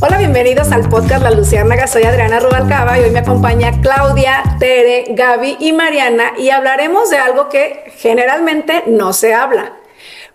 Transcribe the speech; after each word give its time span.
Hola, 0.00 0.18
bienvenidos 0.18 0.72
al 0.72 0.88
podcast 0.88 1.22
La 1.22 1.30
Luciérnaga. 1.30 1.86
Soy 1.86 2.02
Adriana 2.02 2.40
Rubalcaba 2.40 2.98
y 2.98 3.04
hoy 3.04 3.10
me 3.10 3.20
acompaña 3.20 3.80
Claudia, 3.80 4.42
Tere, 4.58 5.04
Gaby 5.10 5.58
y 5.60 5.72
Mariana 5.72 6.32
y 6.36 6.50
hablaremos 6.50 7.08
de 7.10 7.18
algo 7.18 7.48
que 7.48 7.92
generalmente 7.96 8.82
no 8.88 9.12
se 9.12 9.34
habla. 9.34 9.79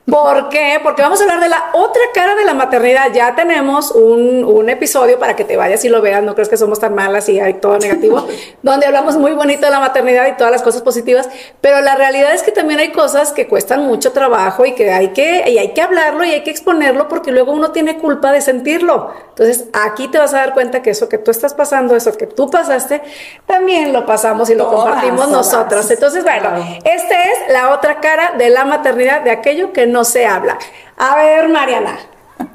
¿Por 0.06 0.50
qué? 0.50 0.80
Porque 0.84 1.02
vamos 1.02 1.20
a 1.20 1.24
hablar 1.24 1.40
de 1.40 1.50
la 1.50 1.72
otra 1.74 2.02
cara 2.14 2.36
de 2.36 2.46
la 2.46 2.54
maternidad. 2.54 3.12
Ya 3.12 3.34
tenemos 3.34 3.90
un, 3.90 4.44
un, 4.44 4.70
episodio 4.70 5.18
para 5.18 5.36
que 5.36 5.44
te 5.44 5.58
vayas 5.58 5.84
y 5.84 5.90
lo 5.90 6.00
veas, 6.00 6.22
no 6.22 6.36
crees 6.36 6.48
que 6.48 6.58
somos 6.58 6.80
tan 6.80 6.94
malas 6.94 7.28
y 7.28 7.40
hay 7.40 7.56
todo 7.56 7.80
negativo, 7.80 8.28
donde 8.62 8.86
hablamos 8.86 9.18
muy 9.18 9.32
bonito 9.32 9.66
de 9.66 9.72
la 9.72 9.80
maternidad 9.80 10.28
y 10.28 10.38
todas 10.38 10.52
las 10.52 10.62
cosas 10.62 10.84
positivas, 10.84 11.28
pero 11.60 11.82
la 11.82 11.96
realidad 11.96 12.34
es 12.34 12.44
que 12.44 12.52
también 12.52 12.80
hay 12.80 12.92
cosas 12.92 13.32
que 13.32 13.48
cuestan 13.48 13.88
mucho 13.88 14.12
trabajo 14.12 14.66
y 14.66 14.74
que 14.74 14.92
hay 14.92 15.10
que, 15.10 15.50
y 15.50 15.58
hay 15.58 15.74
que 15.74 15.82
hablarlo 15.82 16.24
y 16.24 16.32
hay 16.32 16.44
que 16.44 16.52
exponerlo 16.52 17.08
porque 17.08 17.32
luego 17.32 17.52
uno 17.52 17.72
tiene 17.72 17.98
culpa 17.98 18.32
de 18.32 18.42
sentirlo. 18.42 19.12
Entonces 19.30 19.66
aquí 19.74 20.08
te 20.08 20.18
vas 20.18 20.34
a 20.34 20.38
dar 20.38 20.54
cuenta 20.54 20.82
que 20.82 20.92
eso 20.92 21.10
que 21.10 21.18
tú 21.18 21.32
estás 21.32 21.54
pasando, 21.54 21.96
eso 21.96 22.16
que 22.16 22.28
tú 22.28 22.50
pasaste, 22.50 23.02
también 23.46 23.92
lo 23.92 24.06
pasamos 24.06 24.50
y 24.50 24.56
lo 24.56 24.66
todas, 24.66 24.86
compartimos 24.86 25.26
todas. 25.26 25.32
nosotras. 25.32 25.92
Entonces, 25.92 26.24
bueno, 26.24 26.50
esta 26.84 27.24
es 27.24 27.54
la 27.54 27.74
otra 27.74 28.00
cara 28.00 28.34
de 28.38 28.50
la 28.50 28.66
maternidad, 28.66 29.22
de 29.22 29.32
aquello 29.32 29.74
que 29.74 29.88
no 29.88 29.95
se 30.04 30.26
habla. 30.26 30.58
A 30.98 31.16
ver, 31.16 31.50
Mariana, 31.50 31.98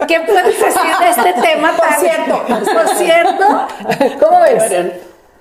¿qué 0.07 0.21
puedes 0.21 0.59
decir 0.59 0.97
de 1.01 1.11
este 1.11 1.33
tema 1.41 1.73
por 1.77 1.93
cierto? 1.95 2.45
Por 2.47 2.89
cierto, 2.97 3.45
¿cómo 4.21 4.41
ves? 4.41 4.93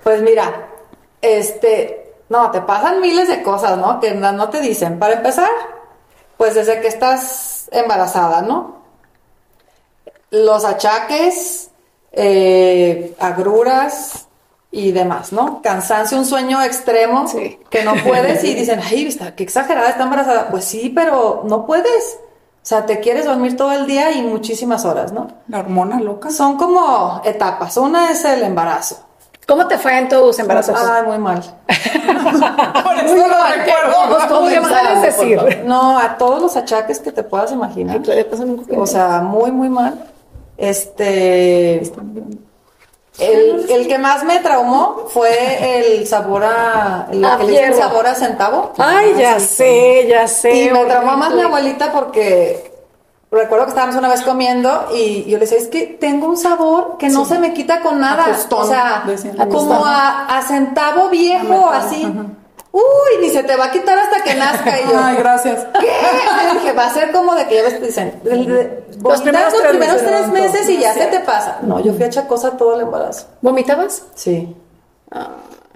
Pues 0.02 0.22
mira, 0.22 0.68
este, 1.20 2.14
no, 2.28 2.50
te 2.50 2.60
pasan 2.62 3.00
miles 3.00 3.28
de 3.28 3.42
cosas, 3.42 3.76
¿no? 3.76 4.00
Que 4.00 4.12
no 4.12 4.48
te 4.48 4.60
dicen. 4.60 4.98
Para 4.98 5.14
empezar, 5.14 5.50
pues 6.36 6.54
desde 6.54 6.80
que 6.80 6.88
estás 6.88 7.68
embarazada, 7.72 8.42
¿no? 8.42 8.80
Los 10.30 10.64
achaques, 10.64 11.70
eh, 12.12 13.14
agruras, 13.18 14.28
y 14.72 14.92
demás, 14.92 15.32
¿no? 15.32 15.60
Cansancio, 15.62 16.16
un 16.16 16.24
sueño 16.24 16.62
extremo 16.62 17.26
sí. 17.26 17.58
que 17.70 17.82
no 17.82 17.94
puedes 18.04 18.44
y 18.44 18.54
dicen, 18.56 18.80
ay, 18.84 19.06
está, 19.06 19.34
qué 19.34 19.42
exagerada, 19.42 19.90
está 19.90 20.04
embarazada. 20.04 20.48
Pues 20.48 20.64
sí, 20.64 20.92
pero 20.94 21.42
no 21.46 21.66
puedes. 21.66 22.18
O 22.62 22.66
sea, 22.70 22.86
te 22.86 23.00
quieres 23.00 23.24
dormir 23.24 23.56
todo 23.56 23.72
el 23.72 23.86
día 23.86 24.12
y 24.12 24.22
muchísimas 24.22 24.84
horas, 24.84 25.12
¿no? 25.12 25.28
La 25.48 25.60
hormona 25.60 25.98
loca. 25.98 26.30
Son 26.30 26.56
como 26.56 27.20
etapas. 27.24 27.76
Una 27.78 28.10
es 28.10 28.24
el 28.24 28.42
embarazo. 28.42 29.06
¿Cómo 29.46 29.66
te 29.66 29.78
fue 29.78 29.98
en 29.98 30.08
tus 30.08 30.38
embarazos? 30.38 30.76
Ay, 30.78 31.02
muy 31.04 31.18
mal. 31.18 31.42
Por 31.66 32.96
eso 32.98 33.16
lo 33.16 33.46
recuerdo. 33.46 34.48
¿Qué 34.48 34.60
puedes 34.60 35.02
decir? 35.02 35.62
No, 35.64 35.98
a 35.98 36.16
todos 36.18 36.40
los 36.40 36.56
achaques 36.56 37.00
que 37.00 37.10
te 37.10 37.24
puedas 37.24 37.50
imaginar. 37.50 38.00
O 38.76 38.86
sea, 38.86 39.20
muy, 39.22 39.50
muy 39.50 39.68
mal. 39.68 40.04
Este... 40.56 41.82
El, 43.18 43.68
el, 43.68 43.88
que 43.88 43.98
más 43.98 44.24
me 44.24 44.38
traumó 44.38 45.06
fue 45.08 45.78
el 45.78 46.06
sabor 46.06 46.44
a. 46.44 47.08
El, 47.10 47.26
que 47.38 47.44
le 47.44 47.52
dicen 47.52 47.74
sabor 47.76 48.06
a 48.06 48.14
centavo. 48.14 48.72
Ay, 48.78 49.14
ya 49.18 49.38
sé, 49.40 50.06
ya 50.08 50.26
sé. 50.26 50.64
Y 50.64 50.70
me 50.70 50.84
traumó 50.84 51.16
más 51.16 51.34
mi 51.34 51.42
abuelita 51.42 51.92
porque 51.92 52.72
recuerdo 53.30 53.66
que 53.66 53.70
estábamos 53.70 53.96
una 53.96 54.08
vez 54.08 54.22
comiendo 54.22 54.88
y 54.94 55.24
yo 55.24 55.38
le 55.38 55.40
decía, 55.40 55.58
es 55.58 55.68
que 55.68 55.86
tengo 55.86 56.26
un 56.26 56.36
sabor 56.36 56.96
que 56.98 57.08
no 57.10 57.24
sí. 57.24 57.34
se 57.34 57.38
me 57.38 57.52
quita 57.52 57.80
con 57.80 58.00
nada. 58.00 58.24
Acostón, 58.24 58.62
o 58.62 58.66
sea, 58.66 59.02
decían. 59.06 59.36
como 59.50 59.84
a, 59.84 60.26
a, 60.26 60.42
centavo 60.42 61.10
viejo, 61.10 61.68
así. 61.68 62.04
Ajá. 62.04 62.39
Uy, 62.72 63.20
ni 63.20 63.30
se 63.30 63.42
te 63.42 63.56
va 63.56 63.66
a 63.66 63.70
quitar 63.72 63.98
hasta 63.98 64.22
que 64.22 64.34
nazca. 64.34 64.80
Y 64.80 64.84
yo, 64.84 64.98
Ay, 64.98 65.16
gracias. 65.16 65.66
¿Qué? 65.80 65.86
Y 65.86 66.54
dije, 66.58 66.72
va 66.72 66.86
a 66.86 66.94
ser 66.94 67.10
como 67.10 67.34
de 67.34 67.46
que 67.46 67.56
ya 67.56 67.62
ves, 67.62 67.82
dicen, 67.82 68.20
los 68.22 69.20
primeros, 69.22 69.52
los 69.52 69.62
primeros 69.70 70.02
tres 70.02 70.28
meses 70.28 70.68
y 70.68 70.78
ya 70.78 70.94
se 70.94 71.06
te 71.06 71.20
pasa. 71.20 71.58
No, 71.62 71.80
yo 71.80 71.92
fui 71.94 72.04
a 72.04 72.10
chacosa 72.10 72.56
todo 72.56 72.74
el 72.74 72.82
embarazo. 72.82 73.26
¿Vomitabas? 73.40 74.04
Sí. 74.14 74.54
Ah. 75.10 75.30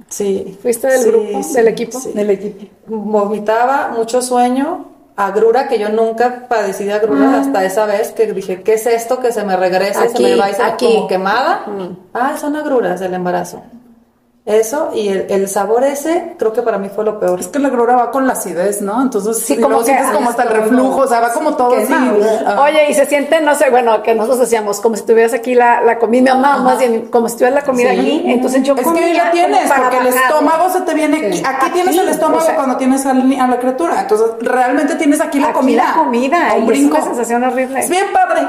Sí. 0.09 0.57
¿Fuiste 0.63 0.87
del 0.87 1.03
sí, 1.03 1.09
grupo, 1.09 1.43
sí, 1.43 1.55
del 1.55 1.69
equipo? 1.69 2.01
Sí. 2.01 2.13
Del 2.13 2.31
equipo. 2.31 2.67
Vomitaba, 2.87 3.89
mucho 3.89 4.23
sueño, 4.23 4.87
agrura, 5.17 5.67
que 5.67 5.79
yo 5.79 5.89
nunca 5.89 6.47
padecí 6.49 6.85
de 6.85 6.93
agrura 6.93 7.27
mm. 7.27 7.35
hasta 7.35 7.65
esa 7.65 7.87
vez 7.87 8.13
que 8.13 8.33
dije, 8.33 8.63
¿qué 8.63 8.75
es 8.75 8.87
esto 8.87 9.21
que 9.21 9.33
se 9.33 9.45
me 9.45 9.57
regresa 9.57 10.03
aquí, 10.03 10.23
y 10.23 10.27
se 10.27 10.35
me 10.35 10.37
va 10.37 10.51
y 10.51 10.55
se 10.55 10.63
aquí. 10.63 10.87
como 10.87 11.09
quemada? 11.09 11.65
Mm. 11.67 11.97
Ah, 12.13 12.37
son 12.41 12.55
agruras 12.57 13.01
del 13.01 13.15
embarazo. 13.15 13.63
Eso 14.47 14.91
y 14.95 15.09
el, 15.09 15.25
el, 15.31 15.49
sabor 15.49 15.85
ese, 15.85 16.35
creo 16.39 16.53
que 16.53 16.61
para 16.61 16.77
mí 16.77 16.91
fue 16.95 17.03
lo 17.03 17.19
peor. 17.19 17.41
Es 17.41 17.49
que 17.49 17.59
la 17.59 17.71
grura 17.71 17.97
va 17.97 18.11
con 18.11 18.27
la 18.27 18.35
acidez, 18.35 18.83
¿no? 18.83 19.01
Entonces, 19.01 19.39
sí, 19.39 19.59
como 19.59 19.79
que 19.79 19.87
sientes 19.87 20.11
como 20.11 20.29
hasta 20.29 20.43
el 20.43 20.51
reflujo, 20.51 21.01
o 21.01 21.07
sea, 21.07 21.21
va 21.21 21.33
como 21.33 21.57
todo 21.57 21.75
así. 21.75 21.95
Ah. 22.47 22.61
Oye, 22.69 22.91
y 22.91 22.93
se 22.95 23.07
siente, 23.07 23.41
no 23.41 23.55
sé, 23.55 23.71
bueno, 23.71 24.03
que 24.03 24.15
nosotros 24.15 24.41
decíamos, 24.41 24.81
como 24.81 24.97
si 24.97 25.03
tuvieras 25.07 25.33
aquí 25.33 25.55
la, 25.55 25.81
la 25.81 25.99
comida, 25.99 26.35
mamá, 26.35 26.59
más 26.59 26.79
bien, 26.79 27.07
como 27.07 27.27
si 27.31 27.37
tuvieras 27.37 27.55
la 27.55 27.65
comida 27.65 27.93
sí. 27.93 27.99
aquí, 27.99 28.23
entonces 28.27 28.63
yo 28.65 28.75
Es 28.75 28.83
comía 28.83 29.07
que 29.07 29.15
ya 29.15 29.31
tienes, 29.31 29.73
porque 29.73 29.97
el 29.97 30.07
estómago 30.09 30.71
se 30.71 30.81
te 30.83 30.93
viene, 30.93 31.33
Sí. 31.33 31.43
aquí, 31.47 31.71
tienes 31.71 31.97
el 31.97 32.09
estómago 32.11 32.43
o 32.43 32.45
sea, 32.45 32.55
cuando 32.55 32.77
tienes 32.77 33.07
a 33.07 33.15
la, 33.15 33.45
a 33.45 33.47
la 33.49 33.59
criatura, 33.59 34.03
entonces 34.03 34.27
realmente 34.41 34.97
tienes 34.97 35.23
aquí 35.23 35.41
la 35.41 35.47
aquí 35.47 35.55
comida. 35.55 35.85
la 35.89 35.95
comida, 35.95 36.53
un 36.59 36.65
y 36.65 36.67
brinco. 36.67 36.97
es 36.99 37.05
una 37.05 37.15
sensación 37.15 37.45
horrible. 37.45 37.81
Es 37.81 37.89
bien 37.89 38.09
padre. 38.13 38.43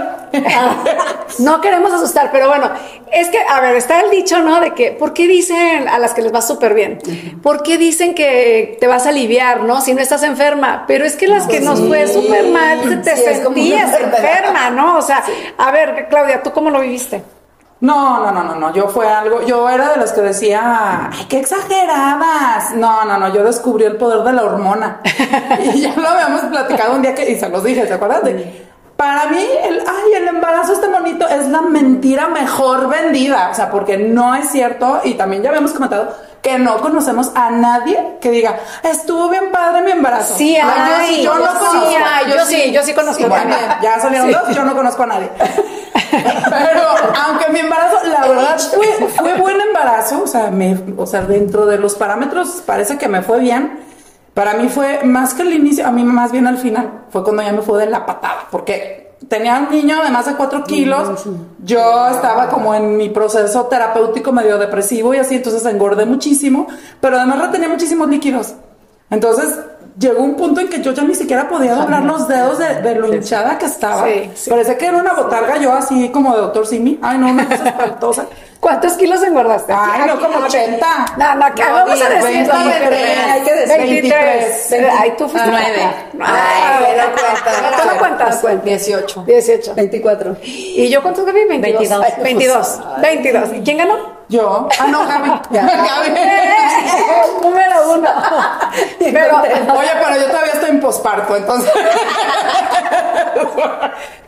No 1.39 1.61
queremos 1.61 1.91
asustar, 1.93 2.29
pero 2.31 2.47
bueno, 2.49 2.69
es 3.11 3.29
que, 3.29 3.39
a 3.47 3.61
ver, 3.61 3.75
está 3.77 4.01
el 4.01 4.09
dicho, 4.11 4.39
¿no? 4.39 4.59
De 4.59 4.73
que, 4.73 4.91
¿por 4.91 5.13
qué 5.13 5.27
dicen 5.27 5.84
a 5.87 5.99
las 5.99 6.13
que 6.13 6.21
les 6.21 6.33
va 6.33 6.41
súper 6.41 6.73
bien? 6.73 6.99
¿Por 7.41 7.63
qué 7.63 7.77
dicen 7.77 8.15
que 8.15 8.77
te 8.79 8.87
vas 8.87 9.05
a 9.05 9.09
aliviar, 9.09 9.63
¿no? 9.63 9.81
Si 9.81 9.93
no 9.93 10.01
estás 10.01 10.23
enferma. 10.23 10.85
Pero 10.87 11.05
es 11.05 11.15
que 11.15 11.27
las 11.27 11.47
que 11.47 11.59
nos 11.59 11.79
fue 11.81 12.07
súper 12.07 12.47
mal, 12.47 13.01
te 13.01 13.15
Sí, 13.15 13.23
sentías 13.23 13.99
enferma, 13.99 14.69
¿no? 14.69 14.97
O 14.97 15.01
sea, 15.01 15.23
a 15.57 15.71
ver, 15.71 16.07
Claudia, 16.09 16.43
¿tú 16.43 16.51
cómo 16.51 16.69
lo 16.69 16.81
viviste? 16.81 17.23
No, 17.81 18.19
no, 18.19 18.31
no, 18.31 18.43
no, 18.43 18.55
no, 18.55 18.73
yo 18.73 18.87
fue 18.87 19.07
algo, 19.07 19.43
yo 19.43 19.69
era 19.69 19.89
de 19.89 19.97
las 19.97 20.13
que 20.13 20.21
decía, 20.21 21.09
ay, 21.11 21.25
qué 21.27 21.39
exageradas. 21.39 22.73
No, 22.73 23.03
no, 23.03 23.17
no, 23.17 23.33
yo 23.33 23.43
descubrí 23.43 23.83
el 23.83 23.97
poder 23.97 24.23
de 24.23 24.33
la 24.33 24.43
hormona. 24.43 25.01
y 25.73 25.81
ya 25.81 25.93
lo 25.95 26.07
habíamos 26.07 26.41
platicado 26.45 26.95
un 26.95 27.01
día 27.01 27.13
que, 27.13 27.29
y 27.29 27.35
se 27.35 27.49
los 27.49 27.63
dije, 27.63 27.85
¿se 27.85 27.93
acuerdan? 27.93 28.23
De, 28.23 28.64
para 28.95 29.27
mí, 29.27 29.45
el, 29.63 29.79
ay, 29.79 30.13
el 30.15 30.27
embarazo 30.27 30.73
está 30.73 30.87
bonito, 30.87 31.27
es 31.27 31.47
la 31.49 31.61
mentira 31.61 32.27
mejor 32.27 32.87
vendida. 32.87 33.49
O 33.51 33.53
sea, 33.53 33.69
porque 33.69 33.97
no 33.97 34.33
es 34.35 34.49
cierto, 34.49 35.01
y 35.03 35.15
también 35.15 35.43
ya 35.43 35.49
habíamos 35.49 35.73
comentado, 35.73 36.15
que 36.41 36.57
no 36.59 36.77
conocemos 36.79 37.31
a 37.33 37.49
nadie 37.49 38.17
que 38.21 38.29
diga, 38.29 38.59
estuvo 38.83 39.29
bien 39.29 39.51
padre 39.51 39.81
mi 39.81 39.91
embarazo. 39.91 40.35
Sí, 40.37 40.55
ay, 40.55 41.23
yo 41.23 41.33
no 41.35 41.45
sí, 41.45 41.95
ay, 42.05 42.31
yo 42.31 42.45
sí, 42.45 42.71
yo 42.71 42.83
sí 42.83 42.93
conozco 42.93 43.17
Sí, 43.17 43.23
a 43.23 43.27
bueno, 43.27 43.49
nadie. 43.49 43.77
ya 43.81 43.99
salieron 43.99 44.31
dos, 44.31 44.55
yo 44.55 44.63
no 44.63 44.75
conozco 44.75 45.03
a 45.03 45.07
nadie. 45.07 45.29
Pero 46.11 46.81
aunque 47.27 47.49
mi 47.51 47.59
embarazo, 47.59 47.97
la 48.07 48.27
verdad, 48.27 48.59
fue, 48.59 48.87
fue 49.09 49.33
buen 49.35 49.59
embarazo, 49.59 50.21
o 50.23 50.27
sea, 50.27 50.51
me, 50.51 50.77
o 50.97 51.05
sea, 51.07 51.21
dentro 51.21 51.65
de 51.65 51.77
los 51.79 51.95
parámetros 51.95 52.61
parece 52.65 52.97
que 52.97 53.07
me 53.07 53.21
fue 53.21 53.39
bien. 53.39 53.79
Para 54.35 54.53
mí 54.55 54.67
fue 54.67 55.03
más 55.05 55.33
que 55.33 55.43
el 55.43 55.53
inicio, 55.53 55.87
a 55.87 55.91
mí 55.91 56.03
más 56.03 56.31
bien 56.33 56.45
al 56.45 56.57
final, 56.57 57.05
fue 57.09 57.23
cuando 57.23 57.41
ya 57.41 57.53
me 57.53 57.61
fue 57.61 57.79
de 57.79 57.89
la 57.89 58.05
patada, 58.05 58.47
porque 58.51 59.15
tenía 59.29 59.57
un 59.57 59.73
niño 59.73 60.03
de 60.03 60.11
más 60.11 60.25
de 60.25 60.35
4 60.35 60.65
kilos, 60.65 61.25
yo 61.63 62.09
estaba 62.09 62.49
como 62.49 62.75
en 62.75 62.97
mi 62.97 63.07
proceso 63.09 63.67
terapéutico 63.67 64.33
medio 64.33 64.57
depresivo 64.57 65.13
y 65.13 65.19
así, 65.19 65.35
entonces 65.35 65.65
engordé 65.65 66.05
muchísimo, 66.05 66.67
pero 66.99 67.15
además 67.15 67.43
retenía 67.43 67.69
muchísimos 67.69 68.09
líquidos. 68.09 68.55
Entonces 69.09 69.57
llegó 69.97 70.23
un 70.23 70.35
punto 70.35 70.61
en 70.61 70.69
que 70.69 70.81
yo 70.81 70.91
ya 70.91 71.03
ni 71.03 71.15
siquiera 71.15 71.47
podía 71.47 71.75
doblar 71.75 72.03
los 72.03 72.27
dedos 72.27 72.59
de, 72.59 72.81
de 72.81 72.95
lo 72.95 73.13
hinchada 73.13 73.57
que 73.57 73.65
estaba. 73.65 74.05
Sí, 74.05 74.31
sí. 74.35 74.49
Parecía 74.49 74.77
que 74.77 74.87
era 74.87 74.97
una 74.97 75.13
botarga 75.13 75.57
yo 75.57 75.73
así 75.73 76.09
como 76.09 76.33
de 76.35 76.41
doctor 76.41 76.67
Simi. 76.67 76.99
Ay, 77.01 77.17
no, 77.17 77.29
una 77.29 77.47
cosa 77.47 77.63
espantosa. 77.69 78.25
¿Cuántos 78.59 78.93
kilos 78.93 79.21
engordaste? 79.21 79.71
Ay, 79.77 80.07
no, 80.07 80.19
como 80.19 80.39
80. 80.39 81.05
No, 81.17 81.35
no, 81.35 81.53
que 81.53 81.63
No, 81.63 81.73
vamos 81.73 82.01
a 82.01 82.09
decir 82.09 82.23
23, 82.23 82.47
no, 82.47 82.65
23, 82.65 83.19
hay 83.19 83.41
que 83.41 83.53
decir 83.53 83.77
23. 83.77 84.67
23. 84.71 84.93
Ay, 84.99 85.13
tú 85.17 85.29
fuiste. 85.29 85.49
Nueve. 85.51 85.81
Ay, 86.19 86.85
pero 86.95 87.11
cuenta. 87.11 87.81
¿Tú 87.83 87.87
no 87.87 87.99
cuentas? 87.99 88.63
18. 88.63 89.23
18. 89.27 89.75
24. 89.75 90.37
¿Y 90.41 90.89
yo 90.89 91.01
cuántos 91.03 91.25
gané? 91.25 91.45
22. 91.45 91.79
22. 91.79 92.01
Ay, 92.03 92.23
22. 92.23 92.79
22. 93.01 93.49
¿Y 93.53 93.61
quién 93.61 93.77
ganó? 93.77 94.14
Yo. 94.27 94.67
Ah, 94.79 94.87
no, 94.87 95.05
Gaby. 95.05 95.29
Gaby. 95.51 96.09
Número 97.41 97.91
uno. 97.93 98.09
Pero, 98.99 99.37
Oye, 99.39 99.89
pero 100.03 100.17
yo 100.19 100.27
todavía 100.27 100.53
estoy 100.53 100.69
en 100.71 100.79
posparto, 100.79 101.35
entonces 101.35 101.71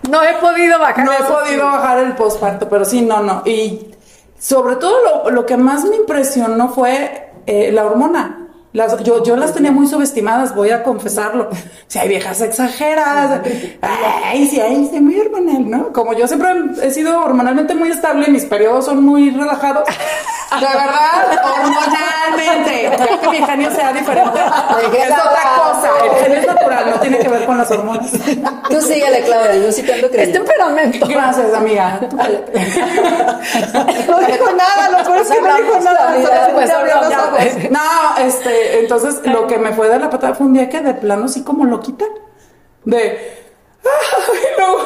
no 0.09 0.23
he 0.23 0.33
podido 0.35 0.79
bajar 0.79 1.05
no 1.05 1.11
he 1.11 1.23
podido 1.23 1.65
bajar 1.65 1.99
el 1.99 2.13
posparto, 2.15 2.69
pero 2.69 2.85
sí, 2.85 3.01
no, 3.01 3.21
no. 3.21 3.41
Y 3.45 3.91
sobre 4.39 4.75
todo 4.75 5.03
lo, 5.03 5.31
lo 5.31 5.45
que 5.45 5.57
más 5.57 5.83
me 5.85 5.95
impresionó 5.95 6.69
fue 6.69 7.31
eh, 7.45 7.71
la 7.71 7.85
hormona. 7.85 8.46
Las, 8.73 9.01
yo, 9.03 9.23
yo 9.23 9.35
las 9.37 9.53
tenía 9.53 9.71
muy 9.71 9.87
subestimadas, 9.87 10.53
voy 10.53 10.69
a 10.71 10.83
confesarlo. 10.83 11.49
Si 11.87 11.97
hay 11.99 12.09
viejas 12.09 12.41
exageradas, 12.41 13.39
ay, 13.81 14.45
sí, 14.49 14.59
ay, 14.59 14.89
sí, 14.91 14.99
muy 14.99 15.17
hormonal, 15.17 15.69
¿no? 15.69 15.93
Como 15.93 16.11
yo 16.11 16.27
siempre 16.27 16.49
he 16.83 16.91
sido 16.91 17.23
hormonalmente 17.23 17.73
muy 17.75 17.89
estable, 17.89 18.27
mis 18.27 18.43
periodos 18.43 18.83
son 18.85 19.05
muy 19.05 19.29
relajados. 19.31 19.85
De 20.59 20.65
verdad, 20.65 21.39
hormonalmente. 21.43 22.91
Creo 22.97 23.21
que 23.21 23.29
mi 23.29 23.45
genio 23.45 23.71
sea 23.71 23.93
diferente. 23.93 24.37
Es 24.97 25.11
otra 25.11 25.43
cosa. 25.57 25.89
El 26.03 26.23
genio 26.23 26.39
es 26.39 26.47
natural, 26.47 26.89
no 26.89 26.99
tiene 26.99 27.19
que 27.19 27.27
ver 27.29 27.45
con 27.45 27.57
las 27.57 27.71
hormonas. 27.71 28.11
Tú 28.69 28.81
síguele, 28.81 29.21
Claudia, 29.23 29.55
yo 29.55 29.71
sí 29.71 29.83
te 29.83 29.93
ando 29.93 30.07
Es 30.07 30.11
creyendo. 30.13 30.39
temperamento. 30.43 31.07
Gracias, 31.07 31.53
amiga. 31.53 31.99
No 34.07 34.19
dijo 34.19 34.51
nada, 34.57 34.89
lo 34.91 35.03
peor 35.05 35.17
es 35.19 35.29
que 35.29 35.41
no 35.41 35.55
dijo 35.57 35.79
nada. 35.83 36.15
Pues. 37.37 37.71
No, 37.71 38.17
este, 38.25 38.56
entonces 38.79 39.21
lo 39.25 39.47
que 39.47 39.57
me 39.57 39.73
fue 39.73 39.89
de 39.89 39.99
la 39.99 40.09
patada 40.09 40.33
fue 40.35 40.47
un 40.47 40.53
día 40.53 40.69
que 40.69 40.81
de 40.81 40.93
plano 40.93 41.25
así 41.25 41.43
como 41.43 41.65
loquita. 41.65 42.05
De. 42.85 43.47
Ay, 43.83 44.41
no. 44.59 44.77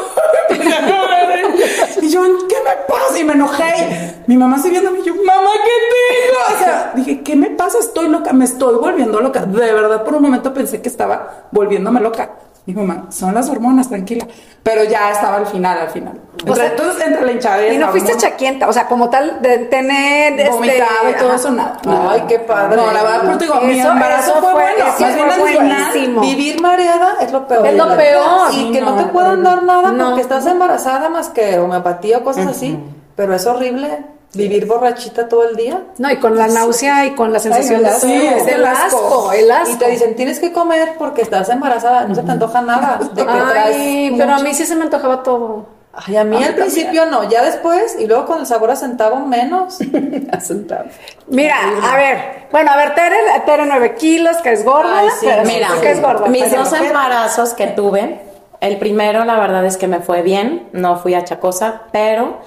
y 2.02 2.10
yo, 2.10 2.22
¿qué 2.48 2.56
me 2.64 2.76
pasa? 2.88 3.20
Y 3.20 3.24
me 3.24 3.34
enojé. 3.34 4.24
Mi 4.28 4.38
mamá 4.38 4.60
se 4.60 4.70
viendo 4.70 4.96
y 4.96 5.04
yo, 5.04 5.16
mamá, 5.16 5.52
¿qué 5.66 5.72
tengo? 5.92 6.56
O 6.56 6.64
sea, 6.64 6.92
dije, 6.96 7.22
¿qué 7.22 7.36
me 7.36 7.50
pasa? 7.52 7.80
Estoy 7.80 8.08
loca, 8.08 8.34
me 8.34 8.46
estoy 8.46 8.76
volviendo 8.76 9.20
loca. 9.22 9.46
De 9.46 9.74
verdad, 9.74 10.04
por 10.04 10.16
un 10.16 10.24
momento 10.24 10.54
pensé 10.54 10.82
que 10.82 10.90
estaba 10.90 11.48
volviéndome 11.52 12.00
loca. 12.00 12.32
Mi 12.68 12.76
mamá, 12.76 13.08
son 13.10 13.34
las 13.34 13.50
hormonas, 13.50 13.90
tranquila. 13.90 14.28
Pero 14.62 14.84
ya 14.84 15.10
estaba 15.12 15.38
al 15.38 15.48
final, 15.48 15.80
al 15.80 15.90
final. 15.90 16.14
Entre- 16.38 16.56
sea, 16.56 16.68
entonces, 16.68 17.08
entre 17.08 17.26
la 17.26 17.32
hinchadera. 17.32 17.74
Y 17.74 17.78
no 17.80 17.88
la 17.88 17.92
fuiste 17.92 18.12
hormona, 18.12 18.30
chaquienta, 18.30 18.68
o 18.70 18.74
sea, 18.74 18.86
como 18.86 19.10
tal, 19.10 19.42
de 19.42 19.58
tener. 19.66 20.40
este, 20.40 20.52
vomitaba 20.52 21.10
y 21.10 21.14
todo 21.16 21.34
eso, 21.34 21.50
nada. 21.50 21.78
Ay, 22.12 22.24
qué 22.28 22.38
padre. 22.38 22.76
No, 22.78 22.92
la 22.92 23.02
verdad, 23.02 23.22
pues 23.26 23.40
digo, 23.40 23.56
mi 23.62 23.80
embarazo 23.80 24.34
fue, 24.34 24.42
fue- 24.42 24.52
bueno. 24.54 24.78
eso 24.78 25.02
Más 25.02 25.16
bien 25.16 25.28
fue 25.32 25.34
al 25.34 25.48
final, 25.58 25.68
buenísimo. 25.92 26.22
Vivir 26.22 26.62
mareada 26.62 27.16
es 27.22 27.32
lo 27.32 27.48
peor. 27.48 27.66
Es 27.66 27.76
lo 27.76 27.98
peor. 27.98 28.54
Y 28.54 28.72
que 28.72 28.82
No, 28.82 28.92
no 28.92 29.04
te 29.04 29.10
puedan 29.12 29.44
dar 29.44 29.64
nada 29.64 29.92
No. 29.92 30.06
porque 30.10 30.22
estás 30.22 30.46
embarazada 30.46 31.10
más 31.10 31.30
que 31.30 31.58
homeopatía 31.58 32.20
o 32.20 32.24
cosas 32.24 32.46
así. 32.46 32.78
Pero 33.16 33.34
es 33.34 33.46
horrible 33.48 34.06
vivir 34.34 34.66
borrachita 34.66 35.28
todo 35.28 35.48
el 35.50 35.56
día. 35.56 35.82
No, 35.98 36.10
y 36.12 36.18
con 36.18 36.38
la 36.38 36.48
náusea 36.48 37.06
y 37.06 37.12
con 37.16 37.34
la 37.34 37.40
sensación 37.40 37.78
el 37.80 37.84
de 37.84 37.90
asco. 37.90 38.08
sí, 38.08 38.14
es 38.28 38.48
el 38.48 38.66
asco, 38.66 39.32
el 39.34 39.52
asco. 39.52 39.74
Y 39.74 39.76
te 39.78 39.90
dicen, 39.92 40.16
tienes 40.16 40.40
que 40.40 40.52
comer 40.54 40.94
porque 40.98 41.22
estás 41.22 41.50
embarazada. 41.50 42.06
No 42.08 42.16
se 42.16 42.24
te 42.24 42.32
antoja 42.32 42.62
nada. 42.62 43.00
De 43.14 43.24
que 43.26 43.30
Ay, 43.30 44.16
pero 44.18 44.34
a 44.34 44.40
mí 44.40 44.54
sí 44.54 44.66
se 44.66 44.76
me 44.76 44.84
antojaba 44.84 45.22
todo. 45.24 45.66
Ay, 45.94 46.16
a 46.16 46.24
mí 46.24 46.42
al 46.42 46.56
principio 46.56 47.06
no, 47.08 47.30
ya 47.30 47.44
después, 47.44 47.98
y 48.00 48.08
luego 48.08 48.26
con 48.26 48.40
el 48.40 48.46
sabor 48.46 48.72
a 48.72 48.78
centavo 48.78 49.18
menos. 49.26 49.80
Asentado. 50.32 50.86
Mira, 51.28 51.56
a 51.84 51.96
ver, 51.98 52.48
bueno, 52.50 52.72
a 52.72 52.78
ver, 52.78 52.96
Tere, 52.96 53.18
Tere 53.46 53.66
9 53.66 53.96
kilos, 53.96 54.38
que 54.38 54.54
es 54.54 54.64
gorda, 54.64 55.00
Ay, 55.00 55.10
sí, 55.20 55.26
pero 55.30 55.44
Mira, 55.44 55.68
que 55.82 55.92
es 55.92 56.02
gorda. 56.02 56.28
mis 56.28 56.46
pero- 56.46 56.64
dos 56.64 56.72
embarazos 56.72 57.54
que 57.54 57.68
tuve, 57.68 58.22
el 58.62 58.78
primero 58.78 59.26
la 59.26 59.38
verdad 59.38 59.66
es 59.66 59.76
que 59.76 59.88
me 59.90 60.00
fue 60.00 60.22
bien, 60.22 60.70
no 60.72 60.98
fui 60.98 61.14
achacosa, 61.14 61.82
pero 61.92 62.40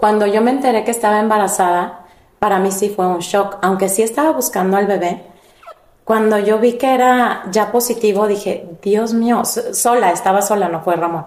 cuando 0.00 0.26
yo 0.26 0.40
me 0.40 0.50
enteré 0.50 0.82
que 0.82 0.90
estaba 0.90 1.20
embarazada, 1.20 2.06
para 2.38 2.58
mí 2.58 2.72
sí 2.72 2.88
fue 2.88 3.06
un 3.06 3.18
shock, 3.18 3.58
aunque 3.60 3.90
sí 3.90 4.02
estaba 4.02 4.30
buscando 4.32 4.78
al 4.78 4.86
bebé. 4.86 5.22
Cuando 6.04 6.38
yo 6.38 6.58
vi 6.58 6.72
que 6.78 6.94
era 6.94 7.42
ya 7.52 7.70
positivo, 7.70 8.26
dije, 8.26 8.66
Dios 8.82 9.12
mío, 9.12 9.42
sola, 9.44 10.10
estaba 10.10 10.40
sola, 10.40 10.68
no 10.68 10.80
fue 10.80 10.96
Ramón. 10.96 11.26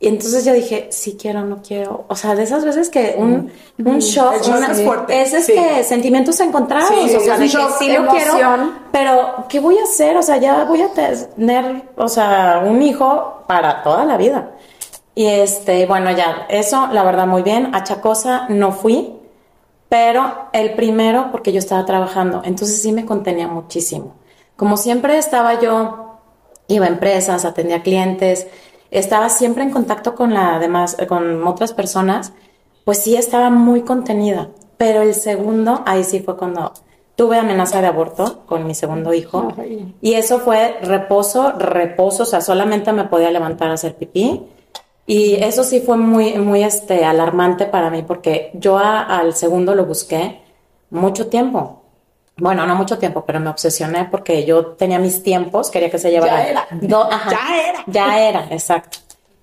Y 0.00 0.08
entonces 0.08 0.44
yo 0.44 0.52
dije, 0.52 0.88
sí 0.90 1.16
quiero, 1.18 1.42
no 1.44 1.62
quiero. 1.62 2.06
O 2.08 2.16
sea, 2.16 2.34
de 2.34 2.42
esas 2.42 2.64
veces 2.64 2.88
que 2.90 3.14
un, 3.16 3.52
un 3.78 3.98
shock, 4.00 4.42
shock 4.42 4.56
una- 4.56 4.72
es 4.72 4.82
fuerte, 4.82 5.22
es, 5.22 5.32
es 5.32 5.46
sí. 5.46 5.52
que 5.54 5.84
sentimientos 5.84 6.40
encontrados. 6.40 6.88
Sí, 6.88 7.14
o 7.16 7.20
sea, 7.20 7.20
es 7.20 7.24
de 7.26 7.32
un 7.34 7.38
que 7.38 7.46
shock, 7.48 7.78
sí 7.78 7.88
lo 7.92 8.06
quiero, 8.08 8.30
emoción. 8.32 8.78
pero, 8.90 9.44
¿qué 9.48 9.60
voy 9.60 9.78
a 9.78 9.84
hacer? 9.84 10.16
O 10.16 10.22
sea, 10.22 10.38
ya 10.38 10.64
voy 10.64 10.82
a 10.82 10.88
tener, 10.88 11.82
o 11.96 12.08
sea, 12.08 12.64
un 12.66 12.82
hijo 12.82 13.44
para 13.46 13.84
toda 13.84 14.04
la 14.04 14.16
vida. 14.16 14.50
Y 15.14 15.26
este, 15.26 15.86
bueno, 15.86 16.10
ya, 16.10 16.46
eso, 16.48 16.88
la 16.92 17.02
verdad, 17.02 17.26
muy 17.26 17.42
bien. 17.42 17.74
A 17.74 17.84
Chacosa 17.84 18.46
no 18.48 18.72
fui, 18.72 19.14
pero 19.88 20.48
el 20.52 20.74
primero, 20.74 21.28
porque 21.30 21.52
yo 21.52 21.58
estaba 21.58 21.84
trabajando, 21.84 22.42
entonces 22.44 22.80
sí 22.80 22.92
me 22.92 23.04
contenía 23.04 23.46
muchísimo. 23.46 24.14
Como 24.56 24.76
siempre 24.76 25.18
estaba 25.18 25.60
yo, 25.60 26.18
iba 26.68 26.86
a 26.86 26.88
empresas, 26.88 27.44
atendía 27.44 27.82
clientes, 27.82 28.46
estaba 28.90 29.28
siempre 29.28 29.64
en 29.64 29.70
contacto 29.70 30.14
con 30.14 30.32
la 30.32 30.58
demás, 30.58 30.96
con 31.08 31.46
otras 31.46 31.72
personas, 31.72 32.32
pues 32.84 32.98
sí 32.98 33.16
estaba 33.16 33.50
muy 33.50 33.82
contenida. 33.82 34.48
Pero 34.76 35.02
el 35.02 35.14
segundo, 35.14 35.82
ahí 35.86 36.04
sí 36.04 36.20
fue 36.20 36.36
cuando 36.36 36.72
tuve 37.14 37.38
amenaza 37.38 37.80
de 37.80 37.86
aborto 37.86 38.42
con 38.46 38.66
mi 38.66 38.74
segundo 38.74 39.12
hijo. 39.14 39.52
Y 40.00 40.14
eso 40.14 40.40
fue 40.40 40.78
reposo, 40.82 41.52
reposo, 41.52 42.24
o 42.24 42.26
sea, 42.26 42.40
solamente 42.40 42.92
me 42.92 43.04
podía 43.04 43.30
levantar 43.30 43.70
a 43.70 43.74
hacer 43.74 43.94
pipí. 43.94 44.42
Y 45.06 45.34
eso 45.34 45.64
sí 45.64 45.80
fue 45.80 45.96
muy, 45.96 46.34
muy 46.34 46.62
este, 46.62 47.04
alarmante 47.04 47.66
para 47.66 47.90
mí 47.90 48.02
porque 48.02 48.50
yo 48.54 48.78
a- 48.78 49.02
al 49.18 49.34
segundo 49.34 49.74
lo 49.74 49.84
busqué 49.84 50.40
mucho 50.90 51.26
tiempo. 51.28 51.82
Bueno, 52.36 52.66
no 52.66 52.74
mucho 52.76 52.98
tiempo, 52.98 53.24
pero 53.26 53.40
me 53.40 53.50
obsesioné 53.50 54.06
porque 54.10 54.44
yo 54.44 54.66
tenía 54.68 54.98
mis 54.98 55.22
tiempos, 55.22 55.70
quería 55.70 55.90
que 55.90 55.98
se 55.98 56.10
llevara. 56.10 56.42
Ya 56.44 56.48
era. 56.48 56.68
Ajá. 57.10 57.30
Ya 57.30 57.68
era. 57.68 57.84
Ya 57.86 58.28
era, 58.28 58.46
exacto. 58.50 58.98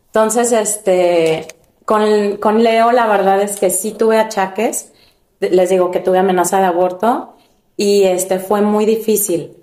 Entonces, 0.07 0.51
este, 0.51 1.47
con, 1.85 2.37
con 2.37 2.63
Leo 2.63 2.91
la 2.91 3.05
verdad 3.07 3.41
es 3.41 3.57
que 3.59 3.69
sí 3.69 3.91
tuve 3.91 4.17
achaques. 4.17 4.91
Les 5.39 5.69
digo 5.69 5.91
que 5.91 5.99
tuve 5.99 6.17
amenaza 6.19 6.59
de 6.59 6.65
aborto 6.65 7.35
y 7.77 8.03
este 8.03 8.39
fue 8.39 8.61
muy 8.61 8.85
difícil. 8.85 9.55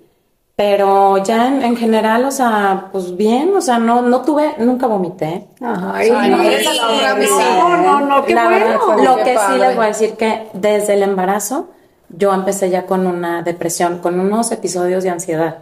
Pero 0.57 1.19
ya 1.23 1.49
en, 1.49 1.61
en 1.61 1.77
general, 1.77 2.25
o 2.25 2.31
sea, 2.31 2.89
pues 2.91 3.15
bien, 3.15 3.55
o 3.55 3.61
sea, 3.61 3.77
no, 3.77 4.01
no 4.01 4.23
tuve, 4.23 4.55
nunca 4.57 4.87
vomité. 4.87 5.45
Ay, 5.61 6.09
Ay, 6.11 6.31
no, 6.31 6.37
no, 6.37 7.77
no, 7.77 7.77
no, 7.77 7.99
no, 8.01 8.25
qué 8.25 8.33
bueno. 8.33 8.49
verdad, 8.49 8.79
lo 9.03 9.17
que 9.17 9.29
sí 9.33 9.35
padre. 9.35 9.59
les 9.59 9.75
voy 9.75 9.85
a 9.85 9.87
decir 9.89 10.13
que 10.15 10.47
desde 10.53 10.95
el 10.95 11.03
embarazo 11.03 11.69
yo 12.09 12.33
empecé 12.33 12.71
ya 12.71 12.87
con 12.87 13.05
una 13.05 13.43
depresión, 13.43 13.99
con 13.99 14.19
unos 14.19 14.51
episodios 14.51 15.03
de 15.03 15.11
ansiedad. 15.11 15.59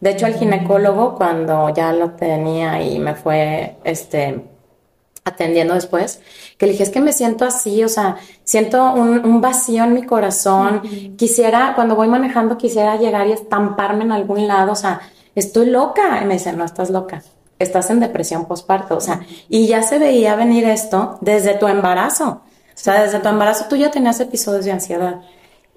De 0.00 0.10
hecho, 0.10 0.26
el 0.26 0.34
ginecólogo 0.34 1.14
cuando 1.14 1.68
ya 1.72 1.92
lo 1.92 2.10
tenía 2.10 2.82
y 2.82 2.98
me 2.98 3.14
fue 3.14 3.76
este 3.84 4.44
atendiendo 5.24 5.74
después, 5.74 6.20
que 6.58 6.66
le 6.66 6.72
dije, 6.72 6.84
es 6.84 6.90
que 6.90 7.00
me 7.00 7.12
siento 7.12 7.44
así, 7.44 7.84
o 7.84 7.88
sea, 7.88 8.16
siento 8.44 8.92
un, 8.92 9.24
un 9.24 9.40
vacío 9.40 9.84
en 9.84 9.94
mi 9.94 10.04
corazón, 10.04 10.82
quisiera, 11.16 11.74
cuando 11.74 11.94
voy 11.94 12.08
manejando, 12.08 12.58
quisiera 12.58 12.96
llegar 12.96 13.26
y 13.28 13.32
estamparme 13.32 14.04
en 14.04 14.12
algún 14.12 14.48
lado, 14.48 14.72
o 14.72 14.76
sea, 14.76 15.00
estoy 15.34 15.66
loca. 15.66 16.20
Y 16.22 16.26
me 16.26 16.34
dice, 16.34 16.52
no, 16.52 16.64
estás 16.64 16.90
loca, 16.90 17.22
estás 17.58 17.90
en 17.90 18.00
depresión 18.00 18.46
postparto, 18.46 18.96
o 18.96 19.00
sea, 19.00 19.20
y 19.48 19.66
ya 19.66 19.82
se 19.82 19.98
veía 19.98 20.34
venir 20.34 20.64
esto 20.64 21.18
desde 21.20 21.54
tu 21.54 21.68
embarazo, 21.68 22.28
o 22.28 22.42
sea, 22.74 23.02
desde 23.02 23.20
tu 23.20 23.28
embarazo 23.28 23.66
tú 23.68 23.76
ya 23.76 23.90
tenías 23.90 24.18
episodios 24.20 24.64
de 24.64 24.72
ansiedad. 24.72 25.20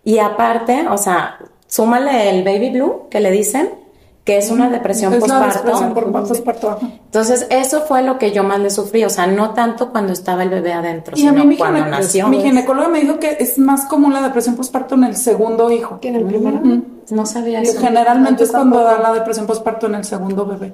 Y 0.03 0.19
aparte, 0.19 0.87
o 0.87 0.97
sea, 0.97 1.39
súmale 1.67 2.29
el 2.29 2.43
baby 2.43 2.69
blue 2.71 3.07
que 3.09 3.19
le 3.19 3.31
dicen, 3.31 3.84
que 4.25 4.39
es 4.39 4.50
una 4.50 4.70
depresión 4.72 5.13
Es 5.13 5.20
por 5.20 5.32
ajá. 5.32 6.79
Entonces, 7.05 7.46
eso 7.51 7.82
fue 7.82 8.01
lo 8.01 8.17
que 8.17 8.32
yo 8.32 8.44
más 8.44 8.60
le 8.60 8.72
sufrí, 8.72 9.05
o 9.05 9.10
sea, 9.10 9.27
no 9.27 9.51
tanto 9.51 9.91
cuando 9.91 10.13
estaba 10.13 10.41
el 10.41 10.50
bebé 10.50 10.74
adentro, 10.74 11.15
Y 11.15 11.27
a 11.27 11.29
sino 11.29 11.44
mí 11.44 11.50
mi, 11.50 11.58
cuando 11.58 11.86
nació. 11.86 12.27
mi 12.27 12.41
ginecólogo 12.41 12.89
me 12.89 13.01
dijo 13.01 13.20
que 13.20 13.38
es 13.39 13.60
más 13.60 13.86
común 13.86 14.13
la 14.13 14.22
depresión 14.24 14.55
postparto 14.55 14.96
en 14.96 15.03
el 15.03 15.15
segundo 15.15 15.70
hijo. 15.70 16.00
¿Tiene 16.01 16.17
el 16.17 16.25
primero? 16.25 16.60
No 17.12 17.25
sabía 17.27 17.60
Y 17.62 17.67
eso. 17.67 17.79
generalmente 17.79 18.46
es 18.46 18.51
cuando 18.51 18.79
da 18.84 18.98
la 18.98 19.13
depresión 19.13 19.46
postparto 19.46 19.86
en 19.86 19.96
el 19.96 20.03
segundo 20.03 20.44
bebé. 20.48 20.74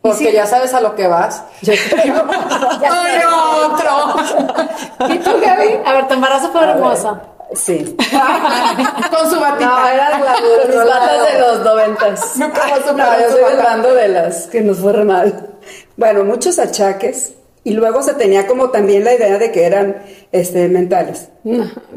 Porque 0.00 0.32
ya 0.32 0.46
sabes 0.46 0.72
a 0.72 0.80
lo 0.80 0.94
que 0.94 1.06
vas. 1.08 1.44
¡Ay, 1.68 3.20
otro! 3.64 5.14
¿Y 5.14 5.18
tú, 5.18 5.30
Gaby? 5.44 5.68
A 5.84 5.92
ver, 5.92 6.08
tu 6.08 6.14
embarazo 6.14 6.48
fue 6.50 6.62
hermoso. 6.64 7.20
Sí. 7.54 7.96
Con 9.16 9.30
su 9.30 9.40
batita. 9.40 9.66
No, 9.66 9.88
era 9.88 10.18
glamour, 10.18 10.66
Mis 10.66 10.76
no 10.76 10.84
la- 10.84 10.98
patas 10.98 11.32
de 11.32 11.40
los 11.40 11.60
noventas. 11.64 12.32
Su 12.34 12.38
No, 12.40 12.48
yo 12.48 13.26
su 13.26 13.32
soy 13.32 13.44
del 13.44 13.56
pata. 13.56 13.64
bando 13.64 13.94
de 13.94 14.08
las 14.08 14.46
que 14.48 14.60
nos 14.60 14.78
fue 14.78 14.92
re 14.92 15.04
mal. 15.04 15.48
Bueno, 15.96 16.24
muchos 16.24 16.58
achaques. 16.58 17.32
Y 17.64 17.72
luego 17.72 18.02
se 18.02 18.14
tenía 18.14 18.46
como 18.46 18.70
también 18.70 19.04
la 19.04 19.12
idea 19.12 19.36
de 19.36 19.50
que 19.52 19.64
eran 19.64 20.02
este, 20.32 20.68
mentales. 20.68 21.28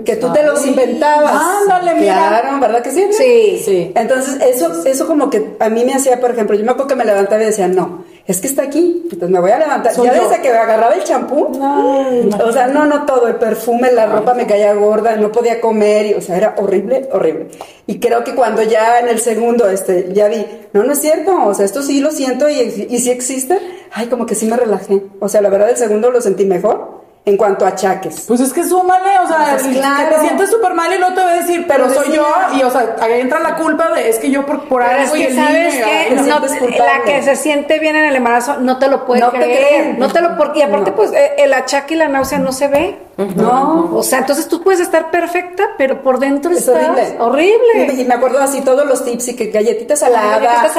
Que 0.04 0.18
tú 0.18 0.34
te 0.34 0.44
los 0.44 0.66
inventabas. 0.66 1.34
Ándale, 1.62 1.94
mira. 1.96 2.14
Claro, 2.42 2.60
¿verdad 2.60 2.82
que 2.82 2.92
sí? 2.92 3.08
Sí. 3.12 3.62
Sí. 3.64 3.92
Entonces, 3.96 4.42
eso, 4.42 4.84
eso 4.86 5.08
como 5.08 5.30
que 5.30 5.56
a 5.60 5.70
mí 5.70 5.86
me 5.86 5.94
hacía, 5.94 6.20
por 6.20 6.32
ejemplo, 6.32 6.58
yo 6.58 6.66
me 6.66 6.72
acuerdo 6.72 6.88
que 6.90 6.96
me 6.96 7.06
levantaba 7.06 7.42
y 7.44 7.46
decía, 7.46 7.70
no, 7.70 8.04
es 8.28 8.40
que 8.40 8.48
está 8.48 8.64
aquí, 8.64 9.02
entonces 9.04 9.30
me 9.30 9.40
voy 9.40 9.52
a 9.52 9.60
levantar. 9.60 9.94
Soy 9.94 10.08
ya 10.08 10.16
yo. 10.16 10.30
desde 10.30 10.42
que 10.42 10.50
me 10.50 10.58
agarraba 10.58 10.94
el 10.94 11.04
champú, 11.04 11.48
o 11.60 12.52
sea, 12.52 12.68
no, 12.68 12.86
no 12.86 13.06
todo, 13.06 13.28
el 13.28 13.36
perfume, 13.36 13.92
la 13.92 14.06
ropa 14.06 14.34
me 14.34 14.46
caía 14.46 14.74
gorda, 14.74 15.16
no 15.16 15.32
podía 15.32 15.60
comer, 15.60 16.06
y, 16.06 16.14
o 16.14 16.22
sea, 16.22 16.38
era 16.38 16.56
horrible, 16.58 17.10
horrible. 17.12 17.48
Y 17.88 18.00
creo 18.00 18.24
que 18.24 18.36
cuando 18.36 18.62
ya 18.62 19.00
en 19.00 19.10
el 19.10 19.20
segundo, 19.20 19.70
este, 19.70 20.14
ya 20.14 20.28
vi, 20.28 20.46
no, 20.74 20.84
no 20.84 20.94
es 20.94 21.00
cierto, 21.02 21.46
o 21.46 21.54
sea, 21.54 21.66
esto 21.66 21.82
sí 21.82 22.00
lo 22.00 22.12
siento 22.12 22.48
y, 22.50 22.60
y 22.90 23.00
sí 23.00 23.10
existe, 23.10 23.60
ay, 23.92 24.08
como 24.08 24.26
que 24.26 24.36
sí 24.36 24.46
me 24.46 24.56
relajé. 24.56 25.02
O 25.20 25.28
sea, 25.28 25.42
la 25.42 25.50
verdad, 25.50 25.70
el 25.70 25.78
segundo 25.78 26.12
lo 26.12 26.22
sentí 26.22 26.46
mejor. 26.46 27.01
En 27.24 27.38
cuanto 27.38 27.66
a 27.66 27.70
achaques. 27.70 28.26
Pues 28.28 28.40
es 28.40 28.52
que 28.52 28.64
súmale, 28.64 29.20
o 29.24 29.28
sea, 29.28 29.50
Pues 29.52 29.78
claro. 29.78 30.10
que 30.10 30.16
te 30.16 30.22
sientes 30.22 30.50
súper 30.50 30.74
mal 30.74 30.92
y 30.92 30.98
luego 30.98 31.14
te 31.14 31.22
va 31.22 31.30
a 31.30 31.36
decir, 31.36 31.66
pero, 31.68 31.88
Pero 31.88 32.02
soy 32.04 32.16
yo, 32.16 32.28
y 32.54 32.64
o 32.64 32.70
sea, 32.72 32.96
ahí 33.00 33.22
entra 33.22 33.40
la 33.40 33.56
culpa 33.58 33.90
de, 33.94 34.10
es 34.10 34.18
que 34.18 34.32
yo 34.32 34.44
por, 34.46 34.68
por 34.68 34.82
es 34.82 34.90
algo 34.90 35.16
y 35.16 35.20
que 35.20 35.28
el 35.28 35.36
sabes 35.36 35.76
que 35.76 36.16
no, 36.16 36.40
la 36.40 37.04
que 37.06 37.22
se 37.22 37.36
siente 37.36 37.78
bien 37.78 37.96
en 37.96 38.06
el 38.06 38.16
embarazo 38.16 38.58
no 38.60 38.80
te 38.80 38.88
lo 38.88 39.06
puede 39.06 39.22
No 39.22 39.30
te 39.30 39.38
creer. 39.38 39.58
creen. 39.68 40.00
No 40.00 40.08
te 40.08 40.20
lo 40.22 40.36
porque 40.36 40.60
y 40.60 40.62
aparte 40.64 40.90
No. 40.90 40.96
pues 40.96 41.12
eh, 41.14 41.34
el 41.38 41.54
achaque 41.54 41.94
y 41.94 41.98
la 41.98 42.08
náusea 42.08 42.40
no 42.40 42.52
se 42.52 42.68
ve. 42.68 42.98
No. 43.36 43.90
O 43.96 44.04
sea, 44.04 44.20
entonces 44.20 44.48
tú 44.48 44.62
puedes 44.62 44.80
estar 44.80 45.12
perfecta, 45.12 45.64
pero 45.78 46.02
por 46.02 46.20
dentro 46.20 46.52
Es 46.52 46.60
estás 46.68 46.90
horrible. 46.90 47.16
horrible. 47.20 47.94
Y 48.02 48.06
me 48.06 48.14
acuerdo 48.16 48.40
así 48.40 48.62
todos 48.62 48.86
los 48.86 49.04
tips 49.04 49.30
y 49.30 49.36
que 49.36 49.48
galletitas. 49.48 50.02
Galletitas 50.02 50.74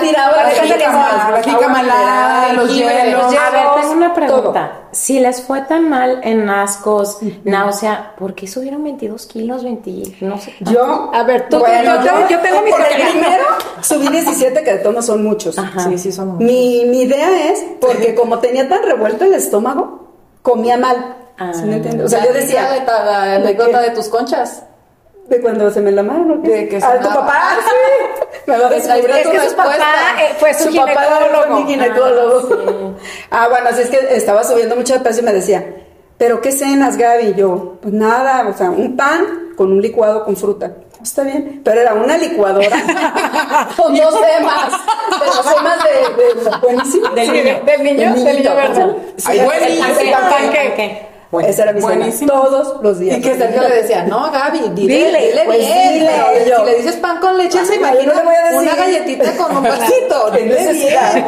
tiraba 0.00 0.36
la 0.36 0.44
la 0.44 0.50
jícama, 0.50 1.42
jícama, 1.42 1.82
la 1.82 2.52
los 2.54 2.74
hielos. 2.74 3.22
los 3.24 3.34
A 3.36 3.50
ver, 3.50 3.66
tengo 3.80 3.92
una 3.92 4.14
pregunta. 4.14 4.42
todo. 4.52 4.84
Si 4.92 5.18
les 5.18 5.42
fue 5.42 5.60
tan 5.62 5.88
mal 5.88 6.20
en 6.22 6.48
ascos, 6.48 7.18
náusea, 7.44 8.14
¿por 8.16 8.34
qué 8.34 8.46
subieron 8.46 8.84
22 8.84 9.26
kilos, 9.26 9.64
20? 9.64 10.16
No 10.20 10.38
sé. 10.38 10.54
Yo, 10.60 11.10
A 11.12 11.22
ver, 11.24 11.48
tú- 11.48 11.58
bueno, 11.58 11.96
yo 11.96 12.00
tengo- 12.02 12.28
yo 12.28 12.40
tengo 12.40 12.62
mi 12.62 12.70
primero 12.72 13.44
subí 13.80 14.08
17, 14.08 14.62
que 14.62 14.72
de 14.72 14.78
todos 14.78 14.92
modos 14.94 15.06
son 15.06 15.24
muchos. 15.24 15.56
Sí, 15.88 15.98
sí, 15.98 16.12
son 16.12 16.28
muchos. 16.28 16.44
Mi, 16.46 16.84
mi 16.86 17.02
idea 17.02 17.50
es, 17.50 17.64
porque 17.80 18.14
como 18.14 18.38
tenía 18.38 18.68
tan 18.68 18.82
revuelto 18.84 19.24
el 19.24 19.34
estómago, 19.34 20.03
comía 20.44 20.76
mal. 20.76 21.16
Ah. 21.38 21.50
¿Sí 21.52 21.64
me 21.64 21.76
entiendes? 21.76 22.06
O 22.06 22.08
sea, 22.08 22.24
yo 22.24 22.32
decía, 22.32 22.68
la, 22.86 23.04
la 23.04 23.24
¿de 23.24 23.34
anécdota 23.36 23.80
de 23.80 23.90
tus 23.90 24.08
conchas. 24.08 24.62
de 25.28 25.40
cuando 25.40 25.70
se 25.70 25.80
me 25.80 25.90
la 25.90 26.02
mano, 26.04 26.36
De 26.36 26.68
que 26.68 26.78
se 26.80 26.86
a 26.90 26.98
tu 27.00 27.08
nada. 27.08 27.14
papá, 27.20 27.40
sí. 27.60 28.40
Me 28.46 28.54
a 28.54 28.68
descubrir 28.68 29.10
Es 29.10 29.26
que 29.26 29.38
tu 29.40 29.48
su 29.50 29.56
papá, 29.56 29.72
eh, 30.20 30.34
fue 30.38 30.52
su 30.54 30.74
papá 30.76 30.92
ginecólogo. 31.02 31.46
fue 31.54 31.64
mi 31.64 31.70
ginecólogo. 31.72 32.94
Ah, 33.30 33.48
bueno, 33.48 33.68
así 33.70 33.82
es 33.82 33.88
que 33.90 33.98
estaba 34.14 34.44
subiendo 34.44 34.76
mucho 34.76 34.92
de 34.94 35.00
peso 35.00 35.20
y 35.20 35.24
me 35.24 35.32
decía, 35.32 35.64
¿pero 36.18 36.40
qué 36.42 36.52
cenas, 36.52 36.96
Gaby? 36.98 37.28
Y 37.28 37.34
yo, 37.34 37.78
pues 37.80 37.94
nada, 37.94 38.46
o 38.46 38.52
sea, 38.56 38.70
un 38.70 38.96
pan 38.96 39.43
con 39.56 39.72
un 39.72 39.80
licuado 39.82 40.24
con 40.24 40.36
fruta. 40.36 40.72
Está 41.02 41.22
bien, 41.22 41.60
pero 41.64 41.80
era 41.80 41.92
una 41.94 42.16
licuadora 42.16 42.70
con 43.76 43.94
dos 43.94 44.14
semas, 44.14 44.72
de 45.20 45.26
las 45.26 45.54
semas 45.54 45.76
de, 45.84 46.50
de 46.50 46.56
buenísimo. 46.62 47.08
De- 47.10 47.20
del 47.66 47.82
niño, 47.82 48.14
del 48.14 48.36
niño 48.38 48.54
verde. 48.54 48.96
Ay, 49.26 49.38
el- 49.38 49.44
buenísimo. 49.44 49.94
¿Qué? 50.52 51.14
Esa 51.48 51.64
era 51.64 51.72
mi 51.72 51.80
cena, 51.80 51.94
Buenísimo. 51.96 52.32
todos 52.32 52.80
los 52.80 52.98
días. 53.00 53.18
Y 53.18 53.20
que 53.20 53.36
Sergio 53.36 53.62
le 53.62 53.82
decía, 53.82 54.04
no, 54.04 54.30
Gaby, 54.30 54.70
dile, 54.72 54.94
Dile, 55.06 55.26
dile, 55.30 55.42
pues 55.46 55.58
bien. 55.58 55.92
dile, 55.94 56.10
pero 56.32 56.46
yo. 56.48 56.58
Si 56.60 56.64
le 56.70 56.76
dices 56.76 56.96
pan 56.96 57.18
con 57.18 57.36
leche, 57.36 57.64
se 57.64 57.74
imagina 57.74 58.12
no 58.12 58.18
le 58.20 58.24
voy 58.24 58.34
a 58.36 58.44
decir. 58.44 58.58
una 58.60 58.74
galletita 58.76 59.36
con 59.36 59.56
un 59.56 59.62
pancito. 59.68 60.30
Qué 60.32 60.44
necesidad. 60.46 61.26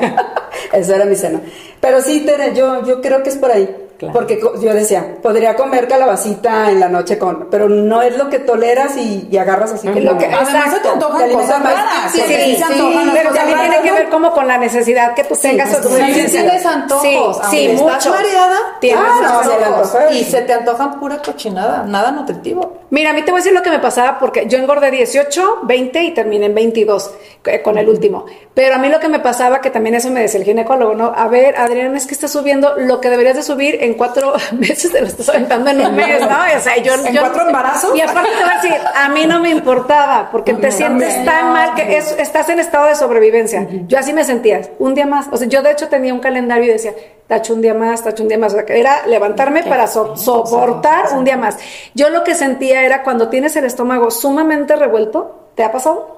Esa 0.72 0.94
era 0.94 1.04
mi 1.06 1.16
cena. 1.16 1.40
Pero 1.80 2.00
sí, 2.02 2.20
Tere, 2.24 2.54
yo, 2.54 2.84
yo 2.84 3.00
creo 3.02 3.20
que 3.24 3.30
es 3.30 3.36
por 3.36 3.50
ahí. 3.50 3.85
Claro. 3.98 4.12
Porque 4.12 4.38
yo 4.60 4.74
decía, 4.74 5.16
podría 5.22 5.56
comer 5.56 5.88
calabacita 5.88 6.70
en 6.70 6.80
la 6.80 6.88
noche 6.88 7.18
con, 7.18 7.48
pero 7.50 7.68
no 7.68 8.02
es 8.02 8.16
lo 8.18 8.28
que 8.28 8.38
toleras 8.38 8.96
y, 8.96 9.26
y 9.30 9.36
agarras 9.38 9.72
así 9.72 9.88
como. 9.88 10.00
Lo 10.00 10.18
que- 10.18 10.26
Además 10.26 10.72
se 10.74 10.80
te 10.80 10.88
antojan 10.88 11.30
cosas 11.32 11.60
más. 11.64 11.72
raras. 11.74 12.12
Sí, 12.12 12.20
sí, 12.26 12.56
las 12.58 12.70
pero 13.14 13.32
también 13.32 13.58
tiene 13.60 13.80
que 13.82 13.92
ver 13.92 14.08
como 14.10 14.32
con 14.32 14.46
la 14.46 14.58
necesidad 14.58 15.14
que 15.14 15.24
tú 15.24 15.34
tengas. 15.34 15.68
pues, 15.70 15.80
o 15.80 15.88
tu 15.88 15.94
sí, 15.94 16.26
tienes 16.30 16.66
antojos. 16.66 17.40
Sí, 17.50 17.68
sí, 17.68 17.68
mucho. 17.82 18.10
mareada, 18.10 18.58
Tienes 18.80 19.02
Ah, 19.04 19.40
antojos. 19.42 19.94
antoja. 19.94 20.12
Y 20.12 20.24
se 20.24 20.42
te 20.42 20.52
antojan 20.52 21.00
pura 21.00 21.18
cochinada, 21.22 21.84
nada 21.84 22.10
nutritivo. 22.10 22.76
Mira, 22.90 23.10
a 23.10 23.12
mí 23.14 23.22
te 23.22 23.30
voy 23.30 23.38
a 23.40 23.42
decir 23.42 23.52
lo 23.52 23.62
que 23.62 23.70
me 23.70 23.78
pasaba 23.80 24.18
porque 24.18 24.46
yo 24.46 24.58
engordé 24.58 24.90
18, 24.90 25.60
20 25.64 26.02
y 26.02 26.14
terminé 26.14 26.46
en 26.46 26.54
22 26.54 27.10
eh, 27.46 27.62
con 27.62 27.78
el 27.78 27.88
último. 27.88 28.26
Pero 28.54 28.74
a 28.76 28.78
mí 28.78 28.88
lo 28.88 29.00
que 29.00 29.08
me 29.08 29.18
pasaba, 29.20 29.60
que 29.60 29.70
también 29.70 29.94
eso 29.96 30.10
me 30.10 30.20
decía 30.20 30.38
el 30.40 30.46
ginecólogo, 30.46 30.94
¿no? 30.94 31.12
A 31.16 31.26
ver, 31.28 31.56
Adrián, 31.56 31.96
es 31.96 32.06
que 32.06 32.14
estás 32.14 32.30
subiendo 32.32 32.74
lo 32.76 33.00
que 33.00 33.10
deberías 33.10 33.36
de 33.36 33.42
subir 33.42 33.78
en 33.86 33.94
cuatro 33.94 34.34
meses, 34.52 34.92
te 34.92 35.00
lo 35.00 35.06
estás 35.06 35.28
aventando 35.30 35.70
en 35.70 35.80
un 35.86 35.94
mes, 35.96 36.20
¿no? 36.20 36.26
O 36.56 36.60
sea, 36.60 36.76
yo, 36.78 36.94
¿En 36.94 37.12
yo- 37.14 37.20
cuatro 37.22 37.46
embarazos? 37.46 37.96
Y 37.96 38.00
aparte 38.02 38.30
te 38.30 38.44
voy 38.44 38.52
a 38.52 38.62
decir, 38.62 38.76
a 38.94 39.08
mí 39.08 39.26
no 39.26 39.40
me 39.40 39.50
importaba 39.50 40.28
porque 40.30 40.52
te 40.54 40.70
sientes 40.70 41.08
también. 41.14 41.24
tan 41.24 41.52
mal 41.52 41.74
que 41.74 41.96
es- 41.96 42.12
estás 42.18 42.48
en 42.50 42.58
estado 42.60 42.86
de 42.86 42.94
sobrevivencia. 42.94 43.66
Yo 43.86 43.98
así 43.98 44.12
me 44.12 44.24
sentía, 44.24 44.60
un 44.78 44.94
día 44.94 45.06
más. 45.06 45.26
O 45.32 45.36
sea, 45.36 45.48
yo 45.48 45.62
de 45.62 45.70
hecho 45.72 45.88
tenía 45.88 46.12
un 46.12 46.20
calendario 46.20 46.64
y 46.64 46.68
decía, 46.68 46.92
tacho 47.26 47.54
un 47.54 47.62
día 47.62 47.74
más, 47.74 48.02
tacho 48.04 48.22
un 48.22 48.28
día 48.28 48.38
más. 48.38 48.52
O 48.52 48.56
sea, 48.56 48.64
que 48.66 48.78
era 48.78 49.06
levantarme 49.06 49.62
para 49.64 49.86
so- 49.86 50.16
soportar 50.16 51.06
un 51.16 51.24
día 51.24 51.36
más. 51.36 51.56
Yo 51.94 52.10
lo 52.10 52.24
que 52.24 52.34
sentía 52.34 52.82
era 52.82 53.02
cuando 53.02 53.28
tienes 53.28 53.56
el 53.56 53.64
estómago 53.64 54.10
sumamente 54.10 54.76
revuelto, 54.76 55.50
¿te 55.54 55.64
ha 55.64 55.72
pasado? 55.72 56.15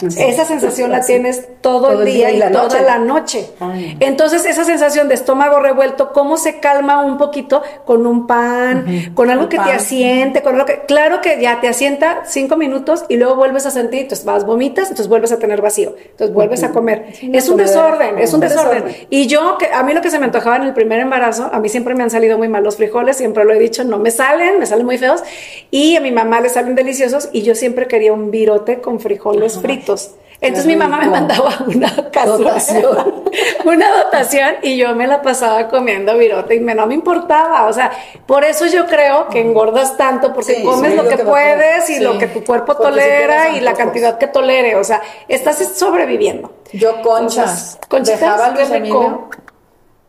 Esa 0.00 0.44
sensación 0.44 0.92
la 0.92 1.00
tienes 1.00 1.48
todo, 1.60 2.00
el 2.00 2.06
día 2.06 2.30
y, 2.30 2.36
la 2.36 2.52
toda 2.52 2.64
noche. 2.68 2.82
la 2.84 2.98
noche. 2.98 3.50
Entonces, 3.98 4.44
esa 4.46 4.64
sensación 4.64 5.08
de 5.08 5.14
estómago 5.14 5.58
revuelto, 5.58 6.12
¿cómo 6.12 6.36
se 6.36 6.60
calma 6.60 7.04
un 7.04 7.18
poquito 7.18 7.60
con 7.84 8.06
un 8.06 8.28
pan, 8.28 9.12
con 9.14 9.28
algo 9.28 9.48
que 9.48 9.58
te 9.58 9.72
asiente, 9.72 10.42
con 10.42 10.54
algo 10.54 10.66
que, 10.66 10.82
claro 10.86 11.20
que 11.20 11.40
ya 11.40 11.60
te 11.60 11.66
asienta 11.66 12.22
cinco 12.26 12.56
minutos 12.56 13.04
y 13.08 13.16
luego 13.16 13.34
vuelves 13.34 13.66
a 13.66 13.72
sentir, 13.72 14.02
entonces 14.02 14.24
vas, 14.24 14.46
vomitas, 14.46 14.84
entonces 14.84 15.08
vuelves 15.08 15.32
a 15.32 15.38
tener 15.38 15.60
vacío, 15.60 15.96
entonces 15.98 16.32
vuelves 16.32 16.62
a 16.62 16.70
comer. 16.70 17.06
Es 17.20 17.48
un 17.48 17.56
desorden, 17.56 18.20
es 18.20 18.32
un 18.32 18.36
Un 18.36 18.48
desorden. 18.48 18.84
desorden. 18.84 19.06
Y 19.10 19.26
yo, 19.26 19.58
que 19.58 19.66
a 19.66 19.82
mí 19.82 19.92
lo 19.94 20.00
que 20.00 20.10
se 20.10 20.20
me 20.20 20.26
antojaba 20.26 20.56
en 20.56 20.62
el 20.62 20.74
primer 20.74 21.00
embarazo, 21.00 21.50
a 21.52 21.58
mí 21.58 21.68
siempre 21.68 21.96
me 21.96 22.04
han 22.04 22.10
salido 22.10 22.38
muy 22.38 22.48
mal 22.48 22.62
los 22.62 22.76
frijoles, 22.76 23.16
siempre 23.16 23.44
lo 23.44 23.52
he 23.52 23.58
dicho, 23.58 23.82
no 23.82 23.98
me 23.98 24.12
salen, 24.12 24.60
me 24.60 24.66
salen 24.66 24.86
muy 24.86 24.96
feos, 24.96 25.24
y 25.72 25.96
a 25.96 26.00
mi 26.00 26.12
mamá 26.12 26.40
le 26.40 26.48
salen 26.48 26.76
deliciosos, 26.76 27.28
y 27.32 27.42
yo 27.42 27.56
siempre 27.56 27.88
quería 27.88 28.12
un 28.12 28.30
virote 28.30 28.80
con 28.80 29.00
frijoles 29.00 29.39
fritos. 29.48 30.12
Entonces 30.42 30.66
mi 30.66 30.74
mamá 30.76 31.00
me 31.00 31.08
mandaba 31.08 31.52
una 31.66 32.10
cazuela, 32.10 32.52
Dotación. 32.52 33.24
una 33.66 33.90
dotación 34.04 34.54
y 34.62 34.78
yo 34.78 34.94
me 34.94 35.06
la 35.06 35.20
pasaba 35.20 35.68
comiendo 35.68 36.16
virote 36.16 36.54
y 36.54 36.60
me, 36.60 36.74
no 36.74 36.86
me 36.86 36.94
importaba, 36.94 37.66
o 37.66 37.72
sea, 37.74 37.90
por 38.26 38.42
eso 38.44 38.64
yo 38.66 38.86
creo 38.86 39.28
que 39.28 39.40
engordas 39.40 39.98
tanto 39.98 40.32
porque 40.32 40.54
Sí, 40.54 40.62
comes 40.64 40.92
sí, 40.92 40.96
lo 40.96 41.06
que 41.08 41.16
que 41.16 41.24
puedes 41.24 41.90
y 41.90 42.00
lo 42.00 42.16
que 42.16 42.26
tu 42.28 42.42
cuerpo 42.42 42.72
porque 42.74 42.84
tolera 42.90 43.50
y 43.50 43.60
la 43.60 43.74
cantidad 43.74 44.16
que 44.16 44.28
tolere, 44.28 44.76
o 44.76 44.84
sea, 44.84 45.02
estás 45.28 45.58
sobreviviendo. 45.76 46.50
Yo 46.72 47.02
conchas. 47.02 47.78
Entonces, 47.82 48.18
Dejaba 48.18 48.46
a 48.46 48.54
qué 48.54 48.60
Luis 48.60 48.70
rico. 48.70 49.02
Emilio 49.02 49.28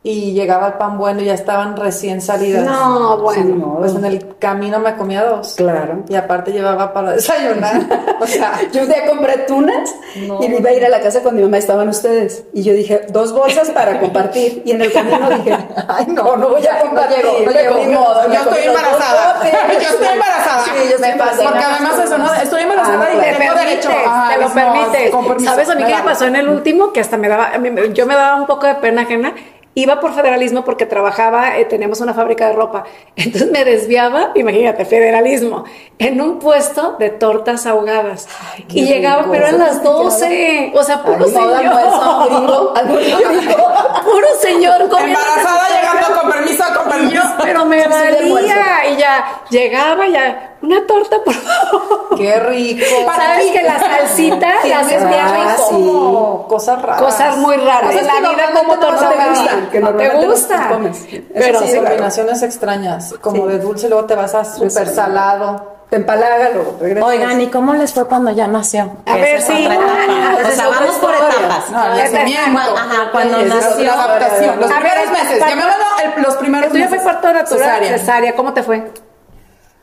y 0.03 0.33
llegaba 0.33 0.65
el 0.67 0.73
pan 0.73 0.97
bueno 0.97 1.21
y 1.21 1.25
ya 1.25 1.35
estaban 1.35 1.77
recién 1.77 2.21
salidas. 2.21 2.63
No, 2.65 3.17
bueno. 3.17 3.55
no. 3.55 3.75
Pues 3.77 3.93
en 3.93 4.03
el 4.05 4.35
camino 4.39 4.79
me 4.79 4.95
comía 4.95 5.23
dos. 5.23 5.53
Claro. 5.55 5.99
Y 6.09 6.15
aparte 6.15 6.51
llevaba 6.51 6.91
para 6.91 7.11
desayunar. 7.11 7.81
o 8.19 8.25
sea, 8.25 8.53
Yo 8.73 8.81
un 8.81 8.87
día 8.87 9.05
compré 9.05 9.37
tunas 9.47 9.93
No. 10.27 10.39
y 10.41 10.45
iba 10.47 10.69
a 10.69 10.73
ir 10.73 10.83
a 10.85 10.89
la 10.89 11.01
casa 11.01 11.21
cuando 11.21 11.37
mi 11.41 11.45
mamá 11.45 11.59
estaban 11.59 11.87
ustedes. 11.87 12.45
Y 12.51 12.63
yo 12.63 12.73
dije, 12.73 13.05
dos 13.09 13.31
bolsas 13.31 13.69
para 13.69 13.99
compartir. 13.99 14.63
Y 14.65 14.71
en 14.71 14.81
el 14.81 14.91
camino 14.91 15.29
dije, 15.29 15.55
ay, 15.87 16.07
no, 16.07 16.35
no 16.35 16.49
voy 16.49 16.65
a 16.65 16.73
No 16.79 16.85
compartir. 16.89 17.23
no 17.45 17.51
llegó. 17.51 17.75
Ni 17.85 17.93
modo, 17.93 18.27
me 18.27 18.33
Yo 18.35 18.41
estoy 18.41 18.57
dos 18.57 18.65
embarazada. 18.75 19.39
Yo 19.73 19.87
estoy 19.87 20.07
embarazada. 20.07 20.63
Sí, 20.65 20.71
yo 20.77 20.81
estoy 20.95 21.01
Me 21.01 21.09
embarazada. 21.11 21.43
Porque 21.49 21.63
además 21.65 21.99
eso, 22.03 22.17
¿no? 22.17 22.33
Estoy 22.33 22.61
embarazada 22.63 23.05
Ah, 23.07 23.13
y. 23.15 23.19
Te 23.19 23.35
tengo 23.37 23.53
derecho. 23.53 23.89
Ajá, 24.05 24.33
te 24.33 24.41
lo 24.41 24.47
no, 24.49 24.53
permites. 24.55 25.11
con 25.11 25.27
permiso, 25.27 25.51
¿Sabes 25.51 25.69
a 25.69 25.75
mí 25.75 25.83
me 25.83 25.89
qué 25.89 25.95
me 25.95 26.01
pasó 26.03 26.25
en 26.25 26.35
el 26.37 26.49
último? 26.49 26.91
Que 26.91 27.01
hasta 27.01 27.17
me 27.17 27.27
daba, 27.29 27.51
me- 27.59 27.93
yo 27.93 28.05
me 28.07 28.15
daba 28.15 28.35
un 28.37 28.47
poco 28.47 28.65
de 28.65 28.75
pena 28.75 29.03
ajena. 29.03 29.33
Iba 29.73 30.01
por 30.01 30.13
federalismo 30.13 30.65
porque 30.65 30.85
trabajaba, 30.85 31.57
eh, 31.57 31.63
teníamos 31.63 32.01
una 32.01 32.13
fábrica 32.13 32.47
de 32.47 32.53
ropa. 32.53 32.83
Entonces 33.15 33.49
me 33.51 33.63
desviaba, 33.63 34.31
imagínate, 34.35 34.83
federalismo, 34.83 35.63
en 35.97 36.19
un 36.19 36.39
puesto 36.39 36.97
de 36.99 37.09
tortas 37.09 37.65
ahogadas. 37.65 38.27
qué 38.67 38.79
y 38.79 38.85
llegaba, 38.85 39.21
rico, 39.23 39.31
pero 39.31 39.47
eran 39.47 39.59
las 39.59 39.75
sí 39.75 39.81
quedaba. 39.81 40.03
12. 40.03 40.71
O 40.75 40.83
sea, 40.83 41.03
puro 41.03 41.25
Ay, 41.25 41.31
señor. 41.31 41.53
almuerzo. 41.55 42.73
Puro 44.03 44.27
señor 44.41 44.81
Embarazada 44.81 45.69
llegando 45.69 46.07
tortas. 46.07 46.19
con 46.21 46.31
permiso, 46.31 46.63
con 46.75 46.89
permiso. 46.91 47.13
yo, 47.13 47.21
pero 47.43 47.65
me 47.65 47.87
valía. 47.87 48.89
Y 48.91 48.97
ya 48.97 49.41
llegaba, 49.49 50.07
ya, 50.07 50.50
una 50.61 50.85
torta, 50.85 51.17
por 51.23 51.33
favor. 51.33 52.17
qué 52.17 52.39
rico. 52.39 52.85
¿Sabes 53.15 53.51
que 53.51 53.63
la 53.63 53.79
salsita 53.79 54.47
la 54.67 54.79
haces 54.79 55.07
bien 55.07 55.25
rico? 55.33 56.45
cosas 56.47 56.81
raras. 56.81 57.01
Cosas 57.01 57.37
muy 57.37 57.55
raras. 57.57 57.91
Cosas 57.91 58.01
En 58.01 58.07
la 58.07 58.29
vida 58.29 58.49
como 58.53 58.73
no 58.75 58.79
torta 58.79 59.09
te 59.09 59.17
te 59.17 59.29
gustan, 59.29 59.69
que 59.71 59.79
no 59.79 59.89
te 59.95 60.07
no 60.13 60.21
gusta. 60.29 60.67
comes. 60.69 61.05
Pero 61.33 61.59
sí, 61.61 61.75
combinaciones 61.75 62.41
extrañas, 62.43 63.13
como 63.21 63.43
Sí. 63.47 63.51
de 63.53 63.59
dulce, 63.59 63.89
luego 63.89 64.05
te 64.05 64.15
vas 64.15 64.33
a 64.35 64.45
súper 64.45 64.87
salado. 64.87 65.71
Te 65.89 65.97
empalaga, 65.97 66.49
luego 66.53 66.77
regresas. 66.79 67.09
Oigan, 67.09 67.41
¿y 67.41 67.47
cómo 67.47 67.73
les 67.73 67.93
fue 67.93 68.05
cuando 68.07 68.31
ya 68.31 68.47
nació? 68.47 68.91
A 69.05 69.15
ver, 69.15 69.35
Esa 69.39 69.47
sí. 69.53 69.67
O 70.47 70.51
sea, 70.55 70.67
vamos 70.69 70.95
por 70.95 71.13
etapas. 71.13 71.69
No, 71.69 71.83
el 71.93 71.97
nacimiento. 72.13 72.59
Ajá, 72.77 73.11
cuando 73.11 73.37
es 73.39 73.47
nació. 73.53 73.83
La 73.85 73.93
adaptación. 74.03 74.59
Los 74.61 74.71
A 74.71 74.79
ver, 74.79 74.91
primeros 74.93 75.11
meses. 75.11 75.39
pa- 75.39 75.49
Llamémoslo 75.49 76.21
los 76.23 76.35
primeros 76.37 76.65
El 76.67 76.71
tuyo 76.71 76.87
fue 76.87 76.97
meses. 76.97 77.11
parto 77.13 77.33
natural, 77.33 77.83
cesárea. 77.85 78.35
¿Cómo 78.35 78.53
te 78.53 78.63
fue? 78.63 78.89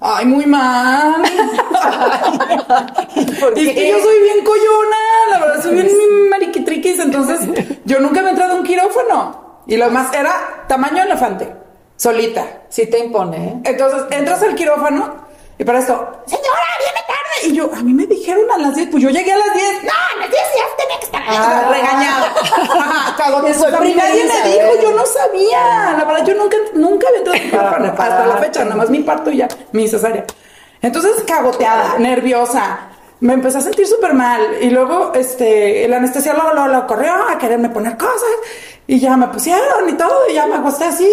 Ay, 0.00 0.26
muy 0.26 0.46
mal. 0.46 1.22
¿Por 3.40 3.58
Y 3.58 3.62
es 3.62 3.68
que 3.68 3.74
qué? 3.74 3.90
yo 3.90 3.98
soy 4.00 4.22
bien 4.22 4.44
coyona, 4.44 4.96
la 5.30 5.38
verdad, 5.40 5.62
soy 5.62 5.74
bien 5.74 5.88
mariquitriquis, 6.30 7.00
entonces 7.00 7.40
yo 7.84 7.98
nunca 7.98 8.20
me 8.22 8.28
he 8.28 8.30
entrado 8.30 8.52
a 8.52 8.56
un 8.56 8.64
quirófano. 8.64 9.62
Y 9.66 9.76
lo 9.76 9.90
más 9.90 10.14
era 10.14 10.64
tamaño 10.68 11.02
elefante, 11.02 11.52
solita. 11.96 12.62
Sí 12.68 12.86
te 12.86 12.98
impone, 13.00 13.36
¿eh? 13.48 13.60
Entonces 13.64 14.02
entras 14.10 14.42
al 14.42 14.54
quirófano 14.54 15.16
y 15.58 15.64
para 15.64 15.80
esto, 15.80 16.22
señora, 16.26 16.68
viene 16.78 17.00
tarde. 17.06 17.17
Y 17.44 17.52
yo, 17.52 17.70
a 17.74 17.82
mí 17.82 17.92
me 17.92 18.06
dijeron 18.06 18.50
a 18.50 18.58
las 18.58 18.74
10, 18.74 18.88
pues 18.90 19.02
yo 19.02 19.10
llegué 19.10 19.32
a 19.32 19.36
las 19.36 19.54
10. 19.54 19.84
No, 19.84 19.90
a 19.90 20.20
las 20.20 20.30
10 20.30 20.42
ya 20.56 20.84
tenía 20.84 20.98
que 20.98 21.04
estar. 21.04 21.22
Ah. 21.26 21.70
regañada. 21.70 23.14
Cagó. 23.16 23.40
Primero 23.42 23.96
nadie 23.96 24.24
me 24.24 24.50
dijo, 24.50 24.82
yo 24.82 24.96
no 24.96 25.06
sabía. 25.06 25.94
La 25.98 26.04
verdad, 26.04 26.26
yo 26.26 26.34
nunca, 26.34 26.56
nunca 26.74 27.06
había 27.08 27.38
entrado 27.40 27.70
Para 27.70 27.88
hasta 27.88 28.26
la 28.26 28.36
fecha, 28.38 28.64
nada 28.64 28.76
más 28.76 28.90
mi 28.90 29.00
parto 29.00 29.30
y 29.30 29.38
ya, 29.38 29.48
mi 29.72 29.88
cesárea. 29.88 30.24
Entonces, 30.80 31.22
cagoteada, 31.26 31.98
nerviosa. 31.98 32.78
Me 33.20 33.34
empecé 33.34 33.58
a 33.58 33.60
sentir 33.60 33.86
súper 33.86 34.14
mal. 34.14 34.40
Y 34.60 34.70
luego, 34.70 35.12
este, 35.14 35.84
el 35.84 35.92
anestesiólogo 35.92 36.52
lo, 36.54 36.68
lo 36.68 36.86
corrió 36.86 37.12
a 37.28 37.38
quererme 37.38 37.68
poner 37.68 37.96
cosas. 37.96 38.30
Y 38.86 39.00
ya 39.00 39.16
me 39.16 39.28
pusieron 39.28 39.88
y 39.88 39.92
todo. 39.94 40.30
Y 40.30 40.34
ya 40.34 40.46
me 40.46 40.56
acosté 40.56 40.84
así. 40.84 41.10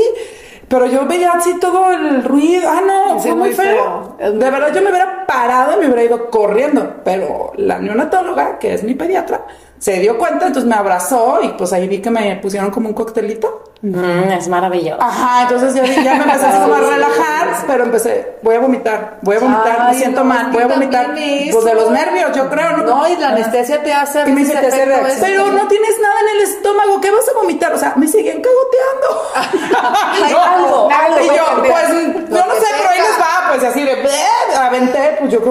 Pero 0.68 0.86
yo 0.88 1.06
veía 1.06 1.32
así 1.34 1.60
todo 1.60 1.92
el 1.92 2.24
ruido. 2.24 2.70
Ah, 2.70 2.82
no, 2.86 3.20
Sí, 3.20 3.30
fue 3.30 3.38
muy 3.38 3.48
muy 3.50 3.54
feo. 3.54 4.16
feo. 4.18 4.32
De 4.34 4.50
verdad, 4.50 4.74
yo 4.74 4.82
me 4.82 4.90
hubiera 4.90 5.26
parado 5.26 5.74
y 5.74 5.78
me 5.78 5.86
hubiera 5.86 6.04
ido 6.04 6.30
corriendo. 6.30 6.96
Pero 7.04 7.52
la 7.58 7.78
neonatóloga, 7.80 8.58
que 8.58 8.74
es 8.74 8.84
mi 8.84 8.96
pediatra, 8.96 9.42
se 9.78 10.00
dio 10.00 10.18
cuenta, 10.18 10.48
entonces 10.48 10.68
me 10.70 10.76
abrazó. 10.76 11.40
Y 11.44 11.50
pues 11.50 11.72
ahí 11.74 11.88
vi 11.88 12.00
que 12.02 12.10
me 12.10 12.36
pusieron 12.38 12.72
como 12.72 12.90
un 12.90 12.96
coctelito. 12.96 13.64
Mm, 13.82 14.32
es 14.32 14.48
maravilloso. 14.48 15.00
Ajá, 15.00 15.44
entonces 15.44 15.76
ya, 15.76 15.84
ya 16.02 16.16
me 16.16 16.24
empecé 16.24 16.46
así 16.48 16.60
como 16.62 16.74
a 16.74 16.80
relajar, 16.80 17.48
pero 17.68 17.84
empecé, 17.84 18.38
voy 18.42 18.56
a 18.56 18.60
vomitar, 18.60 19.20
voy 19.22 19.36
a 19.36 19.40
vomitar, 19.40 19.80
me 19.80 19.86
Ay, 19.90 19.96
siento 19.98 20.22
no, 20.22 20.26
mal, 20.26 20.50
voy 20.52 20.64
a 20.64 20.68
vomitar. 20.68 21.14
Pues 21.14 21.66
de 21.66 21.74
los 21.76 21.92
nervios, 21.92 22.32
yo 22.36 22.50
creo, 22.50 22.78
¿no? 22.78 22.84
No, 22.84 23.08
y 23.08 23.16
la 23.18 23.28
anestesia 23.30 23.84
te 23.84 23.94
hace. 23.94 24.24
Y 24.28 24.32
me 24.32 24.40
dice, 24.42 24.54
ese 24.54 24.62
te 24.62 24.68
hace 24.70 24.78
efecto 24.84 25.02
reacción. 25.04 25.18
ese. 25.18 25.26
pero 25.40 25.52
no 25.52 25.68
tienes 25.68 26.00
nada 26.02 26.16
en 26.22 26.36
el 26.38 26.42
estómago, 26.44 27.02
¿qué 27.02 27.12
vas 27.12 27.30
a 27.30 27.34
vomitar? 27.40 27.74
O 27.74 27.78
sea, 27.78 27.94
me 27.96 28.08
siguen 28.08 28.42
cagoteando. 28.42 29.22
Ay, 29.36 30.32
No, 30.34 30.44
algo, 30.44 30.90
algo 30.90 31.20
y 31.22 31.28
puede 31.28 31.38
yo, 31.38 31.46
cambiar. 31.46 31.74
pues, 31.86 31.90
Lo 32.30 32.38
yo 32.38 32.46
no 32.48 32.54
que 32.54 32.60
sé, 32.62 32.66
pero 32.78 32.90
ahí 32.90 32.98
tenga. 32.98 33.10
les 33.10 33.20
va, 33.20 33.50
pues 33.52 33.64
así 33.66 33.84
de, 33.84 33.96
"Bleh", 34.02 34.56